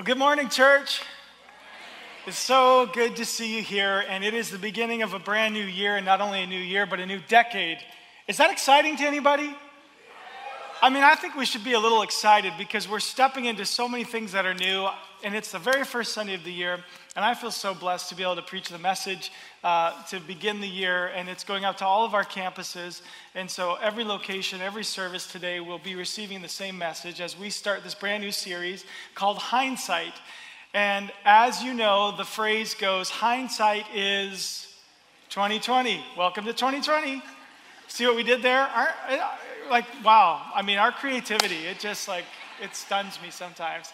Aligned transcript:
Well, 0.00 0.06
good 0.06 0.16
morning, 0.16 0.48
church. 0.48 1.02
It's 2.26 2.38
so 2.38 2.86
good 2.86 3.16
to 3.16 3.26
see 3.26 3.56
you 3.56 3.62
here, 3.62 4.02
and 4.08 4.24
it 4.24 4.32
is 4.32 4.50
the 4.50 4.56
beginning 4.56 5.02
of 5.02 5.12
a 5.12 5.18
brand 5.18 5.52
new 5.52 5.62
year, 5.62 5.96
and 5.96 6.06
not 6.06 6.22
only 6.22 6.42
a 6.42 6.46
new 6.46 6.58
year, 6.58 6.86
but 6.86 7.00
a 7.00 7.04
new 7.04 7.20
decade. 7.28 7.76
Is 8.26 8.38
that 8.38 8.50
exciting 8.50 8.96
to 8.96 9.04
anybody? 9.04 9.54
I 10.82 10.88
mean, 10.88 11.02
I 11.02 11.14
think 11.14 11.36
we 11.36 11.44
should 11.44 11.62
be 11.62 11.74
a 11.74 11.78
little 11.78 12.00
excited 12.00 12.54
because 12.56 12.88
we're 12.88 13.00
stepping 13.00 13.44
into 13.44 13.66
so 13.66 13.86
many 13.86 14.02
things 14.02 14.32
that 14.32 14.46
are 14.46 14.54
new, 14.54 14.88
and 15.22 15.34
it's 15.34 15.52
the 15.52 15.58
very 15.58 15.84
first 15.84 16.14
Sunday 16.14 16.32
of 16.32 16.42
the 16.42 16.52
year, 16.52 16.78
and 17.14 17.22
I 17.22 17.34
feel 17.34 17.50
so 17.50 17.74
blessed 17.74 18.08
to 18.08 18.14
be 18.14 18.22
able 18.22 18.36
to 18.36 18.42
preach 18.42 18.70
the 18.70 18.78
message 18.78 19.30
uh, 19.62 20.02
to 20.04 20.20
begin 20.20 20.62
the 20.62 20.68
year, 20.68 21.08
and 21.08 21.28
it's 21.28 21.44
going 21.44 21.66
out 21.66 21.76
to 21.78 21.84
all 21.84 22.06
of 22.06 22.14
our 22.14 22.24
campuses. 22.24 23.02
And 23.34 23.50
so 23.50 23.74
every 23.82 24.04
location, 24.04 24.62
every 24.62 24.84
service 24.84 25.30
today 25.30 25.60
will 25.60 25.78
be 25.78 25.96
receiving 25.96 26.40
the 26.40 26.48
same 26.48 26.78
message 26.78 27.20
as 27.20 27.38
we 27.38 27.50
start 27.50 27.84
this 27.84 27.94
brand 27.94 28.22
new 28.22 28.32
series 28.32 28.86
called 29.14 29.36
Hindsight. 29.36 30.14
And 30.72 31.12
as 31.26 31.62
you 31.62 31.74
know, 31.74 32.16
the 32.16 32.24
phrase 32.24 32.72
goes, 32.72 33.10
hindsight 33.10 33.84
is 33.94 34.74
2020. 35.28 36.02
Welcome 36.16 36.46
to 36.46 36.54
2020. 36.54 37.22
See 37.88 38.06
what 38.06 38.16
we 38.16 38.22
did 38.22 38.40
there? 38.40 38.66
Like, 39.70 39.86
wow. 40.04 40.42
I 40.52 40.62
mean, 40.62 40.78
our 40.78 40.90
creativity, 40.90 41.66
it 41.66 41.78
just 41.78 42.08
like, 42.08 42.24
it 42.60 42.74
stuns 42.74 43.22
me 43.22 43.30
sometimes. 43.30 43.92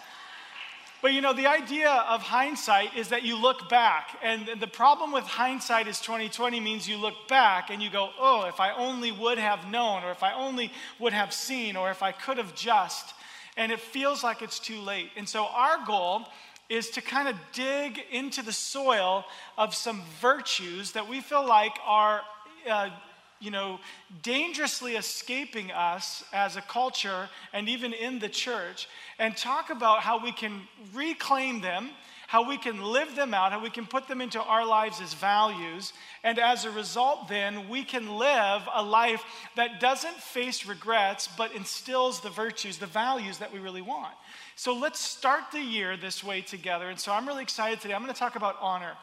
But 1.02 1.12
you 1.12 1.21
know, 1.21 1.35
the 1.35 1.47
idea 1.47 1.91
of 2.09 2.23
hindsight 2.23 2.97
is 2.97 3.11
that 3.11 3.23
you 3.23 3.37
look 3.37 3.69
back. 3.69 4.19
And 4.23 4.49
the 4.59 4.66
problem 4.66 5.13
with 5.13 5.24
hindsight 5.24 5.87
is 5.87 6.01
2020 6.01 6.59
means 6.60 6.88
you 6.88 6.97
look 6.97 7.29
back 7.29 7.69
and 7.69 7.82
you 7.82 7.91
go, 7.91 8.09
oh, 8.19 8.47
if 8.47 8.59
I 8.59 8.73
only 8.73 9.13
would 9.13 9.37
have 9.37 9.71
known, 9.71 10.02
or 10.02 10.10
if 10.10 10.23
I 10.23 10.32
only 10.32 10.73
would 10.99 11.13
have 11.13 11.32
seen, 11.32 11.77
or 11.77 11.91
if 11.91 12.02
I 12.02 12.10
could 12.10 12.38
have 12.38 12.54
just. 12.54 13.13
And 13.59 13.71
it 13.71 13.79
feels 13.79 14.24
like 14.24 14.41
it's 14.41 14.59
too 14.59 14.80
late. 14.80 15.10
And 15.15 15.29
so 15.29 15.45
our 15.45 15.85
goal 15.87 16.23
is 16.71 16.88
to 16.91 17.02
kind 17.02 17.29
of 17.29 17.37
dig 17.52 18.01
into 18.10 18.43
the 18.43 18.52
soil 18.52 19.27
of 19.59 19.74
some 19.74 20.02
virtues 20.21 20.93
that 20.93 21.07
we 21.07 21.21
feel 21.21 21.47
like 21.47 21.73
are 21.85 22.23
uh, 22.69 22.88
you 23.40 23.51
know, 23.51 23.79
dangerously 24.23 24.96
escaping 24.96 25.70
us 25.70 26.24
as 26.32 26.56
a 26.56 26.62
culture 26.62 27.29
and 27.52 27.68
even 27.68 27.92
in 27.92 28.18
the 28.18 28.29
church, 28.29 28.88
and 29.18 29.37
talk 29.37 29.70
about 29.70 30.01
how 30.01 30.23
we 30.23 30.32
can 30.32 30.62
reclaim 30.95 31.60
them, 31.60 31.90
how 32.29 32.48
we 32.48 32.59
can 32.59 32.82
live 32.82 33.14
them 33.14 33.32
out, 33.32 33.52
how 33.52 33.62
we 33.62 33.70
can 33.70 33.87
put 33.87 34.09
them 34.09 34.20
into 34.20 34.42
our 34.42 34.66
lives 34.66 35.01
as 35.01 35.14
values, 35.14 35.92
and 36.24 36.38
as 36.38 36.64
a 36.64 36.70
result, 36.70 37.29
then 37.29 37.68
we 37.68 37.84
can 37.84 38.16
live 38.16 38.62
a 38.74 38.82
life 38.82 39.23
that 39.54 39.80
doesn't 39.80 40.16
face 40.16 40.66
regrets 40.66 41.29
but 41.37 41.54
instills 41.54 42.20
the 42.20 42.30
virtues, 42.30 42.79
the 42.79 42.87
values 42.87 43.38
that 43.38 43.52
we 43.52 43.60
really 43.60 43.82
want. 43.82 44.12
So 44.57 44.74
let's 44.74 44.98
start 44.98 45.52
the 45.52 45.60
year 45.60 45.96
this 45.96 46.24
way 46.24 46.40
together. 46.40 46.88
And 46.88 46.98
so 46.98 47.12
I'm 47.12 47.29
really 47.29 47.42
excited 47.42 47.80
today. 47.80 47.95
I'm 47.95 48.02
going 48.02 48.12
to 48.12 48.18
talk 48.18 48.37
about 48.37 48.57
honor. 48.60 48.95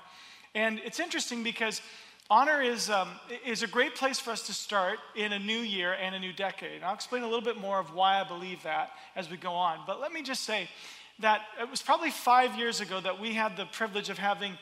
And 0.55 0.79
it's 0.83 0.99
interesting 0.99 1.43
because 1.43 1.81
Honor 2.29 2.61
is, 2.61 2.89
um, 2.89 3.09
is 3.45 3.63
a 3.63 3.67
great 3.67 3.95
place 3.95 4.19
for 4.19 4.31
us 4.31 4.47
to 4.47 4.53
start 4.53 4.97
in 5.15 5.33
a 5.33 5.39
new 5.39 5.59
year 5.59 5.93
and 5.93 6.15
a 6.15 6.19
new 6.19 6.31
decade. 6.31 6.77
And 6.77 6.85
I'll 6.85 6.93
explain 6.93 7.23
a 7.23 7.27
little 7.27 7.41
bit 7.41 7.57
more 7.57 7.79
of 7.79 7.93
why 7.93 8.21
I 8.21 8.23
believe 8.23 8.63
that 8.63 8.91
as 9.15 9.29
we 9.29 9.35
go 9.35 9.51
on. 9.51 9.79
But 9.85 9.99
let 9.99 10.13
me 10.13 10.23
just 10.23 10.43
say 10.43 10.69
that 11.19 11.41
it 11.61 11.69
was 11.69 11.81
probably 11.81 12.11
five 12.11 12.57
years 12.57 12.79
ago 12.79 13.01
that 13.01 13.19
we 13.19 13.33
had 13.33 13.57
the 13.57 13.65
privilege 13.65 14.09
of 14.09 14.17
having 14.17 14.57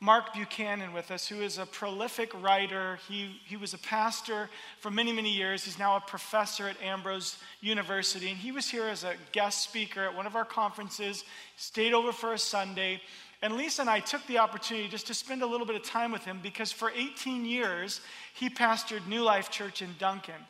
Mark 0.00 0.34
Buchanan 0.34 0.92
with 0.92 1.10
us, 1.10 1.26
who 1.28 1.40
is 1.40 1.56
a 1.56 1.64
prolific 1.64 2.30
writer. 2.42 2.98
He, 3.08 3.40
he 3.46 3.56
was 3.56 3.72
a 3.74 3.78
pastor 3.78 4.50
for 4.80 4.90
many, 4.90 5.12
many 5.12 5.32
years. 5.32 5.64
He's 5.64 5.78
now 5.78 5.96
a 5.96 6.00
professor 6.00 6.68
at 6.68 6.76
Ambrose 6.82 7.38
University. 7.60 8.28
And 8.28 8.36
he 8.36 8.52
was 8.52 8.68
here 8.68 8.84
as 8.84 9.04
a 9.04 9.14
guest 9.32 9.62
speaker 9.62 10.04
at 10.04 10.14
one 10.14 10.26
of 10.26 10.36
our 10.36 10.44
conferences, 10.44 11.24
stayed 11.56 11.94
over 11.94 12.12
for 12.12 12.34
a 12.34 12.38
Sunday. 12.38 13.00
And 13.44 13.58
Lisa 13.58 13.82
and 13.82 13.90
I 13.90 14.00
took 14.00 14.26
the 14.26 14.38
opportunity 14.38 14.88
just 14.88 15.06
to 15.08 15.12
spend 15.12 15.42
a 15.42 15.46
little 15.46 15.66
bit 15.66 15.76
of 15.76 15.82
time 15.82 16.12
with 16.12 16.24
him 16.24 16.40
because 16.42 16.72
for 16.72 16.90
18 16.96 17.44
years, 17.44 18.00
he 18.32 18.48
pastored 18.48 19.06
New 19.06 19.20
Life 19.20 19.50
Church 19.50 19.82
in 19.82 19.90
Duncan. 19.98 20.40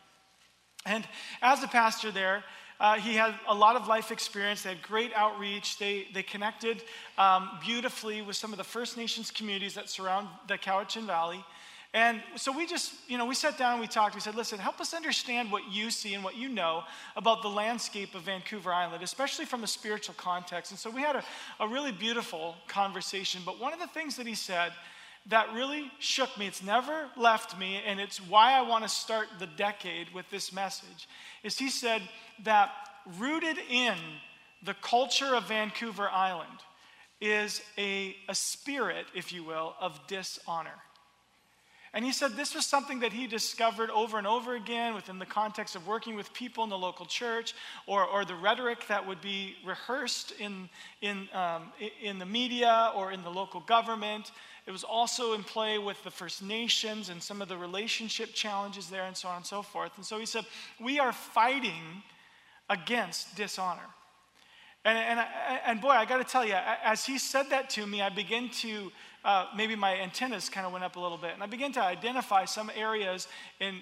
And 0.87 1.05
as 1.43 1.65
a 1.65 1.67
pastor 1.67 2.13
there, 2.13 2.45
uh, 2.79 2.95
he 2.95 3.15
had 3.15 3.35
a 3.49 3.55
lot 3.55 3.75
of 3.75 3.89
life 3.89 4.13
experience. 4.13 4.63
They 4.63 4.69
had 4.69 4.83
great 4.83 5.11
outreach. 5.17 5.77
They, 5.77 6.07
they 6.15 6.23
connected 6.23 6.85
um, 7.19 7.51
beautifully 7.61 8.23
with 8.23 8.37
some 8.37 8.53
of 8.53 8.59
the 8.59 8.65
First 8.65 8.97
Nations 8.97 9.33
communities 9.33 9.75
that 9.75 9.91
surround 9.91 10.29
the 10.47 10.57
Cowichan 10.57 11.05
Valley. 11.05 11.45
And 11.95 12.21
so 12.35 12.51
we 12.51 12.67
just, 12.67 12.93
you 13.07 13.17
know, 13.19 13.25
we 13.25 13.37
sat 13.37 13.57
down 13.57 13.75
and 13.75 13.81
we 13.81 13.87
talked. 13.87 14.17
We 14.17 14.21
said, 14.21 14.35
listen, 14.35 14.59
help 14.59 14.81
us 14.81 14.93
understand 14.93 15.53
what 15.53 15.73
you 15.73 15.93
see 15.93 16.13
and 16.15 16.25
what 16.25 16.37
you 16.37 16.49
know 16.49 16.83
about 17.15 17.43
the 17.43 17.49
landscape 17.49 18.17
of 18.17 18.23
Vancouver 18.23 18.73
Island, 18.73 19.05
especially 19.05 19.45
from 19.45 19.63
a 19.63 19.69
spiritual 19.69 20.17
context. 20.19 20.73
And 20.73 20.79
so 20.79 20.91
we 20.91 21.03
had 21.03 21.15
a, 21.15 21.23
a 21.61 21.69
really 21.69 21.93
beautiful 21.93 22.57
conversation. 22.67 23.43
But 23.47 23.61
one 23.61 23.73
of 23.73 23.79
the 23.79 23.87
things 23.87 24.17
that 24.17 24.27
he 24.27 24.35
said 24.35 24.73
that 25.29 25.55
really 25.55 25.91
shook 26.01 26.37
me, 26.37 26.49
it's 26.49 26.65
never 26.65 27.09
left 27.17 27.57
me, 27.57 27.81
and 27.87 28.01
it's 28.01 28.19
why 28.19 28.53
I 28.53 28.63
want 28.63 28.83
to 28.83 28.91
start 28.91 29.29
the 29.39 29.47
decade 29.47 30.13
with 30.13 30.29
this 30.31 30.53
message, 30.53 31.09
is 31.45 31.57
he 31.57 31.71
said 31.71 32.03
that 32.43 32.73
rooted 33.19 33.57
in 33.71 33.95
the 34.65 34.75
culture 34.75 35.35
of 35.35 35.49
Vancouver 35.49 36.09
Island 36.11 36.59
is 37.21 37.63
a, 37.79 38.17
a 38.29 38.35
spirit, 38.35 39.07
if 39.15 39.33
you 39.33 39.45
will, 39.45 39.75
of 39.81 39.99
dishonor. 40.09 40.75
And 41.95 42.05
he 42.05 42.11
said 42.11 42.33
this 42.33 42.57
was 42.57 42.67
something 42.67 42.99
that 43.01 43.13
he 43.13 43.29
discovered 43.29 43.89
over 43.91 44.19
and 44.19 44.27
over 44.27 44.57
again 44.57 44.95
within 44.95 45.21
the 45.21 45.27
context 45.27 45.77
of 45.77 45.87
working 45.87 46.17
with 46.17 46.33
people 46.35 46.65
in 46.65 46.71
the 46.71 46.77
local 46.77 47.07
church 47.07 47.55
or, 47.87 48.05
or 48.05 48.25
the 48.25 48.35
rhetoric 48.35 48.89
that 48.89 49.07
would 49.07 49.21
be 49.21 49.55
rehearsed 49.65 50.33
in, 50.41 50.69
in, 51.03 51.29
um, 51.33 51.73
in 52.03 52.19
the 52.19 52.27
media 52.27 52.91
or 52.97 53.13
in 53.13 53.23
the 53.23 53.31
local 53.31 53.61
government. 53.61 54.33
It 54.67 54.73
was 54.73 54.83
also 54.83 55.35
in 55.35 55.45
play 55.45 55.79
with 55.79 56.03
the 56.03 56.11
First 56.11 56.43
Nations 56.43 57.11
and 57.11 57.23
some 57.23 57.41
of 57.41 57.49
the 57.49 57.57
relationship 57.57 58.35
challenges 58.35 58.91
there 58.91 59.05
and 59.05 59.17
so 59.17 59.29
on 59.29 59.37
and 59.37 59.47
so 59.47 59.63
forth. 59.63 59.93
And 59.95 60.05
so 60.05 60.19
he 60.19 60.27
said, 60.27 60.45
We 60.81 60.99
are 60.99 61.13
fighting 61.13 62.03
against 62.69 63.37
dishonor. 63.37 63.87
And, 64.85 64.99
and, 64.99 65.27
and 65.65 65.81
boy, 65.81 65.91
I 65.91 66.05
got 66.07 66.19
to 66.19 66.25
tell 66.25 66.45
you, 66.45 66.55
as 66.83 67.07
he 67.07 67.19
said 67.19 67.51
that 67.51 67.71
to 67.71 67.87
me, 67.87 68.03
I 68.03 68.09
began 68.09 68.51
to 68.61 68.91
uh, 69.25 69.47
maybe 69.57 69.75
my 69.75 69.97
antennas 69.97 70.49
kind 70.49 70.67
of 70.67 70.73
went 70.73 70.85
up 70.85 70.97
a 70.97 71.01
little 71.01 71.19
bit. 71.19 71.33
And 71.33 71.43
I 71.43 71.47
began 71.47 71.73
to 71.73 71.83
identify 71.83 72.45
some 72.45 72.71
areas 72.77 73.27
in, 73.59 73.81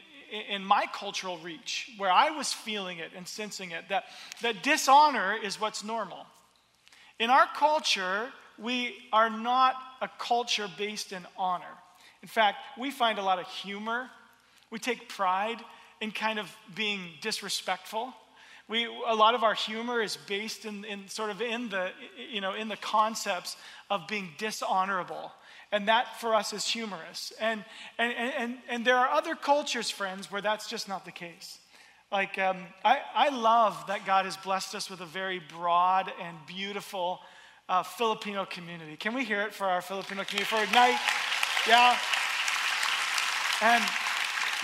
in 0.49 0.65
my 0.65 0.87
cultural 0.93 1.39
reach 1.39 1.91
where 1.99 2.11
I 2.11 2.31
was 2.31 2.53
feeling 2.53 2.99
it 2.99 3.11
and 3.17 3.27
sensing 3.27 3.73
it 3.73 3.89
that, 3.89 4.05
that 4.43 4.63
dishonor 4.63 5.35
is 5.35 5.61
what's 5.61 5.85
normal. 5.85 6.27
In 7.19 7.31
our 7.31 7.47
culture, 7.57 8.33
we 8.59 8.95
are 9.13 9.31
not 9.31 9.75
a 10.01 10.09
culture 10.19 10.69
based 10.79 11.13
in 11.13 11.27
honor. 11.37 11.65
In 12.23 12.29
fact, 12.29 12.59
we 12.79 12.91
find 12.91 13.19
a 13.19 13.23
lot 13.23 13.39
of 13.39 13.47
humor. 13.47 14.09
We 14.71 14.79
take 14.79 15.09
pride 15.09 15.59
in 16.01 16.13
kind 16.13 16.39
of 16.39 16.55
being 16.75 17.01
disrespectful. 17.21 18.15
We, 18.73 18.87
a 18.87 19.15
lot 19.15 19.35
of 19.35 19.45
our 19.45 19.53
humor 19.53 20.01
is 20.01 20.17
based 20.17 20.65
in, 20.65 20.87
in 20.87 21.07
sort 21.07 21.29
of 21.29 21.43
in 21.43 21.69
the, 21.69 21.91
you 22.33 22.41
know, 22.41 22.55
in 22.55 22.69
the 22.69 22.77
concepts 22.79 23.59
of 23.91 24.09
being 24.09 24.31
dishonorable. 24.39 25.31
And 25.71 25.89
that 25.89 26.19
for 26.23 26.35
us 26.35 26.55
is 26.55 26.67
humorous. 26.67 27.35
And, 27.39 27.63
and, 27.99 28.15
and, 28.15 28.57
and 28.71 28.83
there 28.83 28.97
are 28.97 29.11
other 29.11 29.35
cultures, 29.35 29.91
friends, 29.91 30.33
where 30.33 30.41
that's 30.41 30.71
just 30.71 30.89
not 30.89 31.05
the 31.05 31.13
case. 31.13 31.59
Like, 32.11 32.39
um, 32.39 32.65
I, 32.83 33.01
I 33.15 33.29
love 33.29 33.77
that 33.89 34.07
God 34.07 34.25
has 34.25 34.39
blessed 34.39 34.75
us 34.75 34.89
with 34.89 35.03
a 35.03 35.07
very 35.07 35.43
broad 35.59 36.11
and 36.19 36.35
beautiful 36.47 37.21
uh, 37.69 37.83
Filipino 37.83 38.47
community. 38.47 38.97
Can 38.97 39.13
we 39.13 39.23
hear 39.23 39.43
it 39.43 39.53
for 39.53 39.67
our 39.67 39.83
Filipino 39.83 40.25
community 40.25 40.49
for 40.49 40.63
Ignite? 40.63 40.99
Yeah. 41.69 41.99
And 43.61 43.85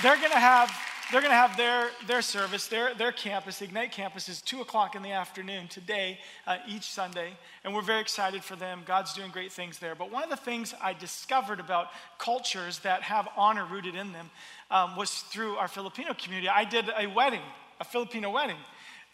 they're 0.02 0.16
going 0.16 0.32
to 0.32 0.38
have 0.38 0.74
they're 1.10 1.22
going 1.22 1.32
to 1.32 1.36
have 1.36 1.56
their, 1.56 1.88
their 2.06 2.20
service, 2.20 2.66
their, 2.66 2.94
their 2.94 3.12
campus, 3.12 3.62
Ignite 3.62 3.92
campus, 3.92 4.28
is 4.28 4.42
2 4.42 4.60
o'clock 4.60 4.94
in 4.94 5.02
the 5.02 5.12
afternoon 5.12 5.66
today, 5.68 6.18
uh, 6.46 6.58
each 6.68 6.84
Sunday. 6.84 7.32
And 7.64 7.74
we're 7.74 7.82
very 7.82 8.02
excited 8.02 8.44
for 8.44 8.56
them. 8.56 8.82
God's 8.84 9.14
doing 9.14 9.30
great 9.30 9.50
things 9.50 9.78
there. 9.78 9.94
But 9.94 10.12
one 10.12 10.22
of 10.22 10.28
the 10.28 10.36
things 10.36 10.74
I 10.82 10.92
discovered 10.92 11.60
about 11.60 11.88
cultures 12.18 12.80
that 12.80 13.02
have 13.02 13.26
honor 13.36 13.64
rooted 13.64 13.94
in 13.94 14.12
them 14.12 14.30
um, 14.70 14.96
was 14.96 15.10
through 15.10 15.56
our 15.56 15.68
Filipino 15.68 16.12
community. 16.12 16.50
I 16.50 16.64
did 16.64 16.84
a 16.98 17.06
wedding, 17.06 17.42
a 17.80 17.84
Filipino 17.84 18.30
wedding. 18.30 18.58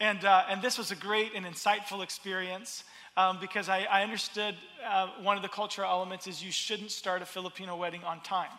And, 0.01 0.25
uh, 0.25 0.43
and 0.49 0.61
this 0.61 0.77
was 0.77 0.91
a 0.91 0.95
great 0.95 1.31
and 1.33 1.45
insightful 1.45 2.03
experience. 2.03 2.83
Um, 3.17 3.37
because 3.39 3.69
I, 3.69 3.87
I 3.89 4.03
understood 4.03 4.55
uh, 4.85 5.07
one 5.21 5.37
of 5.37 5.43
the 5.43 5.47
cultural 5.47 5.89
elements 5.89 6.27
is 6.27 6.43
you 6.43 6.51
shouldn't 6.51 6.91
start 6.91 7.21
a 7.21 7.25
Filipino 7.25 7.77
wedding 7.77 8.03
on 8.03 8.19
time. 8.19 8.49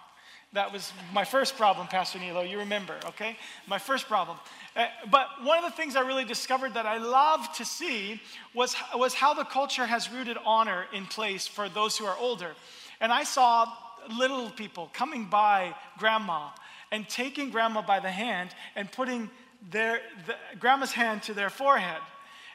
That 0.52 0.72
was 0.72 0.92
my 1.12 1.24
first 1.24 1.56
problem, 1.56 1.86
Pastor 1.86 2.18
Nilo. 2.18 2.42
You 2.42 2.60
remember, 2.60 2.96
okay? 3.06 3.36
My 3.66 3.78
first 3.78 4.06
problem. 4.06 4.38
Uh, 4.74 4.86
but 5.10 5.26
one 5.42 5.58
of 5.58 5.64
the 5.64 5.76
things 5.76 5.96
I 5.96 6.00
really 6.00 6.24
discovered 6.24 6.74
that 6.74 6.86
I 6.86 6.98
love 6.98 7.52
to 7.56 7.64
see 7.64 8.20
was, 8.54 8.74
was 8.94 9.12
how 9.12 9.34
the 9.34 9.44
culture 9.44 9.86
has 9.86 10.10
rooted 10.10 10.38
honor 10.46 10.86
in 10.92 11.06
place 11.06 11.46
for 11.46 11.68
those 11.68 11.98
who 11.98 12.06
are 12.06 12.16
older. 12.16 12.52
And 13.00 13.12
I 13.12 13.24
saw 13.24 13.70
little 14.16 14.50
people 14.50 14.88
coming 14.92 15.26
by 15.26 15.74
grandma 15.98 16.50
and 16.92 17.08
taking 17.08 17.50
grandma 17.50 17.82
by 17.82 18.00
the 18.00 18.10
hand 18.10 18.50
and 18.76 18.90
putting 18.90 19.28
their, 19.70 20.00
the, 20.26 20.36
grandma's 20.58 20.92
hand 20.92 21.22
to 21.24 21.34
their 21.34 21.50
forehead 21.50 22.00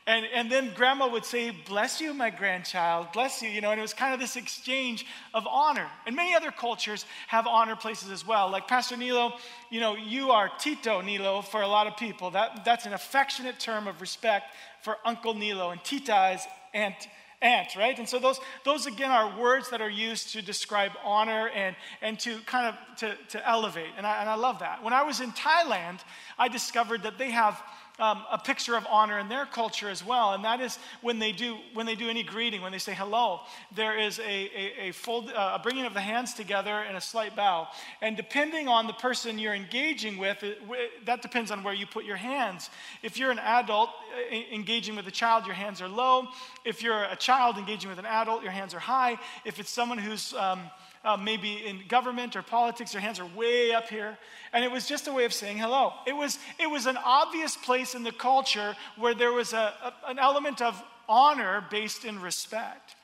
And, 0.08 0.26
and 0.34 0.52
then 0.52 0.72
grandma 0.76 1.08
would 1.08 1.26
say, 1.26 1.52
Bless 1.68 2.02
you, 2.02 2.14
my 2.14 2.32
grandchild, 2.32 3.08
bless 3.14 3.42
you, 3.42 3.50
you 3.50 3.62
know, 3.62 3.72
and 3.72 3.80
it 3.80 3.84
was 3.84 3.94
kind 3.94 4.14
of 4.14 4.20
this 4.20 4.36
exchange 4.36 5.06
of 5.34 5.46
honor. 5.48 5.88
And 6.08 6.16
many 6.16 6.34
other 6.34 6.52
cultures 6.52 7.06
have 7.28 7.46
honor 7.46 7.76
places 7.76 8.10
as 8.10 8.26
well. 8.26 8.50
Like 8.50 8.68
Pastor 8.68 8.98
Nilo, 8.98 9.34
you 9.70 9.80
know, 9.80 9.96
you 9.96 10.32
are 10.32 10.50
Tito 10.60 11.02
Nilo 11.02 11.42
for 11.42 11.62
a 11.62 11.68
lot 11.68 11.86
of 11.86 11.98
people. 11.98 12.32
That, 12.32 12.66
that's 12.66 12.86
an 12.86 12.94
affectionate 12.94 13.60
term 13.60 13.88
of 13.88 14.02
respect 14.02 14.56
for 14.82 14.98
Uncle 15.06 15.36
Nilo, 15.36 15.70
and 15.70 15.84
Tita 15.84 16.32
is 16.36 16.42
Aunt 16.74 17.08
aunt, 17.42 17.76
right? 17.76 17.98
And 17.98 18.08
so 18.08 18.20
those, 18.20 18.40
those 18.64 18.86
again 18.86 19.12
are 19.12 19.40
words 19.40 19.70
that 19.72 19.82
are 19.82 19.90
used 19.90 20.34
to 20.34 20.42
describe 20.42 20.92
honor 21.04 21.50
and, 21.50 21.76
and 22.02 22.20
to 22.20 22.40
kind 22.42 22.68
of 22.68 22.98
to, 22.98 23.16
to 23.30 23.50
elevate. 23.50 23.90
And 23.98 24.06
I, 24.06 24.22
and 24.22 24.30
I 24.30 24.36
love 24.36 24.60
that. 24.60 24.84
When 24.84 24.94
I 24.94 25.04
was 25.04 25.22
in 25.22 25.32
Thailand, 25.32 26.00
I 26.38 26.48
discovered 26.48 27.04
that 27.04 27.18
they 27.18 27.32
have 27.32 27.62
um, 28.02 28.26
a 28.32 28.38
picture 28.38 28.76
of 28.76 28.86
honor 28.90 29.20
in 29.20 29.30
their 29.30 29.46
culture 29.46 29.88
as 29.88 30.04
well, 30.04 30.34
and 30.34 30.44
that 30.44 30.60
is 30.60 30.80
when 31.02 31.20
they 31.20 31.32
do 31.32 31.58
when 31.74 31.86
they 31.86 31.96
do 31.96 32.10
any 32.10 32.24
greeting, 32.24 32.62
when 32.62 32.72
they 32.72 32.80
say 32.80 32.94
hello, 32.94 33.42
there 33.76 33.98
is 33.98 34.20
a, 34.20 34.24
a, 34.24 34.90
a 34.90 34.92
fold, 34.92 35.30
uh, 35.30 35.58
a 35.58 35.60
bringing 35.60 35.86
of 35.86 35.94
the 35.94 36.02
hands 36.02 36.34
together 36.34 36.72
and 36.72 36.98
a 36.98 37.02
slight 37.02 37.36
bow. 37.36 37.68
And 38.02 38.18
depending 38.18 38.68
on 38.68 38.88
the 38.88 38.94
person 38.94 39.38
you're 39.38 39.54
engaging 39.54 40.18
with, 40.18 40.42
it, 40.42 40.58
that 41.06 41.22
depends 41.22 41.52
on 41.52 41.64
where 41.64 41.76
you 41.76 41.86
put 41.86 42.04
your 42.04 42.18
hands. 42.18 42.70
If 43.04 43.18
you're 43.18 43.32
an 43.32 43.40
adult 43.40 43.90
uh, 43.90 44.36
engaging 44.52 44.96
with 44.96 45.08
a 45.08 45.12
child, 45.12 45.46
your 45.46 45.56
hands 45.56 45.82
are 45.82 45.88
low. 45.88 46.28
If 46.66 46.82
you're 46.82 47.04
a 47.04 47.16
child 47.16 47.58
engaging 47.58 47.90
with 47.90 48.00
an 48.00 48.08
adult, 48.08 48.42
your 48.42 48.52
hands 48.52 48.74
are 48.74 48.80
high. 48.80 49.20
If 49.46 49.60
it's 49.60 49.70
someone 49.70 50.00
who's 50.00 50.34
um, 50.34 50.62
uh, 51.04 51.18
maybe 51.18 51.66
in 51.66 51.82
government 51.88 52.36
or 52.36 52.42
politics, 52.42 52.92
their 52.92 53.02
hands 53.02 53.20
are 53.20 53.26
way 53.26 53.74
up 53.74 53.90
here. 53.90 54.18
And 54.54 54.64
it 54.64 54.72
was 54.72 54.88
just 54.88 55.08
a 55.08 55.14
way 55.14 55.26
of 55.26 55.34
saying 55.34 55.58
hello. 55.58 55.94
It 56.06 56.16
was, 56.16 56.38
it 56.60 56.70
was 56.70 56.86
an 56.86 56.98
obvious 56.98 57.56
place 57.56 57.96
in 57.96 58.04
the 58.04 58.12
culture 58.12 58.76
where 58.98 59.14
there 59.16 59.32
was 59.32 59.54
a, 59.54 59.74
a 59.84 60.10
an 60.10 60.20
element 60.20 60.62
of 60.62 60.82
honor 61.10 61.66
based 61.70 62.06
in 62.06 62.22
respect. 62.22 62.96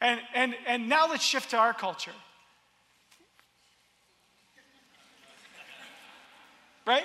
And, 0.00 0.20
and, 0.34 0.54
and 0.66 0.88
now 0.88 1.08
let's 1.08 1.24
shift 1.24 1.50
to 1.50 1.56
our 1.56 1.74
culture. 1.74 2.12
Right? 6.86 7.04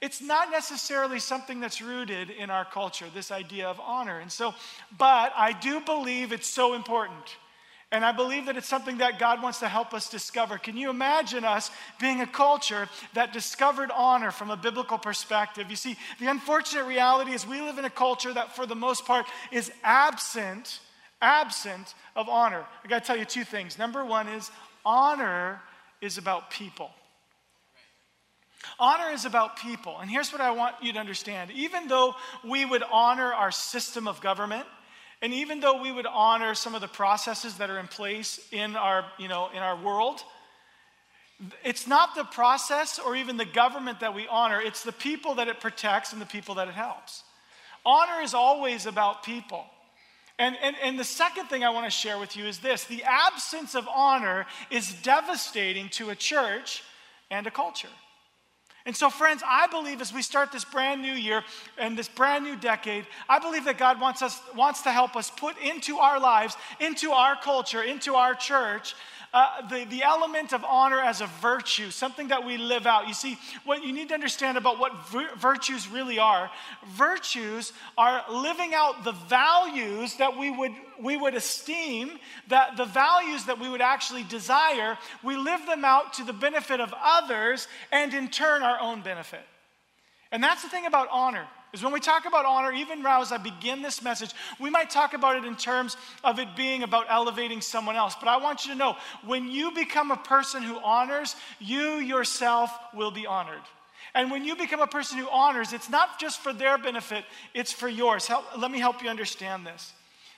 It's 0.00 0.22
not 0.22 0.50
necessarily 0.50 1.18
something 1.18 1.60
that's 1.60 1.82
rooted 1.82 2.30
in 2.30 2.48
our 2.48 2.64
culture, 2.64 3.06
this 3.12 3.30
idea 3.30 3.68
of 3.68 3.78
honor. 3.80 4.18
And 4.18 4.32
so, 4.32 4.54
but 4.96 5.32
I 5.36 5.52
do 5.52 5.80
believe 5.80 6.32
it's 6.32 6.48
so 6.48 6.74
important. 6.74 7.36
And 7.92 8.04
I 8.04 8.12
believe 8.12 8.46
that 8.46 8.56
it's 8.56 8.68
something 8.68 8.98
that 8.98 9.18
God 9.18 9.42
wants 9.42 9.58
to 9.60 9.68
help 9.68 9.94
us 9.94 10.08
discover. 10.08 10.58
Can 10.58 10.76
you 10.76 10.90
imagine 10.90 11.44
us 11.44 11.72
being 12.00 12.20
a 12.20 12.26
culture 12.26 12.88
that 13.14 13.32
discovered 13.32 13.90
honor 13.90 14.30
from 14.30 14.50
a 14.50 14.56
biblical 14.56 14.96
perspective? 14.96 15.68
You 15.68 15.76
see, 15.76 15.96
the 16.20 16.30
unfortunate 16.30 16.84
reality 16.84 17.32
is 17.32 17.44
we 17.44 17.60
live 17.60 17.78
in 17.78 17.84
a 17.84 17.90
culture 17.90 18.32
that, 18.32 18.54
for 18.54 18.64
the 18.64 18.76
most 18.76 19.06
part, 19.06 19.26
is 19.50 19.72
absent, 19.82 20.78
absent 21.20 21.94
of 22.14 22.28
honor. 22.28 22.64
I 22.84 22.88
got 22.88 23.02
to 23.02 23.06
tell 23.06 23.16
you 23.16 23.24
two 23.24 23.44
things. 23.44 23.76
Number 23.76 24.04
one 24.04 24.28
is 24.28 24.52
honor 24.84 25.60
is 26.00 26.16
about 26.16 26.52
people. 26.52 26.92
Honor 28.78 29.10
is 29.10 29.24
about 29.24 29.58
people. 29.58 29.98
And 29.98 30.08
here's 30.08 30.30
what 30.30 30.40
I 30.40 30.52
want 30.52 30.76
you 30.80 30.92
to 30.92 30.98
understand. 30.98 31.50
Even 31.50 31.88
though 31.88 32.14
we 32.44 32.64
would 32.64 32.84
honor 32.92 33.32
our 33.32 33.50
system 33.50 34.06
of 34.06 34.20
government, 34.20 34.66
and 35.22 35.34
even 35.34 35.60
though 35.60 35.82
we 35.82 35.92
would 35.92 36.06
honor 36.06 36.54
some 36.54 36.74
of 36.74 36.80
the 36.80 36.88
processes 36.88 37.58
that 37.58 37.68
are 37.68 37.78
in 37.78 37.88
place 37.88 38.40
in 38.52 38.74
our, 38.76 39.04
you 39.18 39.28
know, 39.28 39.50
in 39.54 39.58
our 39.58 39.76
world, 39.76 40.22
it's 41.64 41.86
not 41.86 42.14
the 42.14 42.24
process 42.24 42.98
or 42.98 43.16
even 43.16 43.36
the 43.36 43.44
government 43.44 44.00
that 44.00 44.14
we 44.14 44.26
honor, 44.28 44.60
it's 44.60 44.82
the 44.82 44.92
people 44.92 45.36
that 45.36 45.48
it 45.48 45.60
protects 45.60 46.12
and 46.12 46.20
the 46.20 46.26
people 46.26 46.54
that 46.56 46.68
it 46.68 46.74
helps. 46.74 47.22
Honor 47.84 48.22
is 48.22 48.34
always 48.34 48.86
about 48.86 49.22
people. 49.22 49.64
And, 50.38 50.56
and, 50.62 50.74
and 50.82 50.98
the 50.98 51.04
second 51.04 51.46
thing 51.46 51.64
I 51.64 51.70
want 51.70 51.84
to 51.84 51.90
share 51.90 52.18
with 52.18 52.34
you 52.34 52.46
is 52.46 52.60
this 52.60 52.84
the 52.84 53.04
absence 53.04 53.74
of 53.74 53.86
honor 53.94 54.46
is 54.70 54.94
devastating 55.02 55.90
to 55.90 56.10
a 56.10 56.14
church 56.14 56.82
and 57.30 57.46
a 57.46 57.50
culture. 57.50 57.88
And 58.86 58.96
so, 58.96 59.10
friends, 59.10 59.42
I 59.46 59.66
believe 59.66 60.00
as 60.00 60.12
we 60.12 60.22
start 60.22 60.52
this 60.52 60.64
brand 60.64 61.02
new 61.02 61.12
year 61.12 61.44
and 61.76 61.98
this 61.98 62.08
brand 62.08 62.44
new 62.44 62.56
decade, 62.56 63.06
I 63.28 63.38
believe 63.38 63.64
that 63.66 63.76
God 63.76 64.00
wants 64.00 64.22
us 64.22 64.40
wants 64.54 64.82
to 64.82 64.90
help 64.90 65.16
us 65.16 65.30
put 65.30 65.58
into 65.58 65.98
our 65.98 66.18
lives, 66.18 66.56
into 66.80 67.10
our 67.10 67.36
culture, 67.36 67.82
into 67.82 68.14
our 68.14 68.34
church, 68.34 68.94
uh, 69.32 69.66
the, 69.68 69.84
the 69.84 70.02
element 70.02 70.52
of 70.52 70.64
honor 70.64 70.98
as 70.98 71.20
a 71.20 71.26
virtue, 71.26 71.90
something 71.90 72.28
that 72.28 72.44
we 72.44 72.56
live 72.56 72.86
out. 72.86 73.06
You 73.06 73.14
see, 73.14 73.38
what 73.64 73.84
you 73.84 73.92
need 73.92 74.08
to 74.08 74.14
understand 74.14 74.58
about 74.58 74.78
what 74.78 75.08
vir- 75.08 75.34
virtues 75.36 75.88
really 75.88 76.18
are 76.18 76.50
virtues 76.94 77.72
are 77.96 78.24
living 78.30 78.74
out 78.74 79.04
the 79.04 79.12
values 79.12 80.16
that 80.16 80.36
we 80.36 80.50
would, 80.50 80.72
we 81.00 81.16
would 81.16 81.34
esteem, 81.34 82.18
that 82.48 82.76
the 82.76 82.84
values 82.84 83.44
that 83.44 83.58
we 83.58 83.68
would 83.68 83.80
actually 83.80 84.24
desire, 84.24 84.98
we 85.22 85.36
live 85.36 85.64
them 85.66 85.84
out 85.84 86.14
to 86.14 86.24
the 86.24 86.32
benefit 86.32 86.80
of 86.80 86.92
others 87.00 87.68
and 87.92 88.12
in 88.14 88.28
turn 88.28 88.62
our 88.62 88.80
own 88.80 89.00
benefit. 89.00 89.44
And 90.32 90.42
that's 90.42 90.62
the 90.62 90.68
thing 90.68 90.86
about 90.86 91.08
honor 91.10 91.46
is 91.72 91.82
when 91.82 91.92
we 91.92 92.00
talk 92.00 92.26
about 92.26 92.44
honor, 92.44 92.72
even 92.72 93.02
now 93.02 93.22
as 93.22 93.32
I 93.32 93.38
begin 93.38 93.82
this 93.82 94.02
message, 94.02 94.32
we 94.58 94.70
might 94.70 94.90
talk 94.90 95.14
about 95.14 95.36
it 95.36 95.44
in 95.44 95.56
terms 95.56 95.96
of 96.24 96.38
it 96.38 96.56
being 96.56 96.82
about 96.82 97.06
elevating 97.08 97.60
someone 97.60 97.96
else. 97.96 98.14
But 98.18 98.28
I 98.28 98.38
want 98.38 98.64
you 98.64 98.72
to 98.72 98.78
know 98.78 98.96
when 99.24 99.48
you 99.48 99.72
become 99.72 100.10
a 100.10 100.16
person 100.16 100.62
who 100.62 100.78
honors, 100.82 101.36
you 101.58 101.96
yourself 101.96 102.70
will 102.94 103.10
be 103.10 103.26
honored. 103.26 103.62
And 104.14 104.30
when 104.30 104.44
you 104.44 104.56
become 104.56 104.80
a 104.80 104.86
person 104.86 105.18
who 105.18 105.28
honors, 105.30 105.72
it's 105.72 105.88
not 105.88 106.18
just 106.18 106.40
for 106.40 106.52
their 106.52 106.78
benefit, 106.78 107.24
it's 107.54 107.72
for 107.72 107.88
yours. 107.88 108.26
Help, 108.26 108.44
let 108.58 108.70
me 108.70 108.80
help 108.80 109.02
you 109.02 109.08
understand 109.08 109.66
this. 109.66 109.92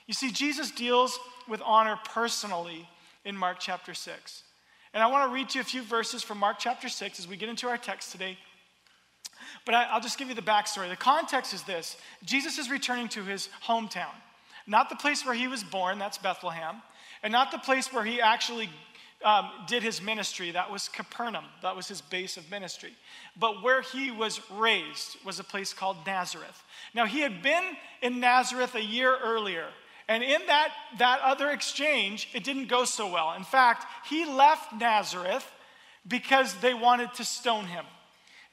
You 0.05 0.13
see, 0.13 0.31
Jesus 0.31 0.69
deals 0.69 1.17
with 1.47 1.61
honor 1.63 1.97
personally 2.05 2.87
in 3.25 3.35
Mark 3.35 3.57
chapter 3.59 3.93
6. 3.93 4.43
And 4.93 5.01
I 5.01 5.07
want 5.07 5.29
to 5.29 5.33
read 5.33 5.49
to 5.49 5.57
you 5.57 5.61
a 5.61 5.65
few 5.65 5.81
verses 5.81 6.21
from 6.21 6.37
Mark 6.37 6.57
chapter 6.59 6.87
6 6.87 7.19
as 7.19 7.27
we 7.27 7.35
get 7.35 7.49
into 7.49 7.67
our 7.67 7.77
text 7.77 8.11
today. 8.11 8.37
But 9.65 9.75
I, 9.75 9.93
will 9.93 10.01
just 10.01 10.17
give 10.17 10.29
you 10.29 10.35
the 10.35 10.41
backstory. 10.41 10.89
The 10.89 10.95
context 10.95 11.53
is 11.53 11.63
this 11.63 11.97
Jesus 12.23 12.57
is 12.57 12.69
returning 12.69 13.07
to 13.09 13.23
his 13.23 13.49
hometown, 13.65 14.13
not 14.67 14.89
the 14.89 14.95
place 14.95 15.25
where 15.25 15.35
he 15.35 15.47
was 15.47 15.63
born, 15.63 15.99
that's 15.99 16.17
Bethlehem, 16.17 16.81
and 17.21 17.31
not 17.31 17.51
the 17.51 17.57
place 17.57 17.91
where 17.91 18.03
he 18.03 18.21
actually 18.21 18.69
um, 19.23 19.49
did 19.67 19.83
his 19.83 20.01
ministry, 20.01 20.51
that 20.51 20.69
was 20.69 20.89
Capernaum, 20.89 21.45
that 21.61 21.75
was 21.75 21.87
his 21.87 22.01
base 22.01 22.37
of 22.37 22.49
ministry. 22.51 22.93
But 23.39 23.63
where 23.63 23.81
he 23.81 24.11
was 24.11 24.41
raised 24.51 25.17
was 25.25 25.39
a 25.39 25.43
place 25.43 25.73
called 25.73 25.97
Nazareth. 26.05 26.61
Now, 26.93 27.05
he 27.05 27.21
had 27.21 27.41
been 27.41 27.63
in 28.01 28.19
Nazareth 28.19 28.75
a 28.75 28.83
year 28.83 29.17
earlier. 29.23 29.67
And 30.07 30.21
in 30.21 30.41
that, 30.47 30.73
that 30.97 31.21
other 31.21 31.49
exchange, 31.49 32.29
it 32.33 32.43
didn't 32.43 32.67
go 32.67 32.83
so 32.83 33.09
well. 33.09 33.33
In 33.33 33.43
fact, 33.43 33.85
he 34.05 34.25
left 34.25 34.73
Nazareth 34.73 35.49
because 36.05 36.55
they 36.55 36.73
wanted 36.73 37.13
to 37.13 37.23
stone 37.23 37.65
him. 37.65 37.85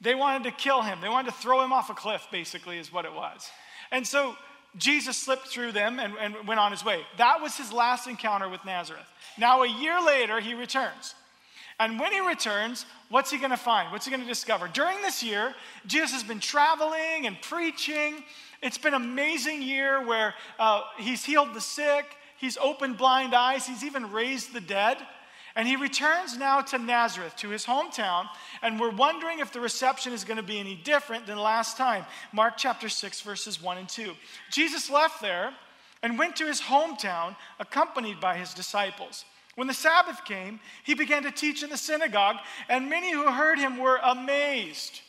They 0.01 0.15
wanted 0.15 0.43
to 0.43 0.51
kill 0.51 0.81
him. 0.81 0.99
They 0.99 1.09
wanted 1.09 1.31
to 1.31 1.37
throw 1.37 1.63
him 1.63 1.71
off 1.71 1.89
a 1.89 1.93
cliff, 1.93 2.27
basically, 2.31 2.79
is 2.79 2.91
what 2.91 3.05
it 3.05 3.13
was. 3.13 3.49
And 3.91 4.05
so 4.05 4.35
Jesus 4.77 5.17
slipped 5.17 5.47
through 5.47 5.73
them 5.73 5.99
and, 5.99 6.13
and, 6.19 6.47
went 6.47 6.59
on 6.59 6.71
his 6.71 6.83
way. 6.83 7.01
That 7.17 7.41
was 7.41 7.57
his 7.57 7.71
last 7.71 8.07
encounter 8.07 8.49
with 8.49 8.63
Nazareth. 8.65 9.07
Now, 9.37 9.63
a 9.63 9.67
year 9.67 10.01
later, 10.03 10.39
he 10.39 10.53
returns. 10.53 11.13
And 11.79 11.99
when 11.99 12.11
he 12.11 12.19
returns, 12.19 12.85
what's 13.09 13.31
he 13.31 13.37
going 13.37 13.51
to 13.51 13.57
find? 13.57 13.91
What's 13.91 14.05
he 14.05 14.11
going 14.11 14.21
to 14.21 14.27
discover? 14.27 14.67
During 14.67 15.01
this 15.01 15.23
year, 15.23 15.53
Jesus 15.87 16.13
has 16.13 16.23
been 16.23 16.39
traveling 16.39 17.25
and 17.25 17.41
preaching. 17.41 18.23
It's 18.61 18.77
been 18.77 18.93
an 18.93 19.01
amazing 19.01 19.61
year 19.61 20.05
where 20.05 20.35
uh, 20.59 20.81
he's 20.99 21.25
healed 21.25 21.53
the 21.53 21.61
sick, 21.61 22.05
he's 22.37 22.57
opened 22.57 22.97
blind 22.97 23.33
eyes, 23.33 23.65
he's 23.65 23.83
even 23.83 24.11
raised 24.11 24.53
the 24.53 24.61
dead. 24.61 24.97
And 25.55 25.67
he 25.67 25.75
returns 25.75 26.37
now 26.37 26.61
to 26.61 26.77
Nazareth, 26.77 27.35
to 27.37 27.49
his 27.49 27.65
hometown, 27.65 28.27
and 28.61 28.79
we're 28.79 28.89
wondering 28.89 29.39
if 29.39 29.51
the 29.51 29.59
reception 29.59 30.13
is 30.13 30.23
going 30.23 30.37
to 30.37 30.43
be 30.43 30.59
any 30.59 30.75
different 30.75 31.25
than 31.27 31.37
last 31.37 31.77
time. 31.77 32.05
Mark 32.31 32.53
chapter 32.57 32.87
6, 32.87 33.21
verses 33.21 33.61
1 33.61 33.77
and 33.77 33.89
2. 33.89 34.13
Jesus 34.49 34.89
left 34.89 35.21
there 35.21 35.53
and 36.01 36.17
went 36.17 36.37
to 36.37 36.47
his 36.47 36.61
hometown, 36.61 37.35
accompanied 37.59 38.19
by 38.19 38.37
his 38.37 38.53
disciples. 38.53 39.25
When 39.55 39.67
the 39.67 39.73
Sabbath 39.73 40.23
came, 40.23 40.59
he 40.83 40.93
began 40.93 41.23
to 41.23 41.31
teach 41.31 41.63
in 41.63 41.69
the 41.69 41.77
synagogue, 41.77 42.37
and 42.69 42.89
many 42.89 43.11
who 43.11 43.29
heard 43.29 43.59
him 43.59 43.77
were 43.77 43.99
amazed. 44.01 45.01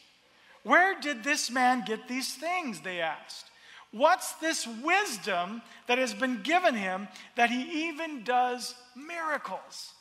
Where 0.64 0.98
did 1.00 1.22
this 1.22 1.50
man 1.50 1.84
get 1.86 2.08
these 2.08 2.34
things? 2.34 2.80
They 2.80 3.00
asked. 3.00 3.46
What's 3.92 4.32
this 4.34 4.66
wisdom 4.66 5.62
that 5.86 5.98
has 5.98 6.14
been 6.14 6.42
given 6.42 6.74
him 6.74 7.08
that 7.36 7.50
he 7.50 7.88
even 7.88 8.24
does 8.24 8.74
miracles? 8.96 9.92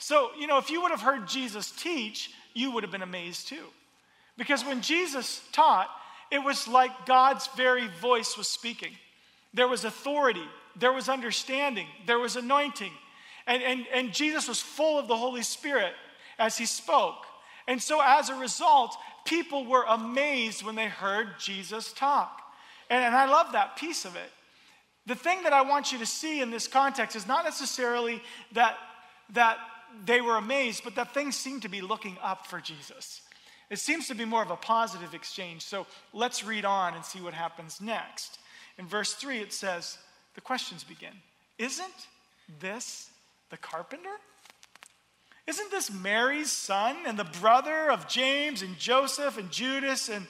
So, 0.00 0.30
you 0.38 0.46
know, 0.46 0.56
if 0.56 0.70
you 0.70 0.80
would 0.80 0.90
have 0.90 1.02
heard 1.02 1.28
Jesus 1.28 1.70
teach, 1.70 2.30
you 2.54 2.70
would 2.70 2.82
have 2.82 2.90
been 2.90 3.02
amazed 3.02 3.48
too. 3.48 3.66
Because 4.38 4.64
when 4.64 4.80
Jesus 4.80 5.42
taught, 5.52 5.88
it 6.30 6.42
was 6.42 6.66
like 6.66 7.04
God's 7.04 7.48
very 7.48 7.86
voice 8.00 8.36
was 8.38 8.48
speaking. 8.48 8.92
There 9.52 9.68
was 9.68 9.84
authority, 9.84 10.44
there 10.74 10.92
was 10.92 11.10
understanding, 11.10 11.86
there 12.06 12.18
was 12.18 12.36
anointing. 12.36 12.92
And, 13.46 13.62
and, 13.62 13.86
and 13.92 14.14
Jesus 14.14 14.48
was 14.48 14.58
full 14.58 14.98
of 14.98 15.06
the 15.06 15.16
Holy 15.16 15.42
Spirit 15.42 15.92
as 16.38 16.56
he 16.56 16.64
spoke. 16.64 17.26
And 17.68 17.80
so, 17.80 18.00
as 18.02 18.30
a 18.30 18.34
result, 18.34 18.96
people 19.26 19.66
were 19.66 19.84
amazed 19.86 20.62
when 20.62 20.76
they 20.76 20.88
heard 20.88 21.38
Jesus 21.38 21.92
talk. 21.92 22.40
And, 22.88 23.04
and 23.04 23.14
I 23.14 23.26
love 23.26 23.52
that 23.52 23.76
piece 23.76 24.06
of 24.06 24.16
it. 24.16 24.30
The 25.04 25.14
thing 25.14 25.42
that 25.42 25.52
I 25.52 25.60
want 25.60 25.92
you 25.92 25.98
to 25.98 26.06
see 26.06 26.40
in 26.40 26.50
this 26.50 26.66
context 26.66 27.16
is 27.16 27.26
not 27.26 27.44
necessarily 27.44 28.22
that, 28.52 28.78
that 29.34 29.58
they 30.04 30.20
were 30.20 30.36
amazed, 30.36 30.84
but 30.84 30.94
that 30.94 31.14
things 31.14 31.36
seem 31.36 31.60
to 31.60 31.68
be 31.68 31.80
looking 31.80 32.16
up 32.22 32.46
for 32.46 32.60
Jesus. 32.60 33.22
It 33.70 33.78
seems 33.78 34.08
to 34.08 34.14
be 34.14 34.24
more 34.24 34.42
of 34.42 34.50
a 34.50 34.56
positive 34.56 35.14
exchange. 35.14 35.62
So 35.62 35.86
let's 36.12 36.44
read 36.44 36.64
on 36.64 36.94
and 36.94 37.04
see 37.04 37.20
what 37.20 37.34
happens 37.34 37.80
next. 37.80 38.38
In 38.78 38.86
verse 38.86 39.14
3, 39.14 39.38
it 39.38 39.52
says, 39.52 39.98
the 40.34 40.40
questions 40.40 40.84
begin 40.84 41.12
Isn't 41.58 42.06
this 42.60 43.10
the 43.50 43.56
carpenter? 43.56 44.16
Isn't 45.46 45.70
this 45.70 45.90
Mary's 45.90 46.52
son 46.52 46.96
and 47.06 47.18
the 47.18 47.24
brother 47.24 47.90
of 47.90 48.06
James 48.06 48.62
and 48.62 48.78
Joseph 48.78 49.36
and 49.36 49.50
Judas 49.50 50.08
and, 50.08 50.26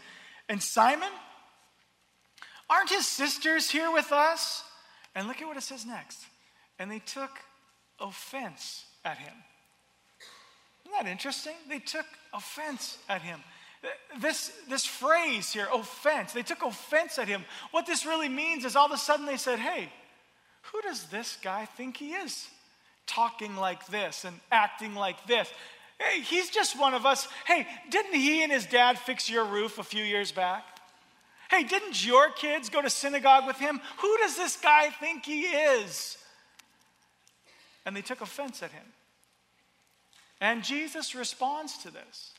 and 0.49 0.62
Simon? 0.62 1.11
Aren't 2.71 2.90
his 2.90 3.07
sisters 3.07 3.71
here 3.71 3.93
with 3.93 4.12
us? 4.12 4.64
And 5.14 5.26
look 5.26 5.43
at 5.43 5.47
what 5.47 5.57
it 5.57 5.62
says 5.62 5.85
next. 5.85 6.25
And 6.79 6.90
they 6.90 7.00
took 7.00 7.31
offense 8.00 8.85
at 9.04 9.19
him. 9.19 9.33
Isn't 10.85 11.04
that 11.04 11.11
interesting? 11.11 11.54
They 11.69 11.78
took 11.78 12.07
offense 12.35 12.99
at 13.09 13.23
him. 13.23 13.40
This, 14.21 14.52
this 14.69 14.85
phrase 14.85 15.52
here, 15.52 15.69
offense, 15.73 16.33
they 16.33 16.42
took 16.42 16.62
offense 16.62 17.19
at 17.19 17.28
him. 17.28 17.45
What 17.71 17.87
this 17.87 18.04
really 18.04 18.28
means 18.28 18.64
is 18.64 18.76
all 18.76 18.87
of 18.87 18.92
a 18.92 18.99
sudden 18.99 19.25
they 19.25 19.38
said, 19.38 19.59
hey, 19.59 19.90
who 20.73 20.83
does 20.83 21.04
this 21.04 21.38
guy 21.42 21.64
think 21.64 21.97
he 21.97 22.11
is? 22.11 22.49
talking 23.11 23.57
like 23.57 23.87
this 23.88 24.25
and 24.25 24.38
acting 24.52 24.95
like 24.95 25.26
this. 25.26 25.50
Hey, 25.99 26.21
he's 26.21 26.49
just 26.49 26.78
one 26.78 26.95
of 26.95 27.04
us. 27.04 27.28
Hey, 27.47 27.66
didn't 27.90 28.14
he 28.14 28.42
and 28.42 28.52
his 28.52 28.66
dad 28.66 28.99
fix 28.99 29.28
your 29.28 29.45
roof 29.45 29.78
a 29.78 29.83
few 29.83 30.04
years 30.04 30.33
back? 30.33 30.64
Hey, 31.50 31.64
didn't 31.64 32.07
your 32.07 32.30
kids 32.30 32.71
go 32.71 32.80
to 32.80 32.88
synagogue 32.88 33.47
with 33.47 33.57
him? 33.57 33.80
Who 33.99 34.16
does 34.19 34.37
this 34.37 34.57
guy 34.57 34.90
think 34.90 35.25
he 35.25 35.42
is? 35.42 36.16
And 37.85 37.97
they 37.97 38.03
took 38.03 38.21
offense 38.21 38.63
at 38.63 38.73
him. 38.73 38.85
And 40.41 40.65
Jesus 40.65 41.15
responds 41.15 41.79
to 41.79 41.91
this. 41.91 42.33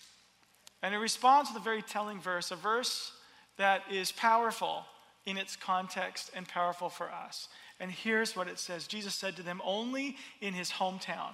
And 0.81 0.93
he 0.93 0.99
responds 0.99 1.49
with 1.51 1.61
a 1.61 1.63
very 1.63 1.81
telling 1.81 2.19
verse, 2.19 2.51
a 2.51 2.55
verse 2.55 3.11
that 3.57 3.83
is 3.91 4.11
powerful 4.11 4.85
in 5.25 5.37
its 5.37 5.55
context 5.55 6.31
and 6.35 6.47
powerful 6.47 6.89
for 6.89 7.11
us. 7.11 7.47
And 7.79 7.91
here's 7.91 8.35
what 8.35 8.47
it 8.47 8.59
says 8.59 8.87
Jesus 8.87 9.13
said 9.13 9.35
to 9.35 9.43
them, 9.43 9.61
Only 9.63 10.17
in 10.41 10.53
his 10.53 10.71
hometown, 10.71 11.31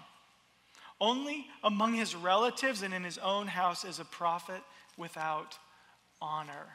only 1.00 1.48
among 1.64 1.94
his 1.94 2.16
relatives 2.16 2.82
and 2.82 2.94
in 2.94 3.04
his 3.04 3.18
own 3.18 3.48
house 3.48 3.86
is 3.86 4.00
a 4.00 4.06
prophet 4.06 4.62
without 4.98 5.58
honor. 6.22 6.68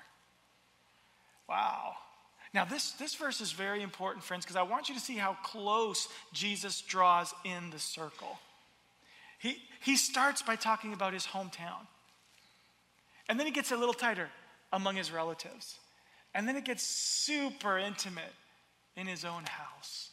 Wow. 1.49 1.95
Now, 2.55 2.67
this, 2.67 2.93
this 2.93 3.15
verse 3.15 3.41
is 3.41 3.53
very 3.53 3.83
important, 3.83 4.25
friends, 4.25 4.45
because 4.45 4.57
I 4.57 4.63
want 4.63 4.89
you 4.89 4.95
to 4.95 5.01
see 5.01 5.17
how 5.17 5.37
close 5.43 6.09
Jesus 6.33 6.83
draws 6.83 7.33
in 7.45 7.71
the 7.71 7.79
circle. 7.79 8.39
He, 9.39 9.57
he 9.83 9.97
starts 9.97 10.43
by 10.43 10.57
talking 10.57 10.93
about 10.93 11.15
his 11.15 11.27
hometown, 11.27 11.87
and 13.29 13.39
then 13.39 13.47
he 13.47 13.53
gets 13.53 13.73
a 13.73 13.77
little 13.77 13.95
tighter 13.95 14.29
among 14.73 14.97
his 14.97 15.11
relatives, 15.11 15.79
and 16.35 16.47
then 16.47 16.57
it 16.57 16.65
gets 16.65 16.83
super 16.83 17.79
intimate 17.79 18.35
in 18.97 19.07
his 19.07 19.25
own 19.25 19.45
house. 19.45 20.11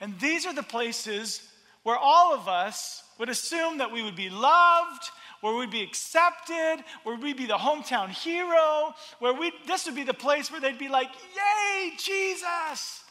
And 0.00 0.18
these 0.20 0.46
are 0.46 0.54
the 0.54 0.62
places 0.62 1.40
where 1.84 1.96
all 1.96 2.34
of 2.34 2.48
us 2.48 3.02
would 3.18 3.28
assume 3.28 3.78
that 3.78 3.92
we 3.92 4.02
would 4.02 4.16
be 4.16 4.30
loved, 4.30 5.04
where 5.42 5.54
we'd 5.54 5.70
be 5.70 5.82
accepted, 5.82 6.78
where 7.02 7.16
we'd 7.16 7.36
be 7.36 7.46
the 7.46 7.58
hometown 7.58 8.08
hero, 8.08 8.94
where 9.18 9.34
we 9.34 9.52
this 9.66 9.84
would 9.84 9.94
be 9.94 10.04
the 10.04 10.14
place 10.14 10.50
where 10.50 10.60
they'd 10.60 10.78
be 10.78 10.88
like, 10.88 11.10
"Yay, 11.36 11.92
Jesus!" 11.98 13.04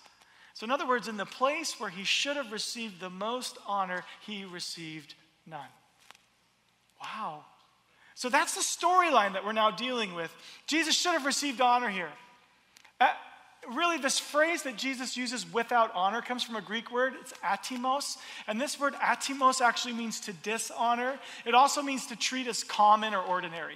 So 0.54 0.64
in 0.64 0.72
other 0.72 0.88
words, 0.88 1.08
in 1.08 1.18
the 1.18 1.26
place 1.26 1.80
where 1.80 1.90
he 1.90 2.04
should 2.04 2.38
have 2.38 2.52
received 2.52 3.00
the 3.00 3.10
most 3.10 3.58
honor, 3.68 4.04
he 4.22 4.46
received 4.46 5.14
none. 5.46 5.70
Wow. 7.02 7.46
So 8.16 8.30
that's 8.30 8.56
the 8.56 8.62
storyline 8.62 9.34
that 9.34 9.44
we're 9.44 9.52
now 9.52 9.72
dealing 9.72 10.14
with. 10.14 10.32
Jesus 10.68 10.96
should 10.96 11.14
have 11.14 11.26
received 11.26 11.60
honor 11.62 11.90
here. 11.90 12.12
Uh, 13.00 13.10
Really, 13.70 13.98
this 13.98 14.18
phrase 14.18 14.63
that 14.63 14.75
Jesus 14.75 15.15
uses 15.15 15.46
without 15.53 15.91
honor 15.94 16.22
comes 16.22 16.41
from 16.44 16.56
a 16.56 16.62
Greek 16.62 16.91
word. 16.91 17.13
It's 17.22 17.32
atimos. 17.44 18.18
And 18.48 18.60
this 18.60 18.80
word 18.80 18.96
atimos 18.96 19.62
actually 19.62 19.94
means 19.94 20.20
to 20.22 20.34
dishonor. 20.34 21.20
It 21.46 21.53
also 21.53 21.84
means 21.84 22.08
to 22.08 22.15
treat 22.15 22.48
as 22.48 22.63
common 22.63 23.13
or 23.13 23.22
ordinary. 23.22 23.75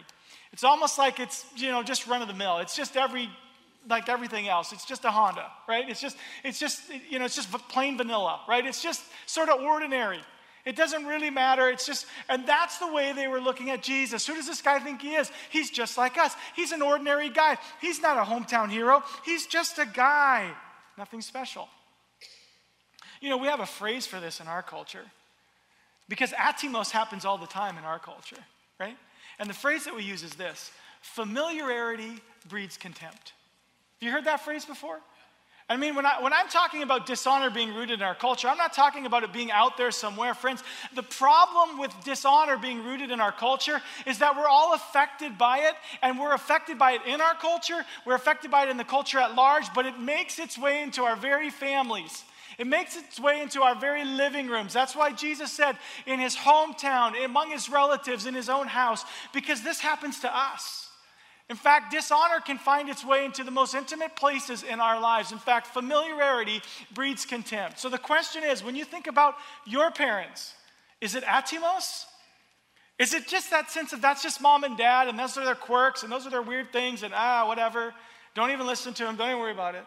It's 0.51 0.63
almost 0.63 0.98
like 0.98 1.20
it's, 1.20 1.46
you 1.56 1.70
know, 1.70 1.84
just 1.84 2.08
run 2.08 2.22
of 2.22 2.27
the 2.27 2.34
mill. 2.34 2.58
It's 2.58 2.75
just 2.75 2.98
every, 2.98 3.30
like 3.88 4.10
everything 4.10 4.48
else. 4.48 4.72
It's 4.72 4.86
just 4.86 5.06
a 5.06 5.12
Honda, 5.12 5.51
right? 5.68 5.88
It's 5.88 6.01
just, 6.01 6.18
it's 6.44 6.60
just, 6.60 6.82
you 7.10 7.20
know, 7.20 7.25
it's 7.25 7.36
just 7.36 7.51
plain 7.70 7.98
vanilla, 7.98 8.42
right? 8.48 8.65
It's 8.65 8.82
just 8.82 9.04
sort 9.27 9.50
of 9.50 9.62
ordinary. 9.62 10.22
It 10.66 10.76
doesn't 10.76 11.06
really 11.06 11.30
matter. 11.30 11.70
It's 11.70 11.86
just, 11.86 12.08
and 12.28 12.48
that's 12.48 12.80
the 12.80 12.92
way 12.92 13.14
they 13.14 13.28
were 13.28 13.40
looking 13.40 13.70
at 13.70 13.84
Jesus. 13.84 14.26
Who 14.26 14.34
does 14.34 14.48
this 14.48 14.64
guy 14.64 14.80
think 14.80 15.02
he 15.02 15.14
is? 15.14 15.32
He's 15.52 15.70
just 15.70 15.98
like 15.98 16.18
us. 16.18 16.34
He's 16.56 16.72
an 16.72 16.82
ordinary 16.82 17.30
guy. 17.30 17.58
He's 17.80 18.02
not 18.02 18.18
a 18.18 18.30
hometown 18.30 18.72
hero. 18.72 19.04
He's 19.24 19.46
just 19.46 19.78
a 19.78 19.86
guy. 19.86 20.52
Nothing 20.98 21.22
special. 21.22 21.70
You 23.22 23.30
know, 23.30 23.38
we 23.38 23.48
have 23.48 23.60
a 23.60 23.66
phrase 23.66 24.08
for 24.08 24.20
this 24.20 24.40
in 24.40 24.48
our 24.48 24.64
culture 24.64 25.06
because 26.10 26.32
atimos 26.32 26.90
happens 26.90 27.26
all 27.26 27.38
the 27.38 27.48
time 27.48 27.78
in 27.78 27.84
our 27.84 28.00
culture, 28.00 28.44
right? 28.80 28.98
And 29.40 29.50
the 29.50 29.54
phrase 29.54 29.86
that 29.86 29.96
we 29.96 30.04
use 30.04 30.24
is 30.24 30.34
this 30.34 30.72
familiarity 31.02 32.20
breeds 32.50 32.78
contempt. 32.78 33.34
Have 34.00 34.08
you 34.08 34.12
heard 34.12 34.26
that 34.26 34.42
phrase 34.42 34.66
before? 34.66 35.00
I 35.68 35.78
mean, 35.78 35.96
when, 35.96 36.06
I, 36.06 36.22
when 36.22 36.32
I'm 36.32 36.48
talking 36.48 36.84
about 36.84 37.08
dishonor 37.08 37.50
being 37.50 37.74
rooted 37.74 38.00
in 38.00 38.04
our 38.04 38.14
culture, 38.14 38.48
I'm 38.48 38.58
not 38.58 38.74
talking 38.74 39.08
about 39.08 39.24
it 39.24 39.34
being 39.34 39.50
out 39.52 39.78
there 39.78 39.90
somewhere. 39.90 40.36
Friends, 40.36 40.64
the 40.94 41.02
problem 41.02 41.80
with 41.80 41.92
dishonor 42.04 42.56
being 42.58 42.84
rooted 42.84 43.10
in 43.10 43.20
our 43.20 43.32
culture 43.32 43.82
is 44.06 44.20
that 44.20 44.38
we're 44.38 44.48
all 44.48 44.76
affected 44.76 45.40
by 45.40 45.60
it, 45.60 45.74
and 46.04 46.20
we're 46.20 46.36
affected 46.36 46.78
by 46.78 46.92
it 46.92 47.02
in 47.08 47.20
our 47.20 47.34
culture, 47.34 47.84
we're 48.06 48.14
affected 48.14 48.52
by 48.52 48.66
it 48.66 48.70
in 48.70 48.78
the 48.78 48.84
culture 48.84 49.18
at 49.18 49.34
large, 49.34 49.66
but 49.74 49.88
it 49.88 50.00
makes 50.00 50.38
its 50.38 50.56
way 50.56 50.84
into 50.84 51.02
our 51.02 51.16
very 51.16 51.50
families. 51.50 52.24
It 52.60 52.68
makes 52.68 52.96
its 52.96 53.20
way 53.20 53.42
into 53.42 53.64
our 53.64 53.76
very 53.76 54.06
living 54.06 54.48
rooms. 54.48 54.72
That's 54.72 54.96
why 54.96 55.14
Jesus 55.14 55.52
said 55.52 55.78
in 56.06 56.20
his 56.20 56.36
hometown, 56.36 57.26
among 57.26 57.50
his 57.50 57.70
relatives, 57.70 58.28
in 58.28 58.36
his 58.36 58.50
own 58.50 58.68
house, 58.68 59.04
because 59.34 59.64
this 59.64 59.80
happens 59.80 60.20
to 60.20 60.34
us. 60.34 60.85
In 61.50 61.56
fact, 61.56 61.92
dishonor 61.92 62.40
can 62.40 62.58
find 62.58 62.90
its 62.90 63.06
way 63.06 63.24
into 63.24 63.44
the 63.44 63.52
most 63.52 63.75
intimate 63.75 64.16
places 64.16 64.64
in 64.64 64.80
our 64.80 65.00
lives. 65.00 65.32
In 65.32 65.38
fact, 65.38 65.68
familiarity 65.68 66.62
breeds 66.94 67.25
contempt. 67.25 67.80
So 67.80 67.88
the 67.88 68.00
question 68.00 68.44
is 68.44 68.64
when 68.64 68.75
you 68.75 68.84
think 68.84 69.06
about 69.06 69.36
your 69.66 69.92
parents, 69.92 70.56
is 71.02 71.14
it 71.14 71.24
atimos? 71.24 72.06
Is 72.98 73.14
it 73.14 73.28
just 73.28 73.52
that 73.52 73.70
sense 73.70 73.94
of 73.94 74.02
that's 74.02 74.24
just 74.24 74.42
mom 74.42 74.64
and 74.64 74.75
dad 74.75 75.08
and 75.08 75.20
those 75.20 75.38
are 75.38 75.46
their 75.46 75.54
quirks 75.54 76.02
and 76.02 76.12
those 76.12 76.25
are 76.25 76.32
their 76.32 76.42
weird 76.42 76.72
things 76.72 77.04
and 77.04 77.14
ah, 77.16 77.48
whatever? 77.48 77.94
Don't 78.34 78.50
even 78.50 78.66
listen 78.66 78.94
to 78.96 79.04
them, 79.04 79.16
don't 79.16 79.30
even 79.30 79.40
worry 79.40 79.52
about 79.52 79.75
it. 79.75 79.86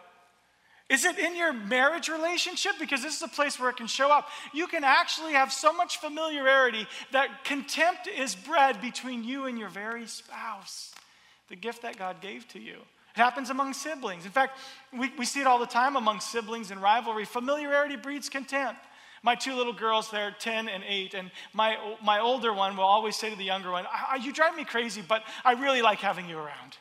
Is 0.87 1.05
it 1.05 1.19
in 1.19 1.35
your 1.35 1.51
marriage 1.51 2.07
relationship? 2.07 2.73
Because 2.79 3.03
this 3.03 3.15
is 3.15 3.21
a 3.21 3.27
place 3.27 3.59
where 3.59 3.69
it 3.69 3.77
can 3.77 3.85
show 3.85 4.11
up. 4.11 4.29
You 4.53 4.65
can 4.65 4.83
actually 4.83 5.33
have 5.33 5.51
so 5.51 5.71
much 5.71 5.97
familiarity 5.97 6.87
that 7.11 7.43
contempt 7.43 8.07
is 8.07 8.33
bred 8.33 8.81
between 8.81 9.23
you 9.23 9.45
and 9.45 9.59
your 9.59 9.69
very 9.69 10.07
spouse 10.07 10.93
the 11.49 11.55
gift 11.55 11.81
that 11.81 11.97
God 11.97 12.21
gave 12.21 12.47
to 12.49 12.59
you. 12.59 12.75
It 13.15 13.19
happens 13.19 13.49
among 13.49 13.73
siblings. 13.73 14.25
In 14.25 14.31
fact, 14.31 14.57
we, 14.97 15.11
we 15.17 15.25
see 15.25 15.41
it 15.41 15.47
all 15.47 15.59
the 15.59 15.65
time 15.65 15.95
among 15.95 16.19
siblings 16.19 16.71
and 16.71 16.81
rivalry. 16.81 17.25
Familiarity 17.25 17.95
breeds 17.95 18.29
contempt. 18.29 18.79
My 19.23 19.35
two 19.35 19.53
little 19.55 19.73
girls, 19.73 20.09
they're 20.09 20.33
10 20.39 20.69
and 20.69 20.83
8, 20.87 21.13
and 21.13 21.31
my, 21.53 21.77
my 22.01 22.19
older 22.19 22.53
one 22.53 22.77
will 22.77 22.85
always 22.85 23.17
say 23.17 23.29
to 23.29 23.35
the 23.35 23.43
younger 23.43 23.71
one, 23.71 23.85
You 24.21 24.31
drive 24.31 24.55
me 24.55 24.63
crazy, 24.63 25.03
but 25.05 25.23
I 25.43 25.53
really 25.53 25.81
like 25.81 25.99
having 25.99 26.29
you 26.29 26.37
around. 26.37 26.77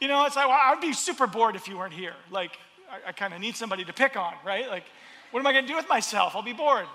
you 0.00 0.08
know, 0.08 0.26
it's 0.26 0.36
like, 0.36 0.48
well, 0.48 0.58
I'd 0.60 0.80
be 0.82 0.92
super 0.92 1.26
bored 1.26 1.56
if 1.56 1.66
you 1.66 1.78
weren't 1.78 1.94
here. 1.94 2.14
Like, 2.30 2.58
I, 2.90 3.08
I 3.08 3.12
kind 3.12 3.32
of 3.32 3.40
need 3.40 3.56
somebody 3.56 3.84
to 3.84 3.92
pick 3.92 4.16
on, 4.16 4.34
right? 4.44 4.68
Like, 4.68 4.84
what 5.30 5.40
am 5.40 5.46
I 5.46 5.52
going 5.52 5.64
to 5.64 5.68
do 5.68 5.76
with 5.76 5.88
myself? 5.88 6.36
I'll 6.36 6.42
be 6.42 6.52
bored. 6.52 6.86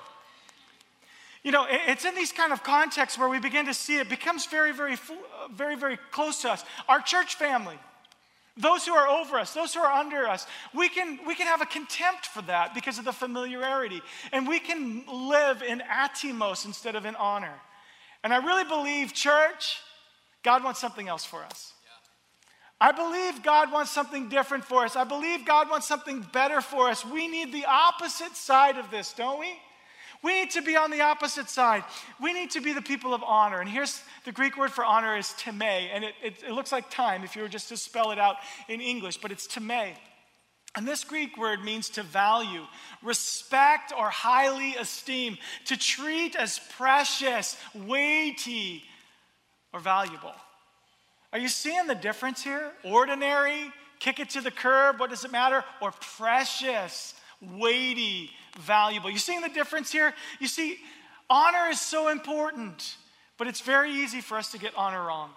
You 1.44 1.52
know, 1.52 1.66
it's 1.70 2.06
in 2.06 2.16
these 2.16 2.32
kind 2.32 2.54
of 2.54 2.64
contexts 2.64 3.20
where 3.20 3.28
we 3.28 3.38
begin 3.38 3.66
to 3.66 3.74
see 3.74 3.98
it 3.98 4.08
becomes 4.08 4.46
very, 4.46 4.72
very, 4.72 4.96
very, 5.54 5.76
very 5.76 5.98
close 6.12 6.42
to 6.42 6.52
us. 6.52 6.64
Our 6.88 7.02
church 7.02 7.36
family, 7.36 7.78
those 8.56 8.86
who 8.86 8.94
are 8.94 9.08
over 9.08 9.38
us, 9.38 9.54
those 9.54 9.74
who 9.74 9.80
are 9.80 9.92
under 9.92 10.28
us, 10.28 10.46
we 10.74 10.90
can, 10.90 11.20
we 11.26 11.36
can 11.36 11.48
have 11.48 11.62
a 11.62 11.66
contempt 11.66 12.28
for 12.28 12.42
that 12.44 12.74
because 12.74 13.00
of 13.00 13.06
the 13.06 13.14
familiarity. 13.14 14.02
And 14.32 14.48
we 14.48 14.60
can 14.60 15.04
live 15.12 15.62
in 15.64 15.80
atimos 15.82 16.66
instead 16.66 16.96
of 16.96 17.06
in 17.06 17.16
honor. 17.16 17.60
And 18.24 18.34
I 18.34 18.38
really 18.38 18.64
believe, 18.64 19.14
church, 19.14 19.80
God 20.44 20.64
wants 20.64 20.80
something 20.80 21.08
else 21.08 21.26
for 21.26 21.44
us. 21.44 21.74
I 22.80 22.92
believe 22.92 23.44
God 23.44 23.72
wants 23.72 23.92
something 23.92 24.28
different 24.28 24.66
for 24.66 24.84
us. 24.84 24.96
I 24.96 25.06
believe 25.06 25.46
God 25.46 25.70
wants 25.70 25.88
something 25.88 26.26
better 26.34 26.60
for 26.60 26.90
us. 26.90 27.06
We 27.06 27.28
need 27.30 27.54
the 27.54 27.66
opposite 27.66 28.36
side 28.36 28.78
of 28.78 28.92
this, 28.92 29.14
don't 29.14 29.40
we? 29.40 29.54
We 30.24 30.40
need 30.40 30.52
to 30.52 30.62
be 30.62 30.78
on 30.78 30.90
the 30.90 31.02
opposite 31.02 31.50
side. 31.50 31.84
We 32.22 32.32
need 32.32 32.52
to 32.52 32.62
be 32.62 32.72
the 32.72 32.82
people 32.82 33.14
of 33.14 33.22
honor. 33.24 33.60
And 33.60 33.70
here's 33.70 34.02
the 34.24 34.32
Greek 34.32 34.58
word 34.58 34.72
for 34.72 34.86
honor 34.86 35.18
is 35.18 35.34
time, 35.34 35.62
and 35.62 36.06
it, 36.06 36.14
it, 36.24 36.34
it 36.48 36.52
looks 36.54 36.72
like 36.72 36.90
time 36.90 37.24
if 37.24 37.36
you 37.36 37.42
were 37.42 37.50
just 37.50 37.68
to 37.70 37.78
spell 37.78 38.12
it 38.12 38.20
out 38.20 38.38
in 38.70 38.80
English, 38.80 39.18
but 39.18 39.32
it's 39.32 39.46
time. 39.46 39.96
And 40.76 40.88
this 40.88 41.04
Greek 41.04 41.38
word 41.38 41.64
means 41.64 41.90
to 41.90 42.04
value, 42.04 42.64
respect, 43.04 43.94
or 43.96 44.10
highly 44.10 44.76
esteem, 44.76 45.38
to 45.66 45.78
treat 45.78 46.36
as 46.36 46.60
precious, 46.78 47.58
weighty, 47.76 48.84
or 49.72 49.80
valuable. 49.82 50.34
Are 51.32 51.40
you 51.40 51.50
seeing 51.50 51.86
the 51.86 51.96
difference 51.96 52.44
here? 52.44 52.72
Ordinary, 52.84 53.72
kick 54.00 54.20
it 54.20 54.32
to 54.32 54.42
the 54.42 54.52
curb, 54.52 55.00
what 55.00 55.10
does 55.10 55.26
it 55.26 55.32
matter? 55.32 55.64
Or 55.82 55.92
precious, 55.92 57.14
weighty, 57.42 58.32
valuable. 58.60 59.10
You 59.10 59.18
seeing 59.18 59.42
the 59.42 59.50
difference 59.50 59.92
here? 59.92 60.14
You 60.40 60.48
see, 60.48 60.78
honor 61.30 61.70
is 61.70 61.80
so 61.82 62.10
important, 62.10 62.98
but 63.38 63.48
it's 63.48 63.62
very 63.62 63.92
easy 63.92 64.22
for 64.22 64.38
us 64.38 64.52
to 64.52 64.58
get 64.58 64.74
honor 64.76 65.06
wrong. 65.06 65.32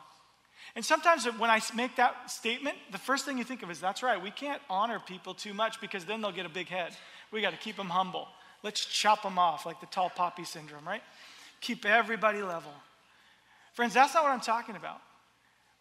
And 0.75 0.85
sometimes 0.85 1.25
when 1.25 1.50
I 1.50 1.61
make 1.75 1.96
that 1.96 2.30
statement, 2.30 2.76
the 2.92 2.99
first 2.99 3.25
thing 3.25 3.38
you 3.38 3.44
think 3.44 3.62
of 3.62 3.70
is 3.70 3.80
that's 3.80 4.02
right, 4.02 4.23
we 4.23 4.30
can't 4.30 4.61
honor 4.68 5.00
people 5.00 5.32
too 5.32 5.54
much 5.54 5.80
because 5.80 6.04
then 6.04 6.20
they'll 6.20 6.32
get 6.32 6.44
a 6.44 6.50
big 6.50 6.68
head. 6.68 6.92
We 7.32 7.40
got 7.40 7.52
to 7.52 7.56
keep 7.56 7.76
them 7.76 7.88
humble. 7.88 8.28
Let's 8.62 8.85
chop 8.85 9.23
them 9.23 9.38
off 9.38 9.64
like 9.64 9.80
the 9.80 9.87
tall 9.87 10.11
poppy 10.11 10.44
syndrome, 10.44 10.87
right? 10.87 11.02
Keep 11.61 11.87
everybody 11.87 12.42
level. 12.42 12.73
Friends, 13.73 13.94
that's 13.94 14.12
not 14.12 14.23
what 14.23 14.32
I'm 14.32 14.40
talking 14.40 14.76
about. 14.76 15.00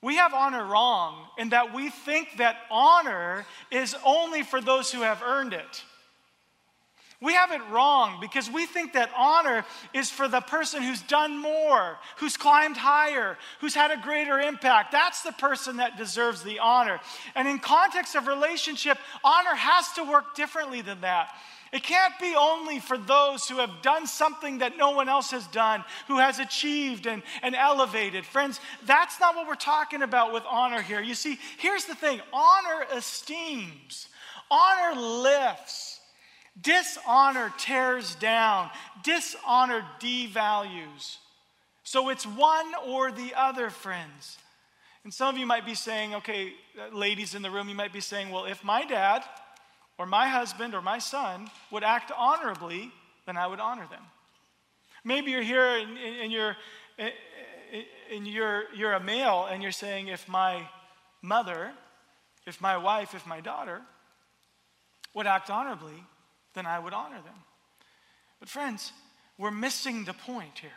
We 0.01 0.15
have 0.17 0.33
honor 0.33 0.63
wrong 0.63 1.27
in 1.37 1.49
that 1.49 1.73
we 1.73 1.89
think 1.89 2.37
that 2.37 2.57
honor 2.69 3.45
is 3.71 3.95
only 4.05 4.43
for 4.43 4.61
those 4.61 4.91
who 4.91 5.01
have 5.01 5.21
earned 5.23 5.53
it. 5.53 5.83
We 7.25 7.33
have 7.33 7.51
it 7.51 7.61
wrong 7.71 8.19
because 8.21 8.51
we 8.51 8.67
think 8.67 8.93
that 8.93 9.09
honor 9.17 9.65
is 9.95 10.11
for 10.11 10.27
the 10.27 10.41
person 10.41 10.83
who's 10.83 11.01
done 11.01 11.41
more, 11.41 11.97
who's 12.17 12.37
climbed 12.37 12.77
higher, 12.77 13.39
who's 13.61 13.73
had 13.73 13.89
a 13.89 13.97
greater 13.97 14.39
impact. 14.39 14.91
That's 14.91 15.23
the 15.23 15.31
person 15.31 15.77
that 15.77 15.97
deserves 15.97 16.43
the 16.43 16.59
honor. 16.59 16.99
And 17.33 17.47
in 17.47 17.57
context 17.57 18.13
of 18.13 18.27
relationship, 18.27 18.99
honor 19.23 19.55
has 19.55 19.91
to 19.93 20.03
work 20.03 20.35
differently 20.35 20.83
than 20.83 21.01
that. 21.01 21.33
It 21.73 21.81
can't 21.81 22.13
be 22.21 22.35
only 22.37 22.79
for 22.79 22.95
those 22.95 23.49
who 23.49 23.57
have 23.57 23.81
done 23.81 24.05
something 24.05 24.59
that 24.59 24.77
no 24.77 24.91
one 24.91 25.09
else 25.09 25.31
has 25.31 25.47
done, 25.47 25.83
who 26.07 26.19
has 26.19 26.37
achieved 26.37 27.07
and, 27.07 27.23
and 27.41 27.55
elevated. 27.55 28.23
Friends, 28.23 28.59
that's 28.85 29.19
not 29.19 29.35
what 29.35 29.47
we're 29.47 29.55
talking 29.55 30.03
about 30.03 30.31
with 30.31 30.43
honor 30.47 30.83
here. 30.83 31.01
You 31.01 31.15
see, 31.15 31.39
here's 31.57 31.85
the 31.85 31.95
thing 31.95 32.21
honor 32.31 32.85
esteems, 32.93 34.09
honor 34.51 35.01
lifts. 35.01 35.94
Dishonor 36.59 37.53
tears 37.57 38.15
down, 38.15 38.69
dishonor 39.03 39.85
devalues. 39.99 41.17
So 41.83 42.09
it's 42.09 42.25
one 42.25 42.71
or 42.87 43.11
the 43.11 43.33
other, 43.35 43.69
friends. 43.69 44.37
And 45.03 45.13
some 45.13 45.35
of 45.35 45.39
you 45.39 45.45
might 45.45 45.65
be 45.65 45.75
saying, 45.75 46.15
okay, 46.15 46.53
uh, 46.79 46.95
ladies 46.95 47.35
in 47.35 47.41
the 47.41 47.51
room, 47.51 47.69
you 47.69 47.75
might 47.75 47.93
be 47.93 47.99
saying, 47.99 48.31
well, 48.31 48.45
if 48.45 48.63
my 48.63 48.85
dad 48.85 49.23
or 49.99 50.05
my 50.05 50.27
husband 50.27 50.73
or 50.73 50.81
my 50.81 50.97
son 50.97 51.47
would 51.71 51.83
act 51.83 52.11
honorably, 52.17 52.91
then 53.27 53.37
I 53.37 53.45
would 53.47 53.59
honor 53.59 53.87
them. 53.89 54.01
Maybe 55.03 55.31
you're 55.31 55.43
here 55.43 55.77
and, 55.77 55.97
and 55.97 56.31
you're, 56.31 56.57
and 58.11 58.27
you're, 58.27 58.63
you're 58.73 58.93
a 58.93 58.99
male 58.99 59.47
and 59.49 59.61
you're 59.61 59.71
saying, 59.71 60.07
if 60.07 60.27
my 60.27 60.67
mother, 61.21 61.71
if 62.47 62.59
my 62.59 62.77
wife, 62.77 63.13
if 63.13 63.27
my 63.27 63.41
daughter 63.41 63.81
would 65.13 65.27
act 65.27 65.51
honorably, 65.51 66.03
then 66.55 66.65
I 66.65 66.79
would 66.79 66.93
honor 66.93 67.21
them. 67.21 67.43
But, 68.39 68.49
friends, 68.49 68.91
we're 69.37 69.51
missing 69.51 70.05
the 70.05 70.13
point 70.13 70.59
here. 70.59 70.71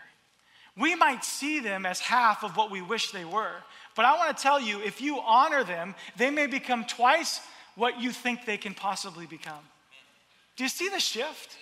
We 0.76 0.94
might 0.94 1.24
see 1.24 1.60
them 1.60 1.86
as 1.86 2.00
half 2.00 2.44
of 2.44 2.56
what 2.56 2.70
we 2.70 2.82
wish 2.82 3.10
they 3.10 3.24
were. 3.24 3.54
But 3.96 4.04
I 4.04 4.16
want 4.16 4.36
to 4.36 4.42
tell 4.42 4.60
you 4.60 4.80
if 4.80 5.00
you 5.00 5.20
honor 5.20 5.64
them, 5.64 5.94
they 6.16 6.30
may 6.30 6.46
become 6.46 6.84
twice 6.84 7.40
what 7.74 8.00
you 8.00 8.12
think 8.12 8.44
they 8.44 8.58
can 8.58 8.74
possibly 8.74 9.26
become. 9.26 9.64
Do 10.56 10.64
you 10.64 10.68
see 10.68 10.88
the 10.88 11.00
shift? 11.00 11.56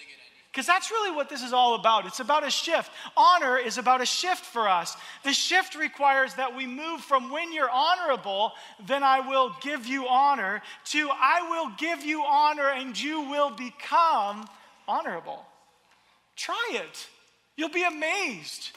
Because 0.57 0.67
that's 0.67 0.91
really 0.91 1.15
what 1.15 1.29
this 1.29 1.43
is 1.43 1.53
all 1.53 1.75
about. 1.75 2.07
It's 2.07 2.21
about 2.21 2.43
a 2.43 2.49
shift. 2.49 2.91
Honor 3.15 3.59
is 3.59 3.77
about 3.77 4.01
a 4.01 4.07
shift 4.07 4.43
for 4.43 4.67
us. 4.67 4.97
The 5.23 5.35
shift 5.35 5.75
requires 5.75 6.33
that 6.37 6.57
we 6.57 6.67
move 6.67 7.03
from 7.03 7.31
when 7.31 7.53
you're 7.53 7.69
honorable, 7.69 8.53
then 8.87 9.03
I 9.03 9.21
will 9.21 9.55
give 9.61 9.87
you 9.87 10.09
honor, 10.09 10.63
to 10.87 11.11
I 11.13 11.47
will 11.51 11.73
give 11.77 12.07
you 12.07 12.23
honor 12.23 12.71
and 12.71 12.99
you 12.99 13.21
will 13.29 13.51
become 13.51 14.49
honorable. 14.89 15.45
Try 16.37 16.71
it. 16.73 17.07
You'll 17.59 17.69
be 17.69 17.85
amazed. 17.85 18.71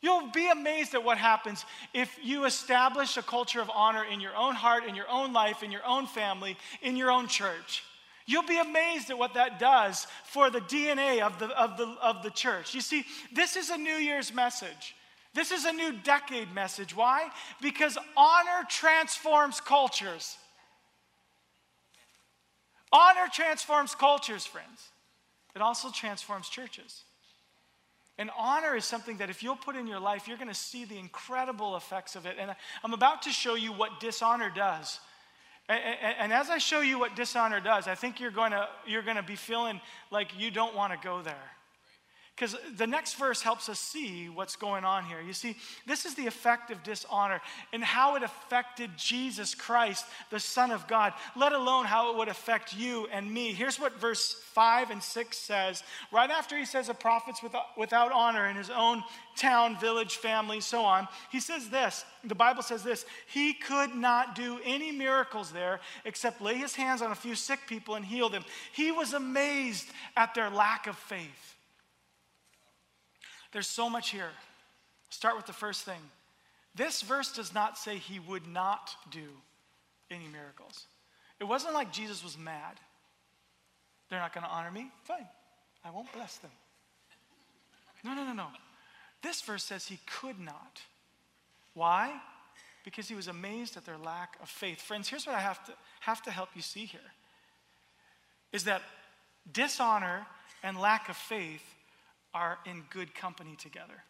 You'll 0.00 0.30
be 0.30 0.48
amazed 0.48 0.94
at 0.94 1.04
what 1.04 1.18
happens 1.18 1.66
if 1.92 2.18
you 2.22 2.46
establish 2.46 3.18
a 3.18 3.22
culture 3.22 3.60
of 3.60 3.70
honor 3.74 4.04
in 4.10 4.22
your 4.22 4.34
own 4.34 4.54
heart, 4.54 4.84
in 4.86 4.94
your 4.94 5.10
own 5.10 5.34
life, 5.34 5.62
in 5.62 5.72
your 5.72 5.84
own 5.86 6.06
family, 6.06 6.56
in 6.80 6.96
your 6.96 7.10
own 7.10 7.28
church. 7.28 7.84
You'll 8.28 8.42
be 8.42 8.58
amazed 8.58 9.08
at 9.08 9.16
what 9.18 9.32
that 9.34 9.58
does 9.58 10.06
for 10.24 10.50
the 10.50 10.60
DNA 10.60 11.22
of 11.22 11.38
the, 11.38 11.46
of, 11.58 11.78
the, 11.78 11.86
of 12.02 12.22
the 12.22 12.28
church. 12.28 12.74
You 12.74 12.82
see, 12.82 13.06
this 13.32 13.56
is 13.56 13.70
a 13.70 13.78
New 13.78 13.96
Year's 13.96 14.34
message. 14.34 14.94
This 15.32 15.50
is 15.50 15.64
a 15.64 15.72
new 15.72 15.92
decade 15.92 16.54
message. 16.54 16.94
Why? 16.94 17.30
Because 17.62 17.96
honor 18.18 18.66
transforms 18.68 19.62
cultures. 19.62 20.36
Honor 22.92 23.28
transforms 23.32 23.94
cultures, 23.94 24.44
friends. 24.44 24.88
It 25.56 25.62
also 25.62 25.90
transforms 25.90 26.50
churches. 26.50 27.04
And 28.18 28.30
honor 28.36 28.76
is 28.76 28.84
something 28.84 29.16
that 29.18 29.30
if 29.30 29.42
you'll 29.42 29.56
put 29.56 29.74
in 29.74 29.86
your 29.86 30.00
life, 30.00 30.28
you're 30.28 30.36
going 30.36 30.48
to 30.48 30.54
see 30.54 30.84
the 30.84 30.98
incredible 30.98 31.76
effects 31.76 32.14
of 32.14 32.26
it. 32.26 32.36
And 32.38 32.54
I'm 32.84 32.92
about 32.92 33.22
to 33.22 33.30
show 33.30 33.54
you 33.54 33.72
what 33.72 34.00
dishonor 34.00 34.52
does. 34.54 35.00
And, 35.68 36.16
and, 36.18 36.32
as 36.32 36.48
I 36.48 36.56
show 36.56 36.80
you 36.80 36.98
what 36.98 37.14
dishonor 37.14 37.60
does, 37.60 37.88
I 37.88 37.94
think 37.94 38.20
you're 38.20 38.30
going 38.30 38.52
to, 38.52 38.68
you're 38.86 39.02
going 39.02 39.18
to 39.18 39.22
be 39.22 39.36
feeling 39.36 39.82
like 40.10 40.38
you 40.38 40.50
don't 40.50 40.74
want 40.74 40.94
to 40.94 40.98
go 41.06 41.20
there. 41.20 41.50
Because 42.38 42.54
the 42.76 42.86
next 42.86 43.14
verse 43.14 43.42
helps 43.42 43.68
us 43.68 43.80
see 43.80 44.28
what's 44.28 44.54
going 44.54 44.84
on 44.84 45.04
here. 45.04 45.20
You 45.20 45.32
see, 45.32 45.56
this 45.88 46.06
is 46.06 46.14
the 46.14 46.28
effect 46.28 46.70
of 46.70 46.84
dishonor 46.84 47.40
and 47.72 47.82
how 47.82 48.14
it 48.14 48.22
affected 48.22 48.92
Jesus 48.96 49.56
Christ, 49.56 50.06
the 50.30 50.38
Son 50.38 50.70
of 50.70 50.86
God, 50.86 51.14
let 51.34 51.52
alone 51.52 51.86
how 51.86 52.12
it 52.12 52.16
would 52.16 52.28
affect 52.28 52.76
you 52.76 53.08
and 53.10 53.28
me. 53.28 53.52
Here's 53.52 53.80
what 53.80 53.98
verse 53.98 54.34
5 54.52 54.90
and 54.90 55.02
6 55.02 55.36
says. 55.36 55.82
Right 56.12 56.30
after 56.30 56.56
he 56.56 56.64
says, 56.64 56.88
a 56.88 56.94
prophet's 56.94 57.42
without, 57.42 57.76
without 57.76 58.12
honor 58.12 58.46
in 58.46 58.54
his 58.54 58.70
own 58.70 59.02
town, 59.34 59.76
village, 59.80 60.18
family, 60.18 60.60
so 60.60 60.82
on, 60.82 61.08
he 61.32 61.40
says 61.40 61.70
this. 61.70 62.04
The 62.22 62.36
Bible 62.36 62.62
says 62.62 62.84
this 62.84 63.04
He 63.26 63.52
could 63.52 63.96
not 63.96 64.36
do 64.36 64.60
any 64.64 64.92
miracles 64.92 65.50
there 65.50 65.80
except 66.04 66.40
lay 66.40 66.54
his 66.54 66.76
hands 66.76 67.02
on 67.02 67.10
a 67.10 67.16
few 67.16 67.34
sick 67.34 67.60
people 67.66 67.96
and 67.96 68.04
heal 68.04 68.28
them. 68.28 68.44
He 68.72 68.92
was 68.92 69.12
amazed 69.12 69.88
at 70.16 70.36
their 70.36 70.50
lack 70.50 70.86
of 70.86 70.96
faith. 70.96 71.56
There's 73.52 73.66
so 73.66 73.88
much 73.88 74.10
here. 74.10 74.30
Start 75.10 75.36
with 75.36 75.46
the 75.46 75.52
first 75.52 75.84
thing. 75.84 76.00
This 76.74 77.02
verse 77.02 77.32
does 77.32 77.54
not 77.54 77.78
say 77.78 77.96
he 77.96 78.18
would 78.18 78.46
not 78.46 78.94
do 79.10 79.26
any 80.10 80.26
miracles. 80.28 80.86
It 81.40 81.44
wasn't 81.44 81.74
like 81.74 81.92
Jesus 81.92 82.22
was 82.22 82.36
mad. 82.36 82.78
They're 84.10 84.18
not 84.18 84.34
going 84.34 84.44
to 84.44 84.50
honor 84.50 84.70
me? 84.70 84.90
Fine. 85.04 85.26
I 85.84 85.90
won't 85.90 86.12
bless 86.12 86.36
them. 86.38 86.50
No, 88.04 88.14
no, 88.14 88.24
no, 88.24 88.32
no. 88.32 88.46
This 89.22 89.40
verse 89.42 89.64
says 89.64 89.86
he 89.86 89.98
could 90.06 90.38
not. 90.38 90.80
Why? 91.74 92.20
Because 92.84 93.08
he 93.08 93.14
was 93.14 93.28
amazed 93.28 93.76
at 93.76 93.84
their 93.84 93.98
lack 93.98 94.36
of 94.42 94.48
faith. 94.48 94.80
Friends, 94.80 95.08
here's 95.08 95.26
what 95.26 95.34
I 95.34 95.40
have 95.40 95.64
to, 95.66 95.72
have 96.00 96.22
to 96.22 96.30
help 96.30 96.50
you 96.54 96.62
see 96.62 96.84
here 96.84 97.00
is 98.52 98.64
that 98.64 98.82
dishonor 99.52 100.26
and 100.62 100.80
lack 100.80 101.08
of 101.08 101.16
faith 101.16 101.62
are 102.38 102.58
in 102.64 102.84
good 102.90 103.14
company 103.14 103.56
together. 103.56 104.04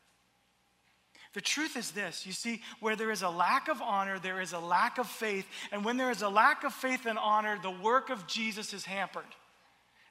The 1.35 1.41
truth 1.41 1.77
is 1.77 1.91
this 1.93 2.27
you 2.27 2.33
see, 2.33 2.62
where 2.81 2.97
there 2.97 3.11
is 3.11 3.23
a 3.23 3.29
lack 3.29 3.69
of 3.69 3.81
honor, 3.81 4.19
there 4.19 4.41
is 4.41 4.53
a 4.53 4.59
lack 4.59 4.99
of 4.99 5.07
faith. 5.07 5.47
And 5.73 5.85
when 5.85 5.97
there 5.97 6.11
is 6.11 6.23
a 6.23 6.29
lack 6.29 6.64
of 6.64 6.73
faith 6.73 7.07
and 7.07 7.19
honor, 7.19 7.59
the 7.62 7.71
work 7.71 8.11
of 8.11 8.27
Jesus 8.27 8.73
is 8.73 8.85
hampered. 8.85 9.25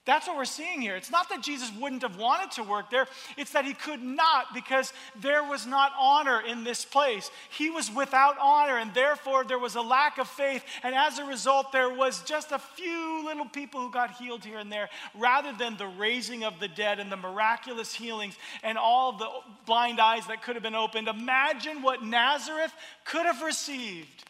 That's 0.07 0.25
what 0.25 0.37
we're 0.37 0.45
seeing 0.45 0.81
here. 0.81 0.95
It's 0.95 1.11
not 1.11 1.27
that 1.29 1.43
Jesus 1.43 1.69
wouldn't 1.77 2.01
have 2.01 2.17
wanted 2.17 2.51
to 2.51 2.63
work 2.63 2.89
there, 2.89 3.07
it's 3.35 3.51
that 3.51 3.65
he 3.65 3.73
could 3.73 4.01
not 4.01 4.53
because 4.53 4.93
there 5.19 5.43
was 5.43 5.67
not 5.67 5.91
honor 5.99 6.39
in 6.39 6.63
this 6.63 6.85
place. 6.85 7.29
He 7.49 7.69
was 7.69 7.91
without 7.91 8.37
honor, 8.41 8.77
and 8.77 8.93
therefore 8.93 9.43
there 9.43 9.59
was 9.59 9.75
a 9.75 9.81
lack 9.81 10.17
of 10.17 10.29
faith. 10.29 10.63
And 10.81 10.95
as 10.95 11.19
a 11.19 11.25
result, 11.25 11.73
there 11.73 11.89
was 11.89 12.21
just 12.23 12.53
a 12.53 12.57
few 12.57 13.25
little 13.25 13.45
people 13.45 13.81
who 13.81 13.91
got 13.91 14.11
healed 14.11 14.45
here 14.45 14.59
and 14.59 14.71
there 14.71 14.87
rather 15.13 15.51
than 15.51 15.75
the 15.75 15.87
raising 15.87 16.45
of 16.45 16.61
the 16.61 16.69
dead 16.69 16.99
and 16.99 17.11
the 17.11 17.17
miraculous 17.17 17.93
healings 17.93 18.37
and 18.63 18.77
all 18.77 19.11
the 19.11 19.29
blind 19.65 19.99
eyes 19.99 20.25
that 20.27 20.41
could 20.41 20.55
have 20.55 20.63
been 20.63 20.73
opened. 20.73 21.09
Imagine 21.09 21.81
what 21.81 22.01
Nazareth 22.01 22.71
could 23.03 23.25
have 23.25 23.41
received 23.41 24.23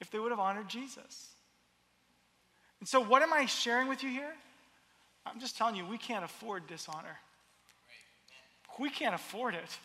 if 0.00 0.10
they 0.10 0.18
would 0.18 0.32
have 0.32 0.40
honored 0.40 0.68
Jesus. 0.68 1.28
And 2.80 2.88
so, 2.88 2.98
what 2.98 3.22
am 3.22 3.32
I 3.32 3.46
sharing 3.46 3.86
with 3.86 4.02
you 4.02 4.08
here? 4.08 4.34
I'm 5.26 5.40
just 5.40 5.56
telling 5.56 5.76
you, 5.76 5.84
we 5.84 5.98
can't 5.98 6.24
afford 6.24 6.66
dishonor. 6.66 7.18
We 8.78 8.90
can't 8.90 9.14
afford 9.14 9.54
it. 9.54 9.78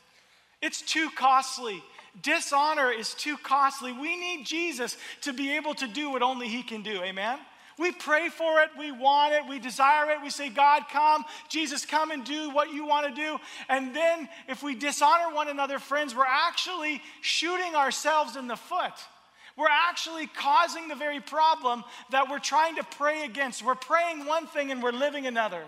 It's 0.62 0.82
too 0.82 1.10
costly. 1.16 1.84
Dishonor 2.22 2.92
is 2.92 3.14
too 3.14 3.38
costly. 3.38 3.92
We 3.92 4.16
need 4.16 4.46
Jesus 4.46 4.98
to 5.22 5.34
be 5.34 5.56
able 5.58 5.76
to 5.76 5.88
do 5.88 6.10
what 6.10 6.22
only 6.22 6.48
He 6.48 6.64
can 6.64 6.82
do. 6.82 7.02
Amen? 7.04 7.38
We 7.78 7.92
pray 7.92 8.30
for 8.30 8.62
it, 8.62 8.70
we 8.80 8.92
want 8.92 9.34
it, 9.34 9.42
we 9.50 9.60
desire 9.60 10.12
it. 10.12 10.22
We 10.24 10.30
say, 10.30 10.50
God, 10.50 10.84
come, 10.90 11.26
Jesus, 11.50 11.86
come 11.86 12.12
and 12.12 12.24
do 12.24 12.50
what 12.52 12.72
you 12.72 12.86
want 12.86 13.14
to 13.14 13.22
do. 13.22 13.38
And 13.68 13.94
then 13.94 14.30
if 14.48 14.64
we 14.64 14.76
dishonor 14.76 15.36
one 15.36 15.50
another, 15.50 15.78
friends, 15.78 16.16
we're 16.16 16.26
actually 16.26 17.02
shooting 17.20 17.76
ourselves 17.76 18.38
in 18.38 18.48
the 18.48 18.56
foot. 18.56 18.94
We're 19.58 19.68
actually 19.70 20.28
causing 20.28 20.88
the 20.88 20.96
very 20.96 21.22
problem 21.22 21.84
that 22.12 22.30
we're 22.30 22.40
trying 22.40 22.76
to 22.76 22.84
pray 22.84 23.24
against. 23.24 23.64
We're 23.64 23.76
praying 23.76 24.26
one 24.26 24.48
thing 24.48 24.72
and 24.72 24.84
we're 24.84 24.92
living 24.92 25.28
another. 25.28 25.64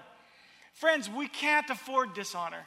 Friends, 0.73 1.09
we 1.09 1.27
can't 1.27 1.69
afford 1.69 2.13
dishonor. 2.13 2.65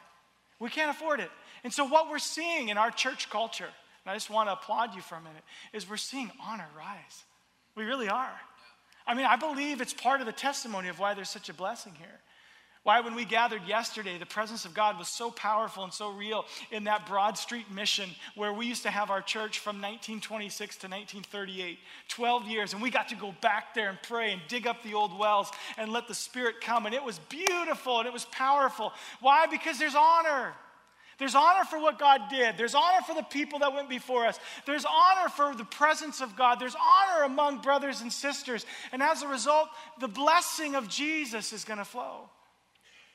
We 0.59 0.69
can't 0.69 0.89
afford 0.89 1.19
it. 1.19 1.29
And 1.63 1.71
so, 1.71 1.85
what 1.85 2.09
we're 2.09 2.19
seeing 2.19 2.69
in 2.69 2.77
our 2.77 2.91
church 2.91 3.29
culture, 3.29 3.65
and 3.65 4.11
I 4.11 4.15
just 4.15 4.29
want 4.29 4.49
to 4.49 4.53
applaud 4.53 4.95
you 4.95 5.01
for 5.01 5.15
a 5.15 5.21
minute, 5.21 5.43
is 5.73 5.89
we're 5.89 5.97
seeing 5.97 6.31
honor 6.43 6.67
rise. 6.75 7.23
We 7.75 7.83
really 7.83 8.09
are. 8.09 8.39
I 9.05 9.13
mean, 9.13 9.25
I 9.25 9.35
believe 9.35 9.81
it's 9.81 9.93
part 9.93 10.21
of 10.21 10.25
the 10.25 10.33
testimony 10.33 10.87
of 10.87 10.99
why 10.99 11.13
there's 11.13 11.29
such 11.29 11.49
a 11.49 11.53
blessing 11.53 11.93
here. 11.97 12.19
Why, 12.83 12.99
when 13.01 13.13
we 13.13 13.25
gathered 13.25 13.67
yesterday, 13.67 14.17
the 14.17 14.25
presence 14.25 14.65
of 14.65 14.73
God 14.73 14.97
was 14.97 15.07
so 15.07 15.29
powerful 15.29 15.83
and 15.83 15.93
so 15.93 16.09
real 16.09 16.45
in 16.71 16.85
that 16.85 17.05
Broad 17.05 17.37
Street 17.37 17.69
mission 17.69 18.09
where 18.33 18.51
we 18.51 18.65
used 18.65 18.81
to 18.83 18.89
have 18.89 19.11
our 19.11 19.21
church 19.21 19.59
from 19.59 19.75
1926 19.75 20.77
to 20.77 20.87
1938, 20.87 21.77
12 22.07 22.47
years. 22.47 22.73
And 22.73 22.81
we 22.81 22.89
got 22.89 23.09
to 23.09 23.15
go 23.15 23.35
back 23.39 23.75
there 23.75 23.89
and 23.89 23.99
pray 24.01 24.31
and 24.31 24.41
dig 24.47 24.65
up 24.65 24.81
the 24.81 24.95
old 24.95 25.17
wells 25.17 25.51
and 25.77 25.91
let 25.91 26.07
the 26.07 26.15
Spirit 26.15 26.55
come. 26.59 26.87
And 26.87 26.95
it 26.95 27.03
was 27.03 27.19
beautiful 27.29 27.99
and 27.99 28.07
it 28.07 28.13
was 28.13 28.25
powerful. 28.25 28.93
Why? 29.19 29.45
Because 29.45 29.77
there's 29.77 29.95
honor. 29.95 30.53
There's 31.19 31.35
honor 31.35 31.65
for 31.65 31.79
what 31.79 31.99
God 31.99 32.21
did. 32.31 32.57
There's 32.57 32.73
honor 32.73 33.03
for 33.05 33.13
the 33.13 33.21
people 33.21 33.59
that 33.59 33.73
went 33.73 33.89
before 33.89 34.25
us. 34.25 34.39
There's 34.65 34.85
honor 34.85 35.29
for 35.29 35.53
the 35.53 35.65
presence 35.65 36.19
of 36.19 36.35
God. 36.35 36.59
There's 36.59 36.75
honor 36.75 37.25
among 37.25 37.61
brothers 37.61 38.01
and 38.01 38.11
sisters. 38.11 38.65
And 38.91 39.03
as 39.03 39.21
a 39.21 39.27
result, 39.27 39.69
the 39.99 40.07
blessing 40.07 40.73
of 40.73 40.89
Jesus 40.89 41.53
is 41.53 41.63
going 41.63 41.77
to 41.77 41.85
flow. 41.85 42.27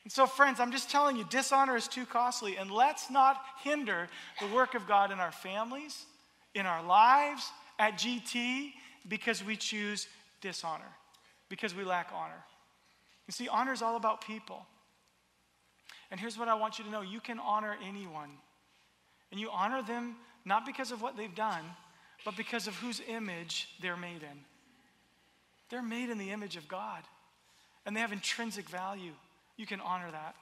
And 0.06 0.12
so, 0.12 0.24
friends, 0.24 0.60
I'm 0.60 0.70
just 0.70 0.88
telling 0.88 1.16
you, 1.16 1.24
dishonor 1.24 1.74
is 1.74 1.88
too 1.88 2.06
costly. 2.06 2.58
And 2.58 2.70
let's 2.70 3.10
not 3.10 3.40
hinder 3.64 4.06
the 4.40 4.46
work 4.54 4.76
of 4.76 4.86
God 4.86 5.10
in 5.10 5.18
our 5.18 5.32
families, 5.32 6.06
in 6.54 6.64
our 6.64 6.80
lives, 6.80 7.50
at 7.80 7.98
GT, 7.98 8.70
because 9.08 9.42
we 9.42 9.56
choose 9.56 10.06
dishonor, 10.40 10.86
because 11.48 11.74
we 11.74 11.82
lack 11.82 12.10
honor. 12.14 12.44
You 13.26 13.32
see, 13.32 13.48
honor 13.48 13.72
is 13.72 13.82
all 13.82 13.96
about 13.96 14.24
people. 14.24 14.64
And 16.12 16.20
here's 16.20 16.38
what 16.38 16.46
I 16.46 16.54
want 16.54 16.78
you 16.78 16.84
to 16.84 16.90
know 16.92 17.00
you 17.00 17.18
can 17.18 17.40
honor 17.40 17.74
anyone. 17.84 18.30
And 19.32 19.40
you 19.40 19.50
honor 19.50 19.82
them 19.82 20.14
not 20.44 20.64
because 20.64 20.92
of 20.92 21.02
what 21.02 21.16
they've 21.16 21.34
done, 21.34 21.64
but 22.24 22.36
because 22.36 22.68
of 22.68 22.76
whose 22.76 23.02
image 23.08 23.70
they're 23.82 23.96
made 23.96 24.22
in. 24.22 24.38
They're 25.68 25.82
made 25.82 26.10
in 26.10 26.18
the 26.18 26.30
image 26.30 26.54
of 26.54 26.68
God, 26.68 27.02
and 27.84 27.96
they 27.96 28.00
have 28.00 28.12
intrinsic 28.12 28.68
value. 28.68 29.10
You 29.56 29.66
can 29.66 29.80
honor 29.80 30.10
that. 30.10 30.34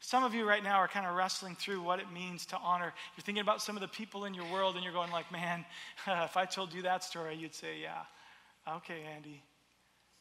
Some 0.00 0.22
of 0.22 0.34
you 0.34 0.46
right 0.46 0.62
now 0.62 0.76
are 0.76 0.88
kind 0.88 1.06
of 1.06 1.14
wrestling 1.14 1.56
through 1.56 1.80
what 1.80 1.98
it 1.98 2.12
means 2.12 2.44
to 2.46 2.58
honor. 2.58 2.92
You're 3.16 3.24
thinking 3.24 3.40
about 3.40 3.62
some 3.62 3.74
of 3.74 3.80
the 3.80 3.88
people 3.88 4.26
in 4.26 4.34
your 4.34 4.44
world, 4.52 4.74
and 4.74 4.84
you're 4.84 4.92
going 4.92 5.10
like, 5.10 5.30
"Man, 5.32 5.64
if 6.06 6.36
I 6.36 6.44
told 6.44 6.74
you 6.74 6.82
that 6.82 7.02
story, 7.02 7.36
you'd 7.36 7.54
say, 7.54 7.78
yeah, 7.80 8.02
okay, 8.76 9.02
Andy, 9.14 9.42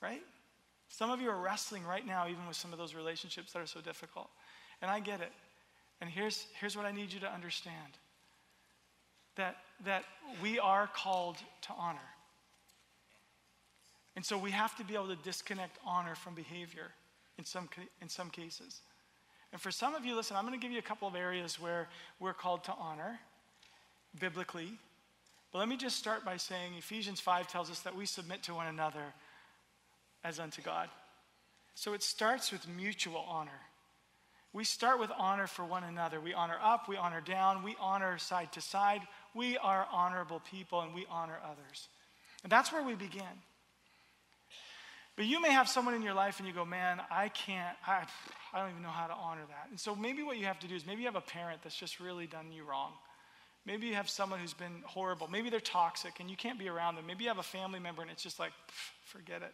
right?" 0.02 0.24
Some 0.88 1.10
of 1.10 1.20
you 1.20 1.30
are 1.30 1.40
wrestling 1.40 1.84
right 1.84 2.06
now, 2.06 2.28
even 2.28 2.48
with 2.48 2.56
some 2.56 2.72
of 2.72 2.78
those 2.78 2.94
relationships 2.94 3.52
that 3.54 3.60
are 3.60 3.68
so 3.68 3.82
difficult. 3.82 4.30
And 4.82 4.92
I 4.92 5.00
get 5.00 5.22
it. 5.22 5.32
And 6.02 6.10
here's, 6.10 6.46
here's 6.60 6.78
what 6.78 6.86
I 6.86 6.92
need 6.92 7.12
you 7.12 7.20
to 7.22 7.34
understand 7.34 7.98
that, 9.36 9.58
that 9.86 10.04
we 10.42 10.60
are 10.60 10.88
called 10.88 11.38
to 11.64 11.74
honor. 11.76 12.00
And 14.16 14.24
so 14.24 14.38
we 14.38 14.52
have 14.52 14.76
to 14.78 14.84
be 14.84 14.94
able 14.94 15.08
to 15.08 15.16
disconnect 15.16 15.80
honor 15.84 16.14
from 16.14 16.36
behavior 16.36 16.92
in 17.38 17.46
some, 17.46 17.70
in 18.02 18.10
some 18.10 18.30
cases. 18.30 18.82
And 19.52 19.62
for 19.62 19.72
some 19.72 19.96
of 19.96 20.06
you, 20.06 20.16
listen, 20.16 20.36
I'm 20.36 20.46
going 20.46 20.60
to 20.60 20.62
give 20.62 20.72
you 20.72 20.80
a 20.80 20.84
couple 20.84 21.08
of 21.08 21.16
areas 21.16 21.60
where 21.60 21.88
we're 22.20 22.34
called 22.34 22.64
to 22.66 22.74
honor 22.74 23.20
biblically. 24.20 24.72
But 25.52 25.60
let 25.60 25.68
me 25.68 25.78
just 25.78 25.98
start 25.98 26.26
by 26.26 26.38
saying 26.38 26.74
Ephesians 26.78 27.20
5 27.20 27.48
tells 27.48 27.70
us 27.70 27.82
that 27.82 27.96
we 27.96 28.06
submit 28.06 28.42
to 28.44 28.56
one 28.56 28.68
another 28.68 29.14
as 30.24 30.40
unto 30.40 30.62
God. 30.62 30.90
So 31.76 31.94
it 31.94 32.02
starts 32.02 32.52
with 32.52 32.68
mutual 32.68 33.24
honor. 33.28 33.62
We 34.54 34.64
start 34.64 35.00
with 35.00 35.12
honor 35.18 35.48
for 35.48 35.66
one 35.66 35.84
another. 35.84 36.20
We 36.22 36.34
honor 36.34 36.58
up, 36.62 36.88
we 36.88 36.96
honor 36.96 37.22
down, 37.22 37.64
we 37.64 37.76
honor 37.80 38.20
side 38.20 38.52
to 38.54 38.62
side. 38.62 39.02
We 39.34 39.58
are 39.58 39.88
honorable 39.92 40.42
people 40.50 40.82
and 40.82 40.94
we 40.94 41.08
honor 41.10 41.40
others. 41.44 41.88
And 42.44 42.52
that's 42.52 42.72
where 42.72 42.84
we 42.84 42.94
begin. 42.94 43.24
But 45.16 45.26
you 45.26 45.40
may 45.42 45.52
have 45.52 45.70
someone 45.70 45.94
in 45.94 46.02
your 46.02 46.16
life 46.16 46.40
and 46.40 46.48
you 46.48 46.54
go, 46.54 46.66
man, 46.66 47.00
I 47.12 47.30
can't, 47.30 47.78
I, 47.86 48.04
I 48.52 48.60
don't 48.60 48.72
even 48.72 48.82
know 48.82 48.90
how 48.90 49.08
to 49.08 49.14
honor 49.14 49.46
that. 49.48 49.68
And 49.70 49.80
so 49.80 49.96
maybe 49.96 50.24
what 50.24 50.38
you 50.38 50.46
have 50.46 50.60
to 50.60 50.68
do 50.68 50.76
is 50.76 50.86
maybe 50.86 51.02
you 51.02 51.08
have 51.08 51.16
a 51.16 51.22
parent 51.22 51.62
that's 51.64 51.76
just 51.76 52.00
really 52.00 52.26
done 52.26 52.52
you 52.52 52.64
wrong. 52.64 52.94
Maybe 53.66 53.88
you 53.88 53.94
have 53.94 54.10
someone 54.10 54.40
who's 54.40 54.54
been 54.54 54.82
horrible. 54.86 55.28
Maybe 55.28 55.50
they're 55.50 55.60
toxic 55.60 56.20
and 56.20 56.30
you 56.30 56.36
can't 56.36 56.58
be 56.58 56.68
around 56.68 56.96
them. 56.96 57.06
Maybe 57.06 57.24
you 57.26 57.30
have 57.30 57.38
a 57.38 57.44
family 57.44 57.80
member 57.80 58.02
and 58.02 58.10
it's 58.10 58.24
just 58.24 58.40
like, 58.40 58.52
forget 59.06 59.44
it. 59.44 59.54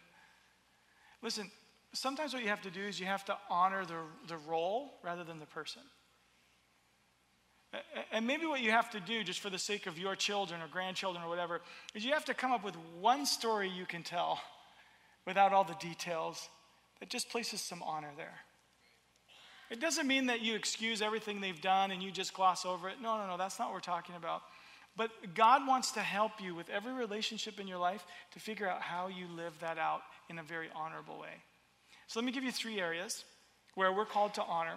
Listen, 1.22 1.50
sometimes 1.92 2.32
what 2.32 2.42
you 2.42 2.48
have 2.48 2.62
to 2.62 2.70
do 2.70 2.80
is 2.80 2.98
you 2.98 3.06
have 3.06 3.24
to 3.26 3.36
honor 3.50 3.84
the, 3.84 3.98
the 4.28 4.38
role 4.48 4.94
rather 5.04 5.24
than 5.24 5.38
the 5.38 5.46
person. 5.46 5.82
And 8.10 8.26
maybe 8.26 8.46
what 8.46 8.62
you 8.62 8.72
have 8.72 8.90
to 8.90 9.00
do, 9.00 9.22
just 9.22 9.40
for 9.40 9.50
the 9.50 9.58
sake 9.58 9.86
of 9.86 9.96
your 9.96 10.16
children 10.16 10.60
or 10.60 10.66
grandchildren 10.68 11.22
or 11.22 11.28
whatever, 11.28 11.60
is 11.94 12.04
you 12.04 12.12
have 12.14 12.24
to 12.24 12.34
come 12.34 12.50
up 12.50 12.64
with 12.64 12.74
one 12.98 13.26
story 13.26 13.68
you 13.68 13.84
can 13.84 14.02
tell 14.02 14.40
without 15.26 15.52
all 15.52 15.64
the 15.64 15.74
details 15.74 16.48
that 17.00 17.08
just 17.08 17.30
places 17.30 17.60
some 17.60 17.82
honor 17.82 18.10
there. 18.16 18.38
It 19.70 19.80
doesn't 19.80 20.06
mean 20.06 20.26
that 20.26 20.40
you 20.40 20.56
excuse 20.56 21.00
everything 21.00 21.40
they've 21.40 21.60
done 21.60 21.92
and 21.92 22.02
you 22.02 22.10
just 22.10 22.34
gloss 22.34 22.66
over 22.66 22.88
it. 22.88 22.96
No, 23.00 23.16
no, 23.18 23.26
no, 23.28 23.36
that's 23.36 23.58
not 23.58 23.68
what 23.68 23.74
we're 23.74 23.80
talking 23.80 24.16
about. 24.16 24.42
But 24.96 25.10
God 25.34 25.66
wants 25.66 25.92
to 25.92 26.00
help 26.00 26.32
you 26.42 26.54
with 26.54 26.68
every 26.68 26.92
relationship 26.92 27.60
in 27.60 27.68
your 27.68 27.78
life 27.78 28.04
to 28.32 28.40
figure 28.40 28.68
out 28.68 28.82
how 28.82 29.06
you 29.06 29.26
live 29.28 29.54
that 29.60 29.78
out 29.78 30.02
in 30.28 30.38
a 30.38 30.42
very 30.42 30.68
honorable 30.74 31.18
way. 31.18 31.42
So 32.08 32.18
let 32.18 32.26
me 32.26 32.32
give 32.32 32.42
you 32.42 32.50
three 32.50 32.80
areas 32.80 33.24
where 33.76 33.92
we're 33.92 34.04
called 34.04 34.34
to 34.34 34.42
honor. 34.42 34.76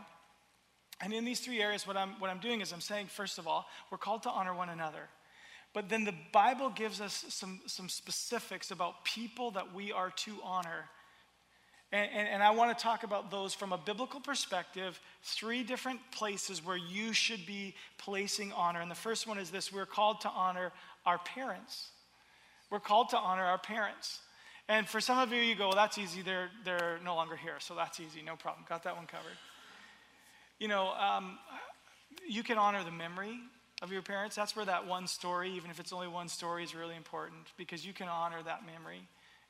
And 1.01 1.12
in 1.12 1.25
these 1.25 1.39
three 1.39 1.60
areas, 1.62 1.88
what 1.88 1.97
I'm, 1.97 2.19
what 2.19 2.29
I'm 2.29 2.39
doing 2.39 2.62
is 2.62 2.71
I'm 2.71 2.79
saying, 2.79 3.08
first 3.08 3.39
of 3.39 3.47
all, 3.47 3.65
we're 3.91 3.97
called 3.97 4.23
to 4.23 4.29
honor 4.29 4.53
one 4.53 4.69
another. 4.69 5.10
But 5.73 5.89
then 5.89 6.03
the 6.05 6.13
Bible 6.31 6.69
gives 6.69 7.01
us 7.01 7.25
some, 7.29 7.62
some 7.65 7.89
specifics 7.89 8.69
about 8.69 9.03
people 9.03 9.51
that 9.51 9.73
we 9.73 9.91
are 9.91 10.12
to 10.12 10.36
honor. 10.43 10.89
And, 11.91 12.09
and, 12.13 12.27
and, 12.27 12.43
I 12.43 12.51
want 12.51 12.75
to 12.75 12.81
talk 12.81 13.03
about 13.03 13.31
those 13.31 13.53
from 13.53 13.71
a 13.71 13.77
biblical 13.77 14.19
perspective, 14.19 14.99
three 15.23 15.63
different 15.63 15.99
places 16.12 16.63
where 16.63 16.77
you 16.77 17.13
should 17.13 17.45
be 17.45 17.75
placing 17.97 18.51
honor. 18.53 18.81
And 18.81 18.89
the 18.89 18.95
first 18.95 19.27
one 19.27 19.38
is 19.38 19.49
this 19.51 19.71
we're 19.71 19.86
called 19.86 20.21
to 20.21 20.29
honor 20.29 20.71
our 21.05 21.19
parents. 21.19 21.89
We're 22.71 22.79
called 22.79 23.09
to 23.09 23.17
honor 23.17 23.43
our 23.43 23.59
parents. 23.59 24.19
And 24.67 24.88
for 24.88 25.01
some 25.01 25.19
of 25.19 25.31
you, 25.31 25.39
you 25.39 25.55
go, 25.55 25.67
well, 25.67 25.75
that's 25.75 25.97
easy. 25.97 26.21
They're, 26.21 26.49
they're 26.63 26.99
no 27.03 27.15
longer 27.15 27.36
here, 27.36 27.55
so 27.59 27.75
that's 27.75 27.99
easy. 27.99 28.21
No 28.25 28.36
problem. 28.36 28.65
Got 28.67 28.83
that 28.83 28.95
one 28.95 29.05
covered. 29.05 29.38
You 30.57 30.69
know, 30.69 30.93
um, 30.93 31.38
you 32.27 32.43
can 32.43 32.57
honor 32.57 32.83
the 32.83 32.91
memory 32.91 33.38
of 33.84 33.91
your 33.91 34.02
parents. 34.02 34.36
That's 34.36 34.56
where 34.56 34.65
that 34.65 34.88
one 34.88 35.08
story, 35.08 35.52
even 35.52 35.69
if 35.69 35.80
it's 35.80 35.91
only 35.91 36.08
one 36.08 36.30
story, 36.30 36.63
is 36.63 36.74
really 36.74 36.96
important 36.96 37.52
because 37.58 37.86
you 37.86 37.91
can 37.91 38.08
honor 38.08 38.41
that 38.46 38.62
memory. 38.65 39.02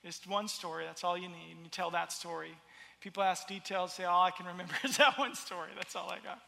It's 0.03 0.25
one 0.27 0.47
story. 0.47 0.85
That's 0.85 1.03
all 1.03 1.15
you 1.15 1.29
need. 1.29 1.51
And 1.55 1.63
you 1.63 1.69
tell 1.69 1.91
that 1.91 2.11
story. 2.11 2.51
People 2.99 3.21
ask 3.21 3.47
details, 3.47 3.93
say, 3.93 4.05
all 4.05 4.23
I 4.23 4.31
can 4.31 4.47
remember 4.47 4.73
is 4.83 4.97
that 4.97 5.19
one 5.19 5.35
story. 5.35 5.69
That's 5.75 5.95
all 5.95 6.09
I 6.09 6.17
got. 6.25 6.39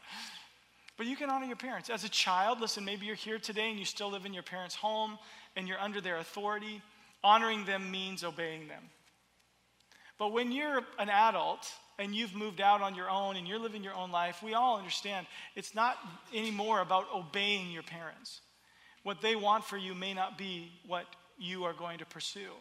But 0.96 1.06
you 1.06 1.14
can 1.14 1.30
honor 1.30 1.46
your 1.46 1.56
parents. 1.56 1.88
As 1.88 2.02
a 2.02 2.08
child, 2.08 2.60
listen, 2.60 2.84
maybe 2.84 3.06
you're 3.06 3.14
here 3.14 3.38
today 3.38 3.70
and 3.70 3.78
you 3.78 3.84
still 3.84 4.10
live 4.10 4.26
in 4.26 4.34
your 4.34 4.42
parents' 4.42 4.74
home 4.74 5.16
and 5.54 5.68
you're 5.68 5.80
under 5.80 6.00
their 6.00 6.18
authority. 6.18 6.82
Honoring 7.22 7.66
them 7.66 7.90
means 7.90 8.24
obeying 8.24 8.66
them. 8.66 8.82
But 10.18 10.32
when 10.32 10.50
you're 10.50 10.80
an 10.98 11.08
adult 11.08 11.70
and 11.98 12.14
you've 12.14 12.34
moved 12.34 12.60
out 12.60 12.82
on 12.82 12.94
your 12.94 13.08
own 13.08 13.36
and 13.36 13.46
you're 13.48 13.58
living 13.58 13.82
your 13.82 13.94
own 13.94 14.10
life, 14.10 14.42
we 14.42 14.54
all 14.54 14.76
understand 14.76 15.26
it's 15.54 15.74
not 15.74 15.96
anymore 16.34 16.80
about 16.80 17.06
obeying 17.14 17.70
your 17.70 17.82
parents. 17.82 18.40
What 19.02 19.22
they 19.22 19.36
want 19.36 19.64
for 19.64 19.76
you 19.76 19.94
may 19.94 20.14
not 20.14 20.36
be 20.36 20.72
what 20.86 21.06
you 21.38 21.64
are 21.64 21.72
going 21.72 21.98
to 21.98 22.06
pursue. 22.06 22.52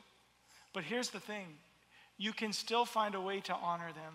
But 0.74 0.84
here's 0.84 1.10
the 1.10 1.19
thing 1.19 1.45
you 2.17 2.32
can 2.32 2.54
still 2.54 2.86
find 2.86 3.15
a 3.15 3.21
way 3.21 3.41
to 3.41 3.54
honor 3.54 3.91
them. 3.93 4.13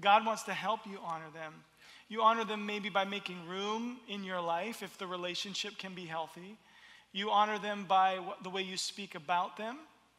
God 0.00 0.24
wants 0.24 0.44
to 0.44 0.54
help 0.54 0.80
you 0.86 0.98
honor 1.04 1.30
them. 1.34 1.52
You 2.08 2.22
honor 2.22 2.44
them 2.44 2.64
maybe 2.64 2.88
by 2.88 3.04
making 3.04 3.46
room 3.46 3.98
in 4.08 4.24
your 4.24 4.40
life 4.40 4.82
if 4.82 4.96
the 4.96 5.06
relationship 5.06 5.76
can 5.76 5.94
be 5.94 6.06
healthy. 6.06 6.56
You 7.12 7.30
honor 7.30 7.58
them 7.58 7.84
by 7.86 8.20
the 8.42 8.50
way 8.50 8.62
you 8.62 8.76
speak 8.76 9.14
about 9.14 9.56
them 9.56 9.76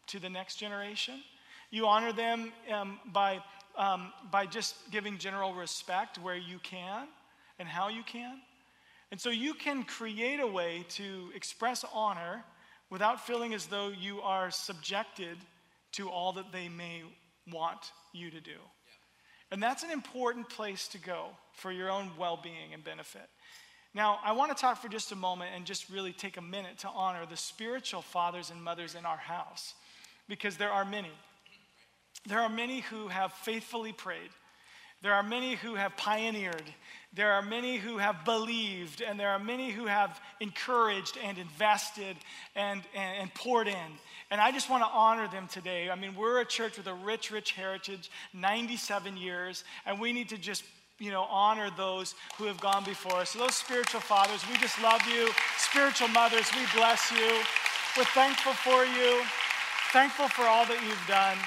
to 0.08 0.20
the 0.20 0.30
next 0.30 0.56
generation. 0.56 1.24
You 1.72 1.88
honor 1.88 2.12
them 2.12 2.52
um, 2.72 3.00
by, 3.06 3.40
um, 3.80 4.14
by 4.30 4.46
just 4.46 4.76
giving 4.92 5.18
general 5.18 5.56
respect 5.56 6.20
where 6.20 6.38
you 6.38 6.60
can. 6.60 7.08
and 7.60 7.68
how 7.68 7.90
you 7.90 8.04
can. 8.04 8.40
And 9.12 9.20
so 9.20 9.30
you 9.30 9.54
can 9.54 9.84
create 9.84 10.40
a 10.40 10.48
way 10.48 10.86
to 10.90 11.30
express 11.36 11.84
honor 11.94 12.44
without 12.90 13.26
feeling 13.28 13.54
as 13.54 13.68
though 13.68 13.90
you 13.90 14.22
are 14.22 14.50
subjected 14.50 15.38
to 15.94 16.10
all 16.10 16.34
that 16.34 16.52
they 16.52 16.70
may 16.70 17.04
want 17.52 17.92
you 18.14 18.32
to 18.32 18.40
do. 18.40 18.58
And 19.52 19.62
that's 19.62 19.84
an 19.84 19.92
important 19.92 20.48
place 20.50 20.88
to 20.90 21.00
go 21.00 21.30
for 21.54 21.72
your 21.72 21.90
own 21.90 22.12
well 22.18 22.40
being 22.42 22.74
and 22.74 22.84
benefit. 22.84 23.28
Now, 23.96 24.20
I 24.24 24.34
want 24.34 24.56
to 24.56 24.62
talk 24.62 24.80
for 24.80 24.88
just 24.88 25.12
a 25.12 25.16
moment 25.16 25.52
and 25.56 25.66
just 25.66 25.90
really 25.90 26.14
take 26.14 26.38
a 26.38 26.42
minute 26.42 26.78
to 26.80 26.90
honor 26.90 27.26
the 27.26 27.38
spiritual 27.38 28.04
fathers 28.04 28.52
and 28.52 28.64
mothers 28.64 28.94
in 28.94 29.06
our 29.06 29.18
house 29.18 29.74
because 30.28 30.58
there 30.58 30.70
are 30.70 30.86
many. 30.86 31.12
There 32.28 32.40
are 32.40 32.50
many 32.50 32.82
who 32.82 33.08
have 33.08 33.34
faithfully 33.34 33.94
prayed. 33.94 34.30
There 35.02 35.14
are 35.14 35.24
many 35.24 35.56
who 35.56 35.76
have 35.76 35.96
pioneered. 35.96 36.64
There 37.14 37.32
are 37.32 37.42
many 37.42 37.78
who 37.78 37.98
have 37.98 38.26
believed. 38.26 39.02
And 39.02 39.20
there 39.20 39.30
are 39.30 39.40
many 39.40 39.72
who 39.72 39.86
have 39.86 40.20
encouraged 40.42 41.18
and 41.24 41.38
invested 41.38 42.18
and, 42.56 42.82
and, 42.94 43.22
and 43.22 43.34
poured 43.34 43.68
in. 43.68 43.92
And 44.30 44.42
I 44.42 44.52
just 44.52 44.70
want 44.70 44.84
to 44.84 44.90
honor 44.90 45.28
them 45.30 45.48
today. 45.48 45.90
I 45.90 45.96
mean, 45.96 46.16
we're 46.16 46.42
a 46.42 46.46
church 46.46 46.78
with 46.78 46.88
a 46.88 46.94
rich, 46.94 47.32
rich 47.32 47.54
heritage, 47.54 48.12
97 48.34 49.16
years, 49.18 49.64
and 49.86 50.00
we 50.00 50.12
need 50.12 50.30
to 50.30 50.38
just 50.38 50.64
you 51.00 51.12
know, 51.12 51.24
honor 51.30 51.70
those 51.78 52.14
who 52.38 52.44
have 52.44 52.60
gone 52.60 52.84
before 52.84 53.16
us. 53.16 53.30
So, 53.30 53.40
those 53.40 53.56
spiritual 53.56 54.02
fathers, 54.02 54.44
we 54.52 54.58
just 54.58 54.82
love 54.82 55.02
you. 55.08 55.30
Spiritual 55.58 56.10
mothers, 56.10 56.52
we 56.54 56.66
bless 56.76 57.10
you. 57.12 57.40
We're 57.98 58.04
thankful 58.04 58.54
for 58.54 58.84
you, 58.84 59.24
thankful 59.94 60.28
for 60.28 60.44
all 60.44 60.66
that 60.66 60.84
you've 60.84 61.08
done. 61.08 61.38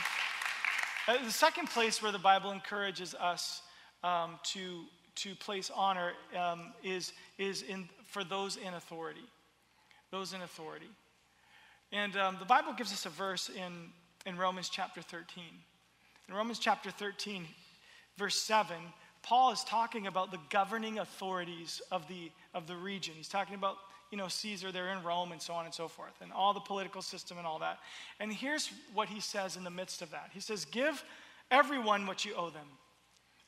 Uh, 1.08 1.16
the 1.24 1.32
second 1.32 1.68
place 1.68 2.00
where 2.00 2.12
the 2.12 2.18
Bible 2.18 2.52
encourages 2.52 3.12
us 3.16 3.62
um, 4.04 4.38
to, 4.44 4.84
to 5.16 5.34
place 5.34 5.68
honor 5.74 6.12
um, 6.38 6.72
is, 6.84 7.12
is 7.38 7.62
in, 7.62 7.88
for 8.04 8.22
those 8.22 8.56
in 8.56 8.72
authority. 8.74 9.24
Those 10.12 10.32
in 10.32 10.42
authority. 10.42 10.86
And 11.90 12.16
um, 12.16 12.36
the 12.38 12.44
Bible 12.44 12.72
gives 12.72 12.92
us 12.92 13.04
a 13.04 13.08
verse 13.08 13.48
in, 13.50 13.90
in 14.26 14.38
Romans 14.38 14.68
chapter 14.68 15.02
13. 15.02 15.42
In 16.28 16.34
Romans 16.34 16.60
chapter 16.60 16.92
13, 16.92 17.46
verse 18.16 18.36
7, 18.36 18.76
Paul 19.24 19.50
is 19.50 19.64
talking 19.64 20.06
about 20.06 20.30
the 20.30 20.38
governing 20.50 21.00
authorities 21.00 21.82
of 21.90 22.06
the, 22.06 22.30
of 22.54 22.68
the 22.68 22.76
region. 22.76 23.14
He's 23.16 23.28
talking 23.28 23.56
about, 23.56 23.76
you 24.12 24.18
know, 24.18 24.28
Caesar, 24.28 24.70
they're 24.70 24.92
in 24.92 25.02
Rome, 25.02 25.32
and 25.32 25.40
so 25.40 25.54
on 25.54 25.64
and 25.64 25.74
so 25.74 25.88
forth, 25.88 26.12
and 26.20 26.30
all 26.32 26.52
the 26.52 26.60
political 26.60 27.00
system 27.00 27.38
and 27.38 27.46
all 27.46 27.58
that. 27.60 27.78
And 28.20 28.30
here's 28.30 28.70
what 28.92 29.08
he 29.08 29.20
says 29.20 29.56
in 29.56 29.64
the 29.64 29.70
midst 29.70 30.02
of 30.02 30.10
that 30.10 30.30
He 30.32 30.40
says, 30.40 30.66
Give 30.66 31.02
everyone 31.50 32.06
what 32.06 32.24
you 32.24 32.34
owe 32.34 32.50
them. 32.50 32.66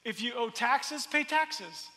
If 0.04 0.22
you 0.22 0.32
owe 0.34 0.48
taxes, 0.48 1.06
pay 1.06 1.22
taxes. 1.22 1.88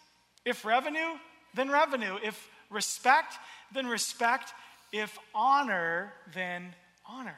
If 0.45 0.65
revenue, 0.65 1.17
then 1.55 1.69
revenue. 1.71 2.17
If 2.21 2.49
respect, 2.69 3.35
then 3.73 3.87
respect. 3.87 4.51
If 4.91 5.17
honor, 5.33 6.13
then 6.33 6.75
honor. 7.05 7.37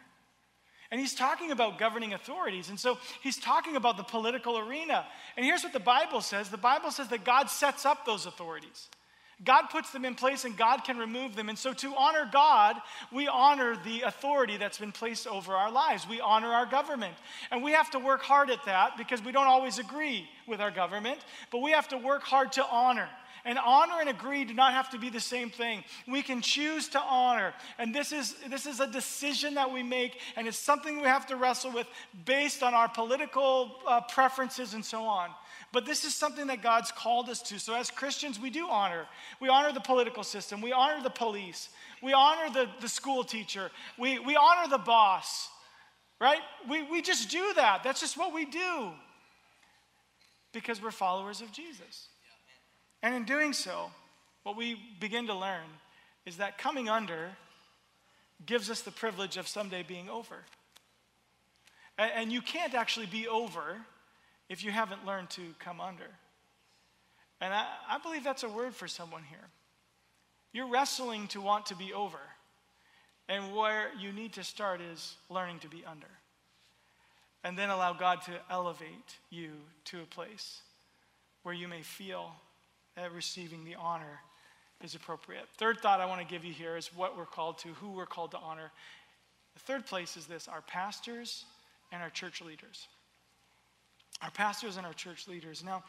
And 0.92 1.00
he's 1.00 1.14
talking 1.14 1.52
about 1.52 1.78
governing 1.78 2.14
authorities. 2.14 2.70
And 2.70 2.80
so 2.80 2.98
he's 3.22 3.38
talking 3.38 3.76
about 3.76 3.98
the 3.98 4.04
political 4.04 4.58
arena. 4.58 5.06
And 5.38 5.46
here's 5.46 5.64
what 5.64 5.74
the 5.74 5.80
Bible 5.80 6.22
says 6.22 6.50
the 6.50 6.58
Bible 6.58 6.90
says 6.90 7.10
that 7.10 7.24
God 7.24 7.52
sets 7.52 7.86
up 7.86 8.06
those 8.06 8.26
authorities. 8.26 8.90
God 9.46 9.68
puts 9.70 9.92
them 9.92 10.04
in 10.04 10.16
place 10.16 10.44
and 10.44 10.58
God 10.58 10.84
can 10.84 10.98
remove 10.98 11.36
them. 11.36 11.48
And 11.48 11.58
so, 11.58 11.74
to 11.74 11.96
honor 11.96 12.30
God, 12.32 12.76
we 13.12 13.28
honor 13.28 13.78
the 13.86 14.02
authority 14.02 14.58
that's 14.58 14.78
been 14.78 14.92
placed 14.92 15.28
over 15.28 15.54
our 15.54 15.72
lives. 15.72 16.08
We 16.08 16.20
honor 16.20 16.50
our 16.50 16.66
government. 16.66 17.16
And 17.50 17.64
we 17.64 17.72
have 17.72 17.90
to 17.92 18.00
work 18.00 18.22
hard 18.22 18.50
at 18.50 18.66
that 18.66 18.98
because 18.98 19.24
we 19.24 19.32
don't 19.32 19.48
always 19.48 19.80
agree 19.80 20.30
with 20.46 20.60
our 20.60 20.72
government, 20.72 21.20
but 21.52 21.60
we 21.60 21.72
have 21.72 21.88
to 21.90 21.98
work 21.98 22.24
hard 22.24 22.52
to 22.54 22.66
honor. 22.66 23.08
And 23.46 23.58
honor 23.58 24.02
and 24.02 24.10
agree 24.10 24.44
do 24.44 24.54
not 24.54 24.74
have 24.74 24.90
to 24.90 25.00
be 25.00 25.10
the 25.10 25.20
same 25.22 25.50
thing. 25.50 25.86
We 26.08 26.22
can 26.22 26.42
choose 26.42 26.90
to 26.90 27.00
honor. 27.00 27.54
And 27.78 27.96
this 27.96 28.12
is, 28.12 28.36
this 28.50 28.66
is 28.66 28.82
a 28.82 28.88
decision 28.88 29.54
that 29.54 29.72
we 29.72 29.82
make, 29.82 30.20
and 30.36 30.48
it's 30.48 30.58
something 30.58 30.98
we 30.98 31.08
have 31.08 31.26
to 31.28 31.38
wrestle 31.38 31.72
with 31.72 31.88
based 32.26 32.62
on 32.62 32.74
our 32.74 32.90
political 32.90 33.78
uh, 33.88 34.02
preferences 34.02 34.74
and 34.74 34.84
so 34.84 35.04
on. 35.04 35.30
But 35.72 35.86
this 35.86 36.04
is 36.04 36.16
something 36.16 36.48
that 36.48 36.64
God's 36.64 36.92
called 36.92 37.30
us 37.30 37.42
to. 37.44 37.60
So, 37.60 37.76
as 37.76 37.92
Christians, 37.92 38.40
we 38.40 38.50
do 38.50 38.68
honor. 38.70 39.06
We 39.40 39.50
honor 39.50 39.72
the 39.72 39.80
political 39.80 40.24
system, 40.24 40.62
we 40.62 40.72
honor 40.72 41.02
the 41.04 41.10
police, 41.10 41.70
we 42.02 42.14
honor 42.14 42.52
the, 42.52 42.68
the 42.82 42.90
school 42.90 43.24
teacher, 43.24 43.70
we, 43.98 44.20
we 44.20 44.36
honor 44.36 44.70
the 44.70 44.80
boss, 44.80 45.50
right? 46.20 46.42
We, 46.68 46.84
we 46.84 47.02
just 47.02 47.30
do 47.30 47.54
that. 47.56 47.84
That's 47.84 48.00
just 48.00 48.18
what 48.18 48.34
we 48.34 48.46
do 48.46 48.92
because 50.54 50.82
we're 50.82 50.92
followers 50.92 51.42
of 51.42 51.52
Jesus. 51.52 52.08
And 53.04 53.14
in 53.14 53.24
doing 53.26 53.54
so, 53.54 53.92
what 54.44 54.58
we 54.58 54.80
begin 55.00 55.28
to 55.28 55.36
learn 55.36 55.66
is 56.26 56.38
that 56.38 56.58
coming 56.58 56.90
under 56.90 57.30
gives 58.46 58.70
us 58.70 58.82
the 58.82 58.92
privilege 58.92 59.38
of 59.38 59.48
someday 59.48 59.84
being 59.84 60.10
over. 60.10 60.36
And, 61.98 62.32
you 62.32 62.42
can't 62.42 62.74
actually 62.74 63.08
be 63.08 63.28
over 63.28 63.76
if 64.50 64.64
you 64.64 64.72
haven't 64.72 65.06
learned 65.06 65.30
to 65.32 65.42
come 65.60 65.80
under. 65.80 66.08
And 67.40 67.54
I, 67.54 67.66
I 67.90 67.98
believe 68.00 68.24
that's 68.24 68.44
a 68.44 68.50
word 68.50 68.76
for 68.76 68.88
someone 68.88 69.24
here. 69.24 69.48
You're 70.52 70.68
wrestling 70.68 71.28
to 71.30 71.42
want 71.42 71.68
to 71.68 71.76
be 71.76 71.94
over. 71.94 72.18
And 73.28 73.56
where 73.56 73.92
you 74.00 74.12
need 74.12 74.34
to 74.34 74.44
start 74.44 74.82
is 74.82 75.16
learning 75.30 75.60
to 75.60 75.68
be 75.68 75.84
under. 75.86 76.08
And 77.44 77.58
then 77.58 77.70
allow 77.70 77.94
God 77.94 78.22
to 78.24 78.32
elevate 78.50 79.18
you 79.30 79.52
to 79.86 80.02
a 80.02 80.06
place 80.06 80.62
where 81.44 81.54
you 81.54 81.68
may 81.68 81.84
feel 81.84 82.32
that 82.96 83.14
receiving 83.14 83.64
the 83.64 83.76
honor 83.76 84.20
is 84.84 84.96
appropriate. 84.96 85.46
Third 85.58 85.80
thought 85.80 86.02
I 86.02 86.06
want 86.06 86.22
to 86.22 86.28
give 86.28 86.44
you 86.44 86.54
here 86.54 86.76
is 86.76 86.88
what 86.94 87.18
we're 87.18 87.26
called 87.26 87.60
to, 87.60 87.70
who 87.70 87.92
we're 87.92 88.06
called 88.06 88.32
to 88.32 88.38
honor. 88.38 88.72
The 89.54 89.60
third 89.60 89.86
place 89.86 90.18
is 90.18 90.26
this 90.26 90.48
our 90.48 90.62
pastors 90.62 91.46
and 91.92 92.02
our 92.02 92.10
church 92.10 92.42
leaders. 92.42 92.88
Our 94.22 94.32
pastors 94.32 94.78
and 94.78 94.86
our 94.86 94.94
church 94.94 95.28
leaders. 95.28 95.64
Now, 95.64 95.84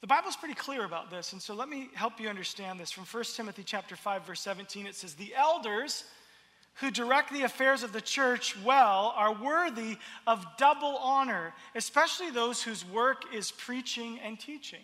the 0.00 0.06
Bible's 0.06 0.36
pretty 0.36 0.54
clear 0.54 0.84
about 0.84 1.10
this, 1.10 1.32
and 1.32 1.40
so 1.40 1.54
let 1.54 1.68
me 1.68 1.88
help 1.94 2.20
you 2.20 2.28
understand 2.28 2.78
this. 2.78 2.90
From 2.90 3.04
1 3.04 3.24
Timothy 3.36 3.62
chapter 3.64 3.96
5, 3.96 4.26
verse 4.26 4.40
17, 4.40 4.86
it 4.86 4.94
says, 4.94 5.14
The 5.14 5.34
elders 5.34 6.04
who 6.74 6.90
direct 6.90 7.32
the 7.32 7.42
affairs 7.42 7.82
of 7.82 7.92
the 7.92 8.00
church 8.00 8.56
well 8.64 9.14
are 9.16 9.32
worthy 9.32 9.96
of 10.26 10.44
double 10.58 10.96
honor, 10.96 11.54
especially 11.74 12.30
those 12.30 12.62
whose 12.62 12.84
work 12.84 13.22
is 13.32 13.52
preaching 13.52 14.18
and 14.20 14.38
teaching. 14.38 14.80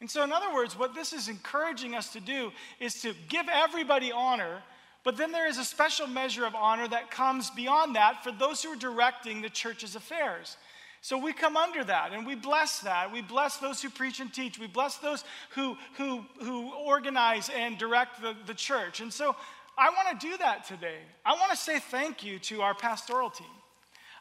And 0.00 0.10
so, 0.10 0.22
in 0.22 0.32
other 0.32 0.52
words, 0.52 0.78
what 0.78 0.94
this 0.94 1.12
is 1.12 1.28
encouraging 1.28 1.94
us 1.94 2.12
to 2.12 2.20
do 2.20 2.52
is 2.80 3.00
to 3.02 3.14
give 3.28 3.46
everybody 3.50 4.12
honor, 4.12 4.62
but 5.04 5.16
then 5.16 5.32
there 5.32 5.48
is 5.48 5.58
a 5.58 5.64
special 5.64 6.06
measure 6.06 6.44
of 6.44 6.54
honor 6.54 6.86
that 6.88 7.10
comes 7.10 7.50
beyond 7.50 7.96
that 7.96 8.22
for 8.22 8.30
those 8.32 8.62
who 8.62 8.70
are 8.70 8.76
directing 8.76 9.40
the 9.40 9.48
church's 9.48 9.96
affairs. 9.96 10.56
So 11.02 11.18
we 11.18 11.32
come 11.32 11.56
under 11.56 11.82
that 11.82 12.12
and 12.12 12.24
we 12.24 12.36
bless 12.36 12.78
that. 12.80 13.12
We 13.12 13.22
bless 13.22 13.56
those 13.56 13.82
who 13.82 13.90
preach 13.90 14.20
and 14.20 14.32
teach. 14.32 14.56
We 14.58 14.68
bless 14.68 14.98
those 14.98 15.24
who, 15.50 15.76
who, 15.96 16.24
who 16.38 16.72
organize 16.74 17.50
and 17.54 17.76
direct 17.76 18.22
the, 18.22 18.36
the 18.46 18.54
church. 18.54 19.00
And 19.00 19.12
so 19.12 19.34
I 19.76 19.90
want 19.90 20.20
to 20.20 20.26
do 20.26 20.36
that 20.36 20.64
today. 20.64 20.98
I 21.26 21.32
want 21.32 21.50
to 21.50 21.56
say 21.56 21.80
thank 21.80 22.24
you 22.24 22.38
to 22.38 22.62
our 22.62 22.72
pastoral 22.72 23.30
team. 23.30 23.48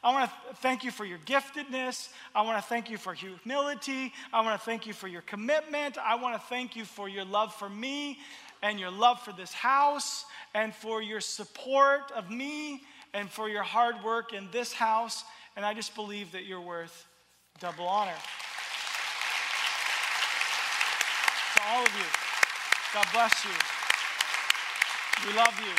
I 0.03 0.11
want 0.11 0.31
to 0.31 0.55
thank 0.55 0.83
you 0.83 0.89
for 0.89 1.05
your 1.05 1.19
giftedness. 1.19 2.09
I 2.33 2.41
want 2.41 2.57
to 2.57 2.67
thank 2.67 2.89
you 2.89 2.97
for 2.97 3.13
humility. 3.13 4.11
I 4.33 4.41
want 4.41 4.59
to 4.59 4.65
thank 4.65 4.87
you 4.87 4.93
for 4.93 5.07
your 5.07 5.21
commitment. 5.21 5.99
I 5.99 6.15
want 6.15 6.33
to 6.33 6.47
thank 6.47 6.75
you 6.75 6.83
for 6.83 7.07
your 7.07 7.25
love 7.25 7.53
for 7.53 7.69
me 7.69 8.17
and 8.63 8.79
your 8.79 8.89
love 8.89 9.21
for 9.21 9.33
this 9.33 9.53
house 9.53 10.25
and 10.55 10.73
for 10.73 11.03
your 11.03 11.21
support 11.21 12.11
of 12.15 12.31
me 12.31 12.81
and 13.13 13.29
for 13.29 13.49
your 13.49 13.61
hard 13.61 14.03
work 14.03 14.33
in 14.33 14.47
this 14.51 14.73
house. 14.73 15.23
And 15.55 15.65
I 15.65 15.73
just 15.73 15.95
believe 15.95 16.31
that 16.31 16.45
you're 16.45 16.61
worth 16.61 17.05
double 17.59 17.85
honor. 17.85 18.17
To 21.55 21.61
all 21.67 21.83
of 21.83 21.93
you, 21.95 22.05
God 22.93 23.07
bless 23.13 23.45
you. 23.45 23.51
We 25.27 25.37
love 25.37 25.59
you. 25.59 25.75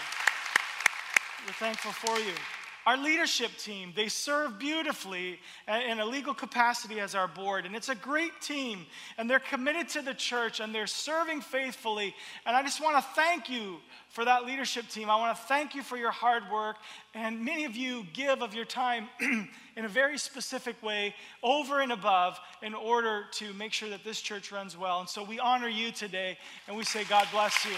We're 1.47 1.55
thankful 1.55 1.93
for 1.93 2.19
you. 2.21 2.35
Our 2.85 2.97
leadership 2.97 3.53
team, 3.59 3.93
they 3.95 4.09
serve 4.09 4.59
beautifully 4.59 5.39
in 5.69 6.01
a 6.01 6.05
legal 6.05 6.35
capacity 6.35 6.99
as 6.99 7.15
our 7.15 7.29
board. 7.29 7.65
And 7.65 7.77
it's 7.77 7.89
a 7.89 7.95
great 7.95 8.41
team. 8.41 8.87
And 9.17 9.31
they're 9.31 9.39
committed 9.39 9.89
to 9.91 10.03
the 10.03 10.15
church 10.15 10.59
and 10.59 10.75
they're 10.75 10.89
serving 10.89 11.43
faithfully. 11.43 12.15
And 12.45 12.57
I 12.57 12.63
just 12.63 12.83
want 12.83 12.97
to 12.97 13.03
thank 13.15 13.49
you 13.49 13.77
for 14.09 14.25
that 14.25 14.45
leadership 14.45 14.89
team. 14.89 15.09
I 15.11 15.17
want 15.17 15.37
to 15.37 15.43
thank 15.45 15.77
you 15.77 15.83
for 15.83 15.97
your 15.97 16.11
hard 16.11 16.43
work. 16.53 16.77
And 17.15 17.45
many 17.45 17.65
of 17.67 17.77
you 17.77 18.05
give 18.13 18.43
of 18.43 18.53
your 18.53 18.65
time 18.65 19.09
in 19.21 19.85
a 19.85 19.89
very 19.89 20.19
specific 20.19 20.83
way, 20.83 21.15
over 21.43 21.81
and 21.81 21.93
above, 21.93 22.41
in 22.63 22.75
order 22.75 23.27
to 23.33 23.53
make 23.55 23.73
sure 23.73 23.91
that 23.91 24.03
this 24.03 24.21
church 24.21 24.51
runs 24.51 24.77
well. 24.77 24.99
And 25.01 25.09
so 25.09 25.23
we 25.23 25.39
honor 25.39 25.69
you 25.69 25.93
today 25.93 26.37
and 26.67 26.77
we 26.77 26.83
say, 26.83 27.05
God 27.05 27.29
bless 27.31 27.65
you. 27.65 27.73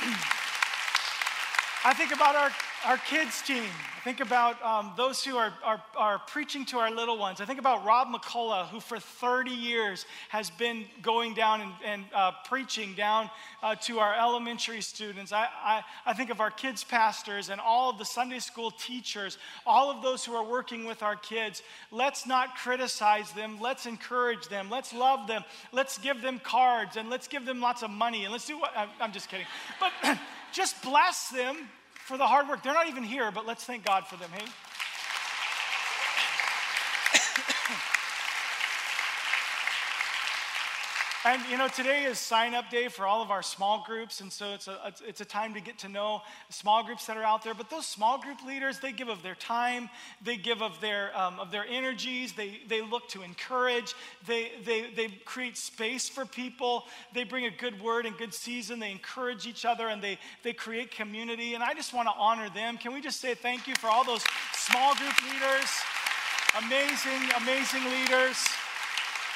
I 1.86 1.92
think 1.92 2.14
about 2.14 2.34
our, 2.34 2.50
our 2.86 2.96
kids' 2.96 3.42
team. 3.42 3.62
I 3.62 4.00
think 4.04 4.20
about 4.20 4.62
um, 4.62 4.92
those 4.96 5.22
who 5.22 5.36
are, 5.36 5.52
are, 5.62 5.82
are 5.98 6.18
preaching 6.18 6.64
to 6.66 6.78
our 6.78 6.90
little 6.90 7.18
ones. 7.18 7.42
I 7.42 7.44
think 7.44 7.58
about 7.58 7.84
Rob 7.84 8.08
McCullough, 8.08 8.68
who 8.68 8.80
for 8.80 8.98
30 8.98 9.50
years 9.50 10.06
has 10.30 10.48
been 10.48 10.86
going 11.02 11.34
down 11.34 11.60
and, 11.60 11.72
and 11.84 12.04
uh, 12.14 12.32
preaching 12.46 12.94
down 12.94 13.28
uh, 13.62 13.74
to 13.82 13.98
our 13.98 14.14
elementary 14.14 14.80
students. 14.80 15.30
I, 15.30 15.46
I, 15.62 15.82
I 16.06 16.14
think 16.14 16.30
of 16.30 16.40
our 16.40 16.50
kids' 16.50 16.82
pastors 16.82 17.50
and 17.50 17.60
all 17.60 17.90
of 17.90 17.98
the 17.98 18.06
Sunday 18.06 18.38
school 18.38 18.70
teachers, 18.70 19.36
all 19.66 19.90
of 19.90 20.02
those 20.02 20.24
who 20.24 20.34
are 20.34 20.44
working 20.44 20.86
with 20.86 21.02
our 21.02 21.16
kids. 21.16 21.62
Let's 21.90 22.26
not 22.26 22.56
criticize 22.56 23.30
them. 23.32 23.60
Let's 23.60 23.84
encourage 23.84 24.48
them. 24.48 24.70
Let's 24.70 24.94
love 24.94 25.28
them. 25.28 25.44
Let's 25.70 25.98
give 25.98 26.22
them 26.22 26.38
cards 26.38 26.96
and 26.96 27.10
let's 27.10 27.28
give 27.28 27.44
them 27.44 27.60
lots 27.60 27.82
of 27.82 27.90
money. 27.90 28.24
And 28.24 28.32
let's 28.32 28.46
do 28.46 28.58
what 28.58 28.72
I'm 28.98 29.12
just 29.12 29.28
kidding. 29.28 29.46
But 29.78 30.18
just 30.54 30.80
bless 30.82 31.28
them 31.28 31.56
for 32.06 32.16
the 32.16 32.26
hard 32.26 32.48
work. 32.48 32.62
They're 32.62 32.72
not 32.72 32.88
even 32.88 33.02
here, 33.02 33.30
but 33.30 33.44
let's 33.46 33.64
thank 33.64 33.84
God 33.84 34.06
for 34.06 34.16
them, 34.16 34.30
hey? 34.32 34.46
And 41.26 41.40
you 41.50 41.56
know, 41.56 41.68
today 41.68 42.04
is 42.04 42.18
sign 42.18 42.54
up 42.54 42.68
day 42.68 42.88
for 42.88 43.06
all 43.06 43.22
of 43.22 43.30
our 43.30 43.42
small 43.42 43.82
groups. 43.86 44.20
And 44.20 44.30
so 44.30 44.52
it's 44.52 44.68
a, 44.68 44.92
it's 45.06 45.22
a 45.22 45.24
time 45.24 45.54
to 45.54 45.60
get 45.60 45.78
to 45.78 45.88
know 45.88 46.20
small 46.50 46.84
groups 46.84 47.06
that 47.06 47.16
are 47.16 47.22
out 47.22 47.42
there. 47.42 47.54
But 47.54 47.70
those 47.70 47.86
small 47.86 48.18
group 48.20 48.44
leaders, 48.46 48.78
they 48.78 48.92
give 48.92 49.08
of 49.08 49.22
their 49.22 49.34
time, 49.34 49.88
they 50.22 50.36
give 50.36 50.60
of 50.60 50.78
their, 50.82 51.18
um, 51.18 51.40
of 51.40 51.50
their 51.50 51.64
energies, 51.66 52.34
they, 52.34 52.60
they 52.68 52.82
look 52.82 53.08
to 53.08 53.22
encourage, 53.22 53.94
they, 54.26 54.52
they, 54.66 54.90
they 54.94 55.08
create 55.24 55.56
space 55.56 56.10
for 56.10 56.26
people, 56.26 56.84
they 57.14 57.24
bring 57.24 57.46
a 57.46 57.50
good 57.50 57.80
word 57.80 58.04
and 58.04 58.18
good 58.18 58.34
season, 58.34 58.78
they 58.78 58.90
encourage 58.90 59.46
each 59.46 59.64
other, 59.64 59.88
and 59.88 60.02
they, 60.02 60.18
they 60.42 60.52
create 60.52 60.90
community. 60.90 61.54
And 61.54 61.64
I 61.64 61.72
just 61.72 61.94
want 61.94 62.06
to 62.06 62.14
honor 62.18 62.50
them. 62.50 62.76
Can 62.76 62.92
we 62.92 63.00
just 63.00 63.22
say 63.22 63.34
thank 63.34 63.66
you 63.66 63.74
for 63.76 63.86
all 63.86 64.04
those 64.04 64.24
small 64.52 64.94
group 64.96 65.22
leaders? 65.22 65.70
Amazing, 66.66 67.30
amazing 67.40 67.84
leaders. 67.84 68.36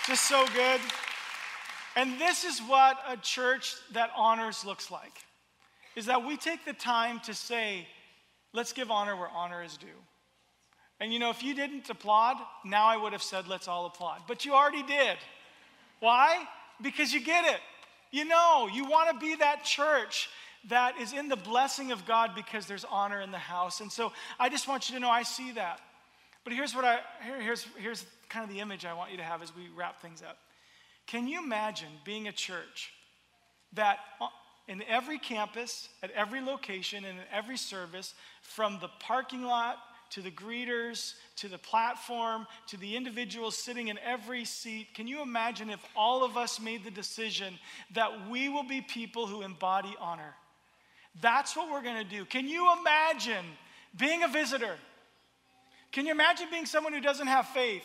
Just 0.06 0.28
so 0.28 0.44
good. 0.54 0.80
And 1.98 2.20
this 2.20 2.44
is 2.44 2.60
what 2.60 2.96
a 3.08 3.16
church 3.16 3.74
that 3.92 4.10
honors 4.16 4.64
looks 4.64 4.88
like. 4.88 5.12
Is 5.96 6.06
that 6.06 6.24
we 6.24 6.36
take 6.36 6.64
the 6.64 6.72
time 6.72 7.18
to 7.24 7.34
say, 7.34 7.88
let's 8.52 8.72
give 8.72 8.92
honor 8.92 9.16
where 9.16 9.28
honor 9.28 9.64
is 9.64 9.76
due. 9.76 9.88
And 11.00 11.12
you 11.12 11.18
know, 11.18 11.30
if 11.30 11.42
you 11.42 11.54
didn't 11.54 11.90
applaud, 11.90 12.36
now 12.64 12.86
I 12.86 12.96
would 12.96 13.12
have 13.12 13.22
said, 13.22 13.48
let's 13.48 13.66
all 13.66 13.86
applaud. 13.86 14.22
But 14.28 14.44
you 14.44 14.54
already 14.54 14.84
did. 14.84 15.16
Why? 15.98 16.44
Because 16.80 17.12
you 17.12 17.20
get 17.20 17.44
it. 17.46 17.58
You 18.12 18.26
know, 18.26 18.68
you 18.72 18.84
want 18.84 19.10
to 19.10 19.18
be 19.18 19.34
that 19.34 19.64
church 19.64 20.30
that 20.68 21.00
is 21.00 21.12
in 21.12 21.28
the 21.28 21.36
blessing 21.36 21.90
of 21.90 22.06
God 22.06 22.30
because 22.36 22.66
there's 22.66 22.84
honor 22.84 23.20
in 23.20 23.32
the 23.32 23.38
house. 23.38 23.80
And 23.80 23.90
so 23.90 24.12
I 24.38 24.50
just 24.50 24.68
want 24.68 24.88
you 24.88 24.94
to 24.94 25.00
know 25.00 25.10
I 25.10 25.24
see 25.24 25.50
that. 25.52 25.80
But 26.44 26.52
here's 26.52 26.76
what 26.76 26.84
I 26.84 27.00
here, 27.24 27.40
here's 27.40 27.66
here's 27.76 28.06
kind 28.28 28.44
of 28.44 28.54
the 28.54 28.60
image 28.60 28.84
I 28.84 28.94
want 28.94 29.10
you 29.10 29.16
to 29.16 29.24
have 29.24 29.42
as 29.42 29.54
we 29.56 29.62
wrap 29.76 30.00
things 30.00 30.22
up. 30.22 30.38
Can 31.08 31.26
you 31.26 31.42
imagine 31.42 31.88
being 32.04 32.28
a 32.28 32.32
church 32.32 32.92
that 33.72 33.98
uh, 34.20 34.28
in 34.68 34.82
every 34.82 35.18
campus, 35.18 35.88
at 36.02 36.10
every 36.10 36.42
location, 36.42 37.04
and 37.04 37.18
in 37.18 37.24
every 37.32 37.56
service, 37.56 38.14
from 38.42 38.78
the 38.80 38.88
parking 39.00 39.42
lot 39.42 39.78
to 40.10 40.20
the 40.20 40.30
greeters, 40.30 41.14
to 41.36 41.48
the 41.48 41.56
platform, 41.56 42.46
to 42.66 42.76
the 42.76 42.94
individuals 42.94 43.56
sitting 43.56 43.88
in 43.88 43.98
every 43.98 44.44
seat. 44.44 44.88
Can 44.94 45.06
you 45.06 45.22
imagine 45.22 45.70
if 45.70 45.80
all 45.96 46.24
of 46.24 46.36
us 46.36 46.60
made 46.60 46.84
the 46.84 46.90
decision 46.90 47.58
that 47.94 48.28
we 48.28 48.50
will 48.50 48.62
be 48.62 48.82
people 48.82 49.26
who 49.26 49.42
embody 49.42 49.94
honor? 49.98 50.34
That's 51.22 51.56
what 51.56 51.70
we're 51.70 51.82
going 51.82 52.02
to 52.02 52.08
do. 52.08 52.26
Can 52.26 52.46
you 52.46 52.70
imagine 52.80 53.44
being 53.96 54.24
a 54.24 54.28
visitor? 54.28 54.76
Can 55.90 56.04
you 56.04 56.12
imagine 56.12 56.48
being 56.50 56.66
someone 56.66 56.92
who 56.92 57.00
doesn't 57.00 57.26
have 57.26 57.46
faith 57.48 57.84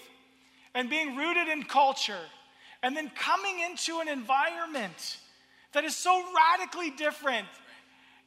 and 0.76 0.90
being 0.90 1.16
rooted 1.16 1.48
in 1.48 1.64
culture? 1.64 2.20
And 2.84 2.96
then 2.96 3.10
coming 3.16 3.62
into 3.62 4.00
an 4.02 4.10
environment 4.10 5.18
that 5.72 5.86
is 5.86 5.96
so 5.96 6.22
radically 6.36 6.92
different. 6.92 7.48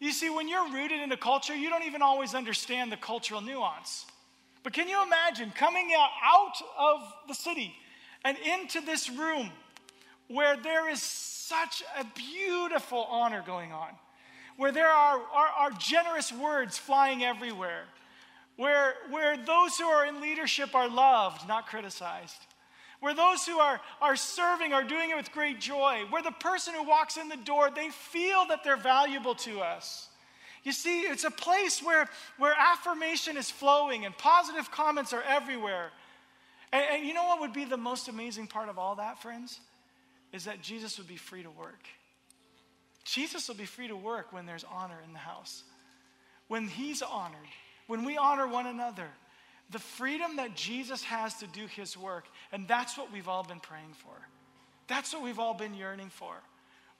You 0.00 0.12
see, 0.12 0.30
when 0.30 0.48
you're 0.48 0.72
rooted 0.72 1.00
in 1.00 1.12
a 1.12 1.16
culture, 1.16 1.54
you 1.54 1.68
don't 1.68 1.84
even 1.84 2.02
always 2.02 2.34
understand 2.34 2.90
the 2.90 2.96
cultural 2.96 3.42
nuance. 3.42 4.06
But 4.62 4.72
can 4.72 4.88
you 4.88 5.00
imagine 5.02 5.52
coming 5.54 5.92
out 5.94 6.54
of 6.78 7.00
the 7.28 7.34
city 7.34 7.74
and 8.24 8.36
into 8.38 8.80
this 8.80 9.08
room 9.08 9.50
where 10.28 10.56
there 10.56 10.88
is 10.88 11.00
such 11.00 11.84
a 11.96 12.04
beautiful 12.16 13.06
honor 13.10 13.44
going 13.46 13.72
on, 13.72 13.90
where 14.56 14.72
there 14.72 14.88
are, 14.88 15.20
are, 15.32 15.48
are 15.58 15.70
generous 15.72 16.32
words 16.32 16.78
flying 16.78 17.22
everywhere, 17.22 17.84
where, 18.56 18.94
where 19.10 19.36
those 19.36 19.76
who 19.76 19.84
are 19.84 20.06
in 20.06 20.20
leadership 20.20 20.74
are 20.74 20.88
loved, 20.88 21.46
not 21.46 21.68
criticized? 21.68 22.46
Where 23.00 23.14
those 23.14 23.46
who 23.46 23.58
are, 23.58 23.80
are 24.00 24.16
serving 24.16 24.72
are 24.72 24.84
doing 24.84 25.10
it 25.10 25.16
with 25.16 25.32
great 25.32 25.60
joy, 25.60 26.04
where 26.10 26.22
the 26.22 26.30
person 26.30 26.74
who 26.74 26.82
walks 26.82 27.16
in 27.16 27.28
the 27.28 27.36
door, 27.36 27.70
they 27.70 27.90
feel 27.90 28.46
that 28.48 28.64
they're 28.64 28.76
valuable 28.76 29.34
to 29.34 29.60
us. 29.60 30.08
You 30.64 30.72
see, 30.72 31.02
it's 31.02 31.24
a 31.24 31.30
place 31.30 31.82
where, 31.82 32.08
where 32.38 32.54
affirmation 32.58 33.36
is 33.36 33.50
flowing 33.50 34.04
and 34.04 34.16
positive 34.16 34.70
comments 34.70 35.12
are 35.12 35.22
everywhere. 35.22 35.90
And, 36.72 36.84
and 36.90 37.06
you 37.06 37.14
know 37.14 37.24
what 37.24 37.40
would 37.40 37.52
be 37.52 37.64
the 37.64 37.76
most 37.76 38.08
amazing 38.08 38.48
part 38.48 38.68
of 38.68 38.78
all 38.78 38.96
that, 38.96 39.22
friends? 39.22 39.60
Is 40.32 40.46
that 40.46 40.62
Jesus 40.62 40.98
would 40.98 41.06
be 41.06 41.16
free 41.16 41.42
to 41.44 41.50
work. 41.50 41.86
Jesus 43.04 43.46
will 43.46 43.54
be 43.54 43.64
free 43.64 43.86
to 43.86 43.96
work 43.96 44.32
when 44.32 44.46
there's 44.46 44.64
honor 44.64 44.98
in 45.06 45.12
the 45.12 45.20
house, 45.20 45.62
when 46.48 46.66
he's 46.66 47.00
honored, 47.00 47.38
when 47.86 48.04
we 48.04 48.16
honor 48.16 48.48
one 48.48 48.66
another 48.66 49.06
the 49.70 49.78
freedom 49.78 50.36
that 50.36 50.54
Jesus 50.54 51.02
has 51.04 51.34
to 51.34 51.46
do 51.46 51.66
his 51.66 51.96
work. 51.96 52.26
And 52.52 52.68
that's 52.68 52.96
what 52.96 53.12
we've 53.12 53.28
all 53.28 53.42
been 53.42 53.60
praying 53.60 53.94
for. 53.94 54.14
That's 54.86 55.12
what 55.12 55.22
we've 55.22 55.38
all 55.38 55.54
been 55.54 55.74
yearning 55.74 56.10
for. 56.10 56.34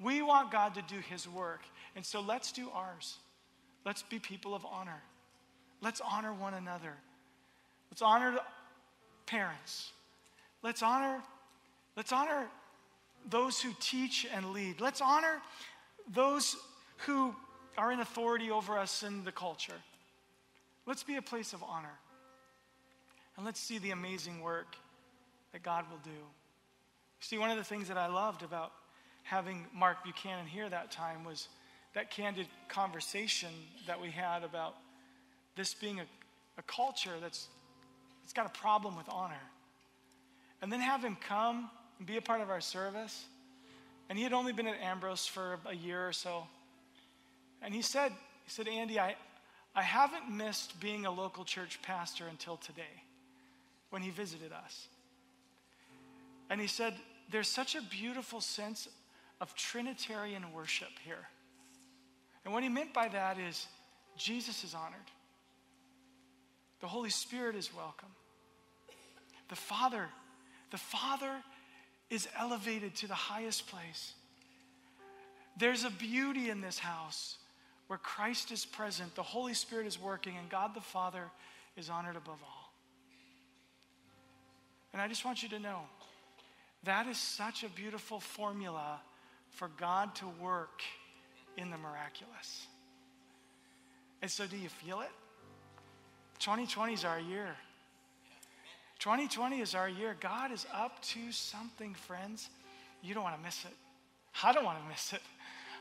We 0.00 0.20
want 0.22 0.50
God 0.50 0.74
to 0.74 0.82
do 0.82 0.96
his 1.08 1.28
work. 1.28 1.60
And 1.94 2.04
so 2.04 2.20
let's 2.20 2.52
do 2.52 2.68
ours. 2.74 3.16
Let's 3.84 4.02
be 4.02 4.18
people 4.18 4.54
of 4.54 4.66
honor. 4.66 5.00
Let's 5.80 6.00
honor 6.00 6.32
one 6.32 6.54
another. 6.54 6.92
Let's 7.90 8.02
honor 8.02 8.38
parents. 9.26 9.92
Let's 10.62 10.82
honor 10.82 11.22
let's 11.96 12.12
honor 12.12 12.46
those 13.28 13.60
who 13.60 13.72
teach 13.80 14.26
and 14.34 14.50
lead. 14.50 14.80
Let's 14.80 15.00
honor 15.00 15.40
those 16.12 16.56
who 16.98 17.34
are 17.78 17.92
in 17.92 18.00
authority 18.00 18.50
over 18.50 18.78
us 18.78 19.02
in 19.02 19.24
the 19.24 19.32
culture. 19.32 19.80
Let's 20.86 21.02
be 21.02 21.16
a 21.16 21.22
place 21.22 21.52
of 21.52 21.62
honor. 21.62 21.98
And 23.36 23.44
let's 23.44 23.60
see 23.60 23.78
the 23.78 23.90
amazing 23.90 24.40
work 24.40 24.76
that 25.52 25.62
God 25.62 25.84
will 25.90 26.00
do. 26.04 26.18
See, 27.20 27.38
one 27.38 27.50
of 27.50 27.56
the 27.56 27.64
things 27.64 27.88
that 27.88 27.98
I 27.98 28.06
loved 28.06 28.42
about 28.42 28.72
having 29.22 29.66
Mark 29.74 30.04
Buchanan 30.04 30.46
here 30.46 30.68
that 30.68 30.90
time 30.90 31.24
was 31.24 31.48
that 31.94 32.10
candid 32.10 32.46
conversation 32.68 33.50
that 33.86 34.00
we 34.00 34.10
had 34.10 34.44
about 34.44 34.74
this 35.56 35.74
being 35.74 36.00
a, 36.00 36.04
a 36.58 36.62
culture 36.62 37.14
that's, 37.20 37.48
that's 38.22 38.32
got 38.32 38.46
a 38.46 38.58
problem 38.58 38.96
with 38.96 39.06
honor. 39.08 39.34
And 40.62 40.72
then 40.72 40.80
have 40.80 41.02
him 41.02 41.16
come 41.16 41.70
and 41.98 42.06
be 42.06 42.16
a 42.16 42.22
part 42.22 42.40
of 42.40 42.50
our 42.50 42.60
service. 42.60 43.24
And 44.08 44.16
he 44.16 44.24
had 44.24 44.32
only 44.32 44.52
been 44.52 44.66
at 44.66 44.80
Ambrose 44.80 45.26
for 45.26 45.58
a 45.66 45.74
year 45.74 46.06
or 46.06 46.12
so. 46.12 46.46
And 47.62 47.74
he 47.74 47.82
said, 47.82 48.12
he 48.44 48.50
said, 48.50 48.68
Andy, 48.68 49.00
I, 49.00 49.16
I 49.74 49.82
haven't 49.82 50.30
missed 50.30 50.78
being 50.80 51.06
a 51.06 51.10
local 51.10 51.44
church 51.44 51.80
pastor 51.82 52.26
until 52.28 52.56
today 52.56 53.02
when 53.90 54.02
he 54.02 54.10
visited 54.10 54.52
us. 54.52 54.88
And 56.50 56.60
he 56.60 56.66
said, 56.66 56.94
There's 57.30 57.48
such 57.48 57.74
a 57.74 57.82
beautiful 57.82 58.40
sense 58.40 58.88
of 59.40 59.54
Trinitarian 59.54 60.52
worship 60.52 60.90
here. 61.04 61.28
And 62.44 62.54
what 62.54 62.62
he 62.62 62.68
meant 62.68 62.94
by 62.94 63.08
that 63.08 63.38
is 63.38 63.66
Jesus 64.16 64.64
is 64.64 64.74
honored, 64.74 65.10
the 66.80 66.86
Holy 66.86 67.10
Spirit 67.10 67.56
is 67.56 67.74
welcome. 67.74 68.08
The 69.48 69.56
Father, 69.56 70.08
the 70.70 70.78
Father 70.78 71.42
is 72.10 72.28
elevated 72.38 72.94
to 72.96 73.08
the 73.08 73.14
highest 73.14 73.68
place. 73.68 74.12
There's 75.56 75.84
a 75.84 75.90
beauty 75.90 76.50
in 76.50 76.60
this 76.60 76.78
house 76.78 77.38
where 77.86 77.98
Christ 77.98 78.50
is 78.50 78.64
present, 78.66 79.14
the 79.14 79.22
Holy 79.22 79.54
Spirit 79.54 79.86
is 79.86 80.00
working, 80.00 80.36
and 80.36 80.48
God 80.48 80.74
the 80.74 80.80
Father 80.80 81.24
is 81.76 81.88
honored 81.88 82.16
above 82.16 82.38
all. 82.42 82.55
And 84.96 85.02
I 85.02 85.08
just 85.08 85.26
want 85.26 85.42
you 85.42 85.50
to 85.50 85.58
know 85.58 85.80
that 86.84 87.06
is 87.06 87.18
such 87.18 87.64
a 87.64 87.68
beautiful 87.68 88.18
formula 88.18 88.98
for 89.50 89.68
God 89.76 90.14
to 90.14 90.24
work 90.42 90.80
in 91.58 91.70
the 91.70 91.76
miraculous. 91.76 92.66
And 94.22 94.30
so, 94.30 94.46
do 94.46 94.56
you 94.56 94.70
feel 94.70 95.02
it? 95.02 95.10
2020 96.38 96.94
is 96.94 97.04
our 97.04 97.20
year. 97.20 97.54
2020 99.00 99.60
is 99.60 99.74
our 99.74 99.86
year. 99.86 100.16
God 100.18 100.50
is 100.50 100.64
up 100.72 101.02
to 101.08 101.30
something, 101.30 101.92
friends. 101.92 102.48
You 103.02 103.12
don't 103.12 103.22
want 103.22 103.36
to 103.36 103.42
miss 103.42 103.66
it. 103.66 103.74
I 104.42 104.54
don't 104.54 104.64
want 104.64 104.82
to 104.82 104.88
miss 104.88 105.12
it. 105.12 105.20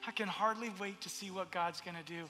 I 0.05 0.11
can 0.11 0.27
hardly 0.27 0.73
wait 0.77 0.99
to 0.99 1.09
see 1.09 1.31
what 1.31 1.51
God's 1.51 1.79
going 1.79 1.95
to 1.95 2.03
do. 2.03 2.29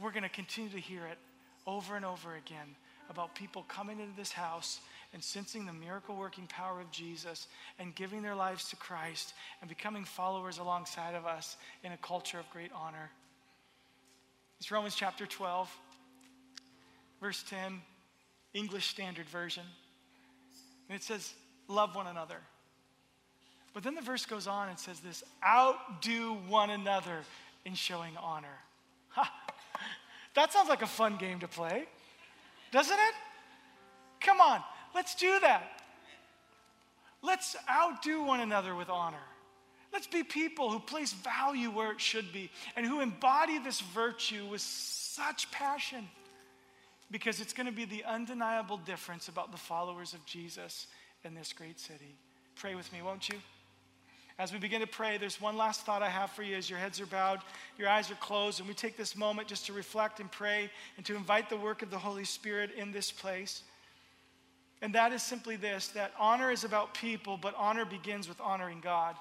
we're 0.00 0.12
going 0.12 0.22
to 0.22 0.30
continue 0.30 0.70
to 0.70 0.80
hear 0.80 1.04
it 1.04 1.18
over 1.66 1.94
and 1.94 2.06
over 2.06 2.36
again 2.36 2.74
about 3.10 3.34
people 3.34 3.66
coming 3.68 4.00
into 4.00 4.16
this 4.16 4.32
house 4.32 4.80
and 5.12 5.22
sensing 5.22 5.66
the 5.66 5.72
miracle 5.72 6.16
working 6.16 6.46
power 6.46 6.80
of 6.80 6.90
Jesus 6.90 7.46
and 7.78 7.94
giving 7.94 8.22
their 8.22 8.34
lives 8.34 8.68
to 8.70 8.76
Christ 8.76 9.34
and 9.60 9.68
becoming 9.68 10.04
followers 10.04 10.58
alongside 10.58 11.14
of 11.14 11.26
us 11.26 11.56
in 11.82 11.92
a 11.92 11.96
culture 11.98 12.38
of 12.38 12.48
great 12.50 12.70
honor. 12.74 13.10
It's 14.58 14.70
Romans 14.70 14.94
chapter 14.94 15.26
12, 15.26 15.70
verse 17.20 17.44
10, 17.48 17.80
English 18.54 18.88
Standard 18.88 19.28
Version. 19.28 19.64
And 20.88 20.96
it 20.96 21.02
says, 21.02 21.34
Love 21.68 21.94
one 21.96 22.06
another. 22.06 22.38
But 23.74 23.82
then 23.82 23.94
the 23.94 24.00
verse 24.00 24.24
goes 24.24 24.46
on 24.46 24.68
and 24.68 24.78
says 24.78 25.00
this 25.00 25.22
outdo 25.46 26.38
one 26.48 26.70
another 26.70 27.18
in 27.64 27.74
showing 27.74 28.16
honor. 28.16 28.58
Ha! 29.10 29.30
That 30.34 30.52
sounds 30.52 30.68
like 30.68 30.82
a 30.82 30.86
fun 30.86 31.16
game 31.16 31.40
to 31.40 31.48
play, 31.48 31.86
doesn't 32.70 32.94
it? 32.94 33.14
Come 34.20 34.40
on, 34.40 34.62
let's 34.96 35.14
do 35.14 35.38
that. 35.40 35.82
Let's 37.22 37.54
outdo 37.70 38.24
one 38.24 38.40
another 38.40 38.74
with 38.74 38.88
honor. 38.88 39.22
Let's 39.92 40.06
be 40.06 40.24
people 40.24 40.70
who 40.70 40.80
place 40.80 41.12
value 41.12 41.70
where 41.70 41.92
it 41.92 42.00
should 42.00 42.32
be 42.32 42.50
and 42.74 42.84
who 42.84 43.00
embody 43.00 43.58
this 43.58 43.80
virtue 43.80 44.46
with 44.46 44.60
such 44.60 45.50
passion 45.50 46.08
because 47.10 47.40
it's 47.40 47.52
going 47.52 47.66
to 47.66 47.72
be 47.72 47.84
the 47.84 48.04
undeniable 48.04 48.78
difference 48.78 49.28
about 49.28 49.52
the 49.52 49.58
followers 49.58 50.12
of 50.12 50.24
Jesus 50.26 50.86
in 51.24 51.34
this 51.34 51.52
great 51.52 51.78
city. 51.78 52.16
Pray 52.56 52.74
with 52.74 52.92
me, 52.92 53.02
won't 53.02 53.28
you? 53.28 53.36
As 54.38 54.52
we 54.52 54.58
begin 54.58 54.80
to 54.80 54.86
pray, 54.86 55.16
there's 55.16 55.40
one 55.40 55.56
last 55.56 55.86
thought 55.86 56.02
I 56.02 56.10
have 56.10 56.30
for 56.30 56.42
you 56.42 56.56
as 56.56 56.68
your 56.68 56.78
heads 56.78 57.00
are 57.00 57.06
bowed, 57.06 57.40
your 57.78 57.88
eyes 57.88 58.10
are 58.10 58.16
closed, 58.16 58.60
and 58.60 58.68
we 58.68 58.74
take 58.74 58.96
this 58.96 59.16
moment 59.16 59.48
just 59.48 59.66
to 59.66 59.72
reflect 59.72 60.20
and 60.20 60.30
pray 60.30 60.70
and 60.96 61.06
to 61.06 61.16
invite 61.16 61.48
the 61.48 61.56
work 61.56 61.80
of 61.82 61.90
the 61.90 61.98
Holy 61.98 62.24
Spirit 62.24 62.70
in 62.76 62.92
this 62.92 63.10
place. 63.10 63.62
And 64.82 64.94
that 64.94 65.12
is 65.12 65.22
simply 65.22 65.56
this 65.56 65.88
that 65.88 66.12
honor 66.18 66.50
is 66.50 66.64
about 66.64 66.94
people, 66.94 67.36
but 67.36 67.54
honor 67.56 67.84
begins 67.84 68.28
with 68.28 68.40
honoring 68.40 68.80
God. 68.80 69.16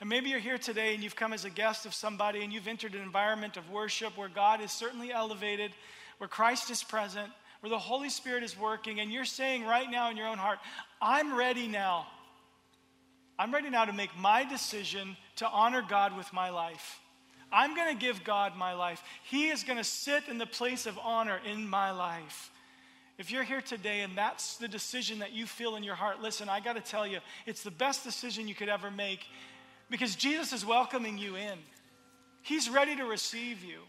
And 0.00 0.08
maybe 0.08 0.30
you're 0.30 0.38
here 0.38 0.56
today 0.56 0.94
and 0.94 1.02
you've 1.04 1.16
come 1.16 1.34
as 1.34 1.44
a 1.44 1.50
guest 1.50 1.84
of 1.84 1.92
somebody 1.92 2.42
and 2.42 2.52
you've 2.52 2.68
entered 2.68 2.94
an 2.94 3.02
environment 3.02 3.58
of 3.58 3.68
worship 3.70 4.16
where 4.16 4.30
God 4.30 4.62
is 4.62 4.72
certainly 4.72 5.12
elevated, 5.12 5.72
where 6.16 6.28
Christ 6.28 6.70
is 6.70 6.82
present, 6.82 7.30
where 7.60 7.68
the 7.70 7.78
Holy 7.78 8.08
Spirit 8.08 8.42
is 8.42 8.58
working, 8.58 9.00
and 9.00 9.12
you're 9.12 9.26
saying 9.26 9.64
right 9.64 9.90
now 9.90 10.10
in 10.10 10.16
your 10.16 10.26
own 10.26 10.38
heart, 10.38 10.58
I'm 11.02 11.36
ready 11.36 11.68
now. 11.68 12.06
I'm 13.38 13.52
ready 13.52 13.68
now 13.68 13.84
to 13.84 13.92
make 13.92 14.16
my 14.18 14.44
decision 14.44 15.16
to 15.36 15.48
honor 15.48 15.82
God 15.86 16.16
with 16.16 16.32
my 16.32 16.48
life. 16.48 16.98
I'm 17.52 17.74
going 17.74 17.88
to 17.94 18.00
give 18.00 18.24
God 18.24 18.56
my 18.56 18.74
life. 18.74 19.02
He 19.24 19.48
is 19.48 19.64
going 19.64 19.78
to 19.78 19.84
sit 19.84 20.28
in 20.28 20.38
the 20.38 20.46
place 20.46 20.86
of 20.86 20.98
honor 20.98 21.40
in 21.44 21.68
my 21.68 21.90
life. 21.90 22.50
If 23.20 23.30
you're 23.30 23.44
here 23.44 23.60
today 23.60 24.00
and 24.00 24.16
that's 24.16 24.56
the 24.56 24.66
decision 24.66 25.18
that 25.18 25.32
you 25.32 25.44
feel 25.44 25.76
in 25.76 25.82
your 25.82 25.94
heart, 25.94 26.22
listen, 26.22 26.48
I 26.48 26.58
got 26.58 26.76
to 26.76 26.80
tell 26.80 27.06
you, 27.06 27.18
it's 27.44 27.62
the 27.62 27.70
best 27.70 28.02
decision 28.02 28.48
you 28.48 28.54
could 28.54 28.70
ever 28.70 28.90
make 28.90 29.26
because 29.90 30.16
Jesus 30.16 30.54
is 30.54 30.64
welcoming 30.64 31.18
you 31.18 31.36
in. 31.36 31.58
He's 32.40 32.70
ready 32.70 32.96
to 32.96 33.04
receive 33.04 33.62
you. 33.62 33.80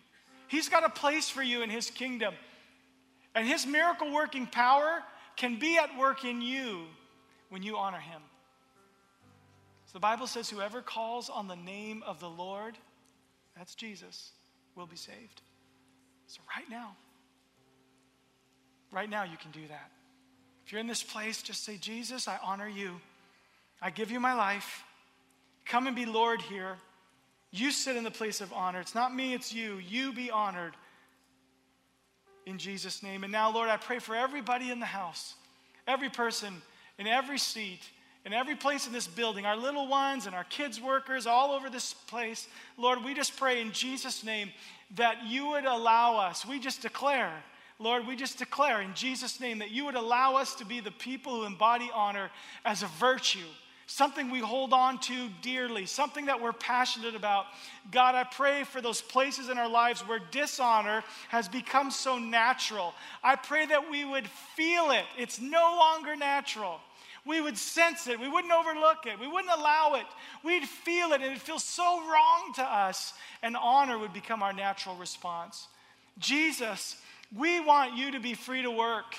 He's 0.50 0.68
got 0.68 0.84
a 0.84 0.90
place 0.90 1.30
for 1.30 1.42
you 1.42 1.62
in 1.62 1.70
His 1.70 1.90
kingdom. 1.90 2.34
And 3.34 3.48
His 3.48 3.66
miracle 3.66 4.12
working 4.12 4.48
power 4.48 5.02
can 5.38 5.58
be 5.58 5.78
at 5.78 5.98
work 5.98 6.26
in 6.26 6.42
you 6.42 6.82
when 7.48 7.64
you 7.64 7.78
honor 7.78 8.02
Him. 8.02 8.22
So 9.86 9.94
the 9.94 10.00
Bible 10.02 10.28
says, 10.28 10.50
whoever 10.50 10.82
calls 10.82 11.30
on 11.30 11.48
the 11.48 11.56
name 11.56 12.04
of 12.06 12.20
the 12.20 12.30
Lord, 12.30 12.78
that's 13.56 13.76
Jesus, 13.76 14.32
will 14.76 14.88
be 14.88 14.98
saved. 14.98 15.42
So 16.28 16.42
right 16.54 16.70
now, 16.70 16.98
right 18.92 19.10
now 19.10 19.24
you 19.24 19.38
can 19.38 19.52
do 19.52 19.68
that. 19.70 19.92
If 20.66 20.72
you're 20.72 20.82
in 20.82 20.88
this 20.88 21.04
place, 21.04 21.42
just 21.42 21.64
say, 21.64 21.78
Jesus, 21.78 22.28
I 22.28 22.38
honor 22.44 22.68
you. 22.68 23.02
I 23.82 23.90
give 23.90 24.12
you 24.12 24.20
my 24.20 24.34
life. 24.34 24.84
Come 25.66 25.88
and 25.88 25.96
be 25.96 26.06
Lord 26.06 26.42
here. 26.42 26.78
You 27.52 27.72
sit 27.72 27.98
in 27.98 28.04
the 28.04 28.12
place 28.12 28.42
of 28.42 28.54
honor. 28.54 28.80
It's 28.80 28.96
not 28.96 29.14
me, 29.14 29.34
it's 29.34 29.54
you. 29.54 29.78
You 29.78 30.14
be 30.14 30.32
honored 30.32 30.74
in 32.46 32.58
Jesus' 32.58 33.04
name. 33.04 33.24
And 33.24 33.32
now, 33.32 33.52
Lord, 33.52 33.70
I 33.70 33.78
pray 33.78 34.00
for 34.00 34.16
everybody 34.16 34.72
in 34.72 34.80
the 34.80 34.86
house, 34.86 35.36
every 35.88 36.10
person 36.10 36.62
in 36.98 37.08
every 37.08 37.40
seat, 37.40 37.82
in 38.26 38.34
every 38.34 38.56
place 38.56 38.86
in 38.86 38.94
this 38.94 39.08
building, 39.08 39.46
our 39.46 39.58
little 39.58 39.88
ones 39.88 40.28
and 40.28 40.36
our 40.36 40.44
kids' 40.44 40.80
workers 40.80 41.26
all 41.26 41.52
over 41.52 41.70
this 41.70 41.94
place. 41.94 42.48
Lord, 42.78 43.04
we 43.04 43.14
just 43.14 43.36
pray 43.36 43.62
in 43.62 43.72
Jesus' 43.72 44.24
name 44.24 44.52
that 44.96 45.26
you 45.26 45.48
would 45.48 45.66
allow 45.66 46.18
us, 46.18 46.46
we 46.46 46.60
just 46.60 46.82
declare, 46.82 47.32
Lord, 47.82 48.06
we 48.08 48.16
just 48.16 48.38
declare 48.38 48.82
in 48.82 48.94
Jesus' 48.94 49.40
name 49.40 49.60
that 49.60 49.72
you 49.72 49.86
would 49.86 49.96
allow 49.96 50.36
us 50.36 50.56
to 50.56 50.66
be 50.66 50.80
the 50.80 50.92
people 50.92 51.36
who 51.36 51.46
embody 51.46 51.90
honor 51.94 52.30
as 52.64 52.84
a 52.84 52.88
virtue 52.88 53.40
something 53.92 54.32
we 54.32 54.40
hold 54.40 54.72
on 54.72 54.98
to 55.00 55.28
dearly, 55.42 55.86
something 55.86 56.28
that 56.28 56.42
we're 56.42 56.54
passionate 56.54 57.14
about. 57.14 57.46
God, 57.92 58.16
I 58.16 58.24
pray 58.24 58.64
for 58.64 58.80
those 58.80 59.02
places 59.02 59.50
in 59.50 59.58
our 59.58 59.68
lives 59.68 60.08
where 60.08 60.20
dishonor 60.32 61.04
has 61.28 61.50
become 61.50 61.92
so 61.92 62.18
natural. 62.18 62.94
I 63.22 63.36
pray 63.36 63.66
that 63.66 63.92
we 63.92 64.06
would 64.06 64.28
feel 64.56 64.92
it. 64.92 65.04
It's 65.18 65.42
no 65.42 65.76
longer 65.78 66.16
natural. 66.16 66.80
We 67.26 67.42
would 67.42 67.58
sense 67.58 68.08
it. 68.08 68.18
We 68.18 68.30
wouldn't 68.30 68.54
overlook 68.54 69.06
it. 69.06 69.20
We 69.20 69.28
wouldn't 69.28 69.54
allow 69.54 69.96
it. 69.96 70.06
We'd 70.44 70.64
feel 70.64 71.12
it, 71.12 71.22
and 71.22 71.34
it 71.34 71.42
feels 71.42 71.64
so 71.64 72.00
wrong 72.00 72.54
to 72.56 72.64
us, 72.64 73.14
and 73.44 73.58
honor 73.58 74.00
would 74.00 74.14
become 74.14 74.42
our 74.42 74.54
natural 74.54 74.96
response. 74.96 75.68
Jesus, 76.18 76.96
we 77.36 77.60
want 77.60 77.98
you 77.98 78.12
to 78.12 78.20
be 78.20 78.34
free 78.34 78.62
to 78.62 78.72
work 78.72 79.16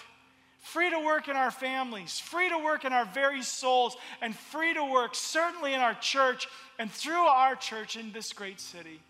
free 0.63 0.91
to 0.91 0.99
work 1.01 1.29
in 1.29 1.37
our 1.37 1.51
families, 1.51 2.19
free 2.19 2.49
to 2.49 2.57
work 2.57 2.85
in 2.85 2.93
our 2.93 3.05
very 3.05 3.43
souls, 3.43 3.97
and 4.23 4.35
free 4.35 4.73
to 4.73 4.85
work 4.85 5.15
certainly 5.15 5.75
in 5.75 5.81
our 5.81 5.95
church 5.95 6.49
and 6.79 6.91
through 6.91 7.27
our 7.27 7.55
church 7.57 7.97
in 7.97 8.13
this 8.13 8.33
great 8.33 8.61
city. 8.61 9.01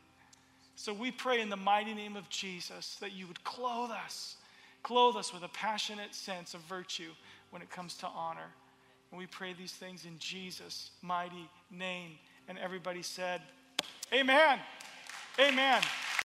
So 0.74 0.92
we 0.92 1.10
pray 1.10 1.40
in 1.40 1.50
the 1.50 1.56
mighty 1.56 1.94
name 1.94 2.16
of 2.16 2.28
Jesus 2.28 2.96
that 2.96 3.12
you 3.12 3.26
would 3.26 3.44
clothe 3.44 3.90
us, 3.90 4.36
clothe 4.82 5.16
us 5.16 5.32
with 5.32 5.44
a 5.44 5.48
passionate 5.48 6.14
sense 6.14 6.54
of 6.54 6.60
virtue 6.62 7.10
when 7.50 7.62
it 7.62 7.70
comes 7.70 7.94
to 7.98 8.06
honor. 8.06 8.50
And 9.10 9.18
we 9.18 9.26
pray 9.26 9.52
these 9.52 9.72
things 9.72 10.06
in 10.06 10.18
Jesus' 10.18 10.90
mighty 11.02 11.48
name. 11.70 12.12
And 12.48 12.58
everybody 12.58 13.02
said, 13.02 13.42
Amen. 14.12 14.58
Amen. 15.38 15.82